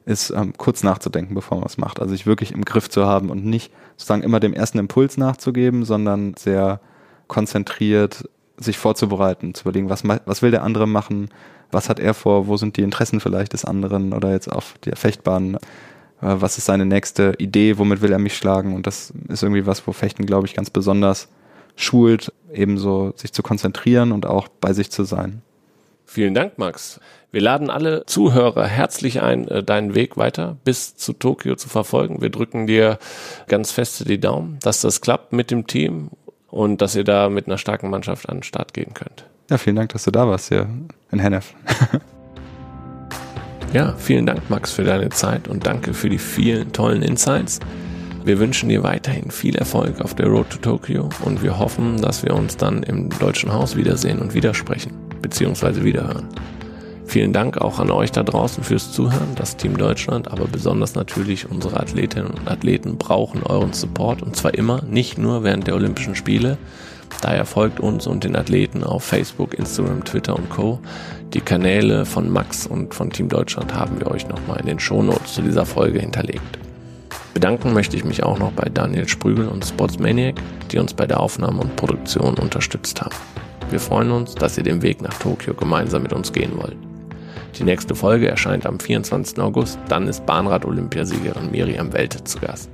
ist 0.05 0.31
ähm, 0.31 0.53
kurz 0.59 0.83
nachzudenken, 0.83 1.35
bevor 1.35 1.59
man 1.59 1.67
es 1.67 1.79
macht. 1.79 2.01
Also 2.01 2.13
sich 2.13 2.27
wirklich 2.27 2.53
im 2.53 2.67
Griff 2.67 2.91
zu 2.91 3.07
haben 3.07 3.31
und 3.31 3.47
nicht 3.47 3.73
sozusagen 3.97 4.23
immer 4.23 4.41
dem 4.41 4.53
ersten 4.53 4.79
Impuls 4.79 5.17
nachzugeben, 5.17 5.87
sondern 5.87 6.35
sehr 6.39 6.81
konzentriert 7.29 8.29
sich 8.59 8.79
vorzubereiten, 8.79 9.55
zu 9.55 9.63
überlegen, 9.63 9.91
was, 9.91 10.03
was 10.05 10.43
will 10.43 10.51
der 10.51 10.63
andere 10.63 10.87
machen, 10.87 11.29
was 11.71 11.89
hat 11.89 11.99
er 11.99 12.15
vor, 12.15 12.47
wo 12.47 12.57
sind 12.57 12.77
die 12.77 12.83
Interessen 12.83 13.21
vielleicht 13.21 13.53
des 13.53 13.65
anderen 13.65 14.13
oder 14.13 14.33
jetzt 14.33 14.51
auf 14.51 14.75
der 14.85 14.97
Fechtbahn, 14.97 15.55
äh, 15.55 15.59
was 16.21 16.59
ist 16.59 16.67
seine 16.67 16.87
nächste 16.87 17.35
Idee, 17.39 17.79
womit 17.79 18.01
will 18.01 18.13
er 18.13 18.19
mich 18.19 18.37
schlagen 18.37 18.75
und 18.75 18.87
das 18.87 19.13
ist 19.29 19.43
irgendwie 19.43 19.67
was, 19.67 19.87
wo 19.87 19.93
Fechten, 19.93 20.27
glaube 20.27 20.47
ich, 20.47 20.55
ganz 20.55 20.71
besonders 20.71 21.29
schult, 21.75 22.33
ebenso 22.53 23.13
sich 23.17 23.33
zu 23.33 23.43
konzentrieren 23.43 24.13
und 24.13 24.25
auch 24.27 24.49
bei 24.49 24.73
sich 24.73 24.91
zu 24.91 25.05
sein. 25.05 25.43
Vielen 26.07 26.35
Dank, 26.35 26.57
Max. 26.57 27.01
Wir 27.33 27.43
laden 27.43 27.69
alle 27.69 28.07
Zuhörer 28.07 28.67
herzlich 28.67 29.21
ein, 29.21 29.49
äh, 29.49 29.63
deinen 29.63 29.95
Weg 29.95 30.17
weiter 30.17 30.57
bis 30.65 30.97
zu 30.97 31.13
Tokio 31.13 31.57
zu 31.57 31.69
verfolgen. 31.69 32.23
Wir 32.23 32.31
drücken 32.31 32.67
dir 32.67 32.99
ganz 33.49 33.73
feste 33.73 34.05
die 34.05 34.21
Daumen, 34.21 34.59
dass 34.63 34.81
das 34.81 35.01
klappt 35.01 35.33
mit 35.33 35.51
dem 35.51 35.67
Team 35.67 36.11
und 36.49 36.81
dass 36.83 36.97
ihr 36.97 37.05
da 37.05 37.29
mit 37.29 37.47
einer 37.47 37.59
starken 37.59 37.91
Mannschaft 37.91 38.29
an 38.29 38.39
den 38.39 38.43
Start 38.43 38.75
gehen 38.75 38.95
könnt. 38.95 39.27
Ja, 39.51 39.59
vielen 39.59 39.77
Dank, 39.77 39.91
dass 39.91 40.05
du 40.05 40.11
da 40.11 40.27
warst 40.27 40.49
hier 40.49 40.69
in 41.13 41.19
Hennef. 41.19 41.55
ja, 43.73 43.95
vielen 43.97 44.27
Dank, 44.27 44.51
Max, 44.51 44.73
für 44.73 44.85
deine 44.85 45.11
Zeit 45.11 45.49
und 45.49 45.67
danke 45.67 45.95
für 45.95 46.09
die 46.09 46.19
vielen 46.19 46.73
tollen 46.73 47.03
Insights. 47.03 47.61
Wir 48.25 48.41
wünschen 48.41 48.69
dir 48.69 48.83
weiterhin 48.83 49.31
viel 49.31 49.55
Erfolg 49.55 50.01
auf 50.01 50.15
der 50.15 50.27
Road 50.27 50.51
to 50.51 50.59
Tokyo 50.59 51.09
und 51.23 51.45
wir 51.45 51.61
hoffen, 51.61 52.03
dass 52.03 52.25
wir 52.25 52.35
uns 52.35 52.57
dann 52.57 52.83
im 52.83 53.09
Deutschen 53.09 53.53
Haus 53.53 53.77
wiedersehen 53.77 54.19
und 54.19 54.35
widersprechen 54.35 54.93
bzw. 55.23 55.85
wiederhören. 55.85 56.27
Vielen 57.07 57.33
Dank 57.33 57.59
auch 57.59 57.79
an 57.79 57.91
euch 57.91 58.11
da 58.11 58.23
draußen 58.23 58.65
fürs 58.65 58.93
Zuhören. 58.93 59.35
Das 59.37 59.57
Team 59.57 59.77
Deutschland, 59.79 60.31
aber 60.31 60.47
besonders 60.47 60.97
natürlich 60.97 61.49
unsere 61.49 61.79
Athletinnen 61.81 62.29
und 62.29 62.51
Athleten 62.51 62.99
brauchen 62.99 63.43
euren 63.45 63.73
Support 63.73 64.23
und 64.23 64.37
zwar 64.37 64.55
immer, 64.55 64.83
nicht 64.83 65.17
nur 65.17 65.45
während 65.45 65.67
der 65.67 65.77
Olympischen 65.77 66.15
Spiele. 66.15 66.59
Daher 67.23 67.47
folgt 67.47 67.81
uns 67.81 68.07
und 68.07 68.25
den 68.25 68.37
Athleten 68.37 68.83
auf 68.83 69.05
Facebook, 69.05 69.55
Instagram, 69.55 70.05
Twitter 70.05 70.37
und 70.37 70.51
Co. 70.51 70.81
Die 71.33 71.41
Kanäle 71.41 72.05
von 72.05 72.29
Max 72.29 72.67
und 72.67 72.93
von 72.93 73.11
Team 73.11 73.29
Deutschland 73.29 73.75
haben 73.75 74.01
wir 74.01 74.11
euch 74.11 74.29
nochmal 74.29 74.61
in 74.61 74.67
den 74.67 74.79
Shownotes 74.79 75.35
zu 75.35 75.43
dieser 75.43 75.65
Folge 75.65 76.01
hinterlegt. 76.01 76.59
Bedanken 77.33 77.73
möchte 77.73 77.97
ich 77.97 78.05
mich 78.05 78.23
auch 78.23 78.39
noch 78.39 78.53
bei 78.53 78.69
Daniel 78.69 79.09
Sprügel 79.09 79.49
und 79.49 79.65
Sportsmaniac, 79.65 80.37
die 80.71 80.79
uns 80.79 80.95
bei 80.95 81.07
der 81.07 81.21
Aufnahme 81.21 81.61
und 81.61 81.77
Produktion 81.77 82.35
unterstützt 82.35 83.01
haben. 83.01 83.15
Wir 83.71 83.81
freuen 83.81 84.11
uns, 84.11 84.35
dass 84.35 84.57
ihr 84.59 84.65
den 84.65 84.83
Weg 84.83 85.03
nach 85.03 85.15
Tokio 85.15 85.55
gemeinsam 85.55 86.03
mit 86.03 86.13
uns 86.13 86.33
gehen 86.33 86.53
wollt. 86.57 86.77
Die 87.59 87.65
nächste 87.65 87.95
Folge 87.95 88.29
erscheint 88.29 88.67
am 88.67 88.79
24. 88.79 89.39
August. 89.39 89.79
Dann 89.89 90.09
ist 90.09 90.27
Bahnrad-Olympiasiegerin 90.27 91.51
Miriam 91.51 91.93
Welte 91.93 92.23
zu 92.25 92.39
Gast. 92.39 92.69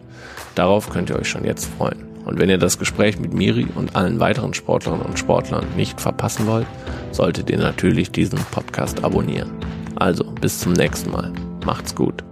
Darauf 0.55 0.91
könnt 0.91 1.11
ihr 1.11 1.17
euch 1.17 1.29
schon 1.29 1.45
jetzt 1.45 1.67
freuen. 1.67 2.13
Und 2.25 2.39
wenn 2.39 2.51
ihr 2.51 2.59
das 2.59 2.79
Gespräch 2.79 3.19
mit 3.19 3.33
Miri 3.33 3.67
und 3.75 3.97
allen 3.97 4.21
weiteren 4.21 4.55
Sportlerinnen 4.55 5.07
und 5.07 5.19
Sportlern 5.19 5.67
nicht 5.77 6.01
verpassen 6.01 6.47
wollt, 6.47 6.67
solltet 7.11 7.51
ihr 7.51 7.59
natürlich 7.59 8.11
diesen 8.11 8.39
Podcast 8.51 9.05
abonnieren. 9.05 9.51
Also 9.97 10.25
bis 10.25 10.61
zum 10.61 10.73
nächsten 10.73 11.11
Mal. 11.11 11.33
Macht's 11.65 11.95
gut. 11.95 12.25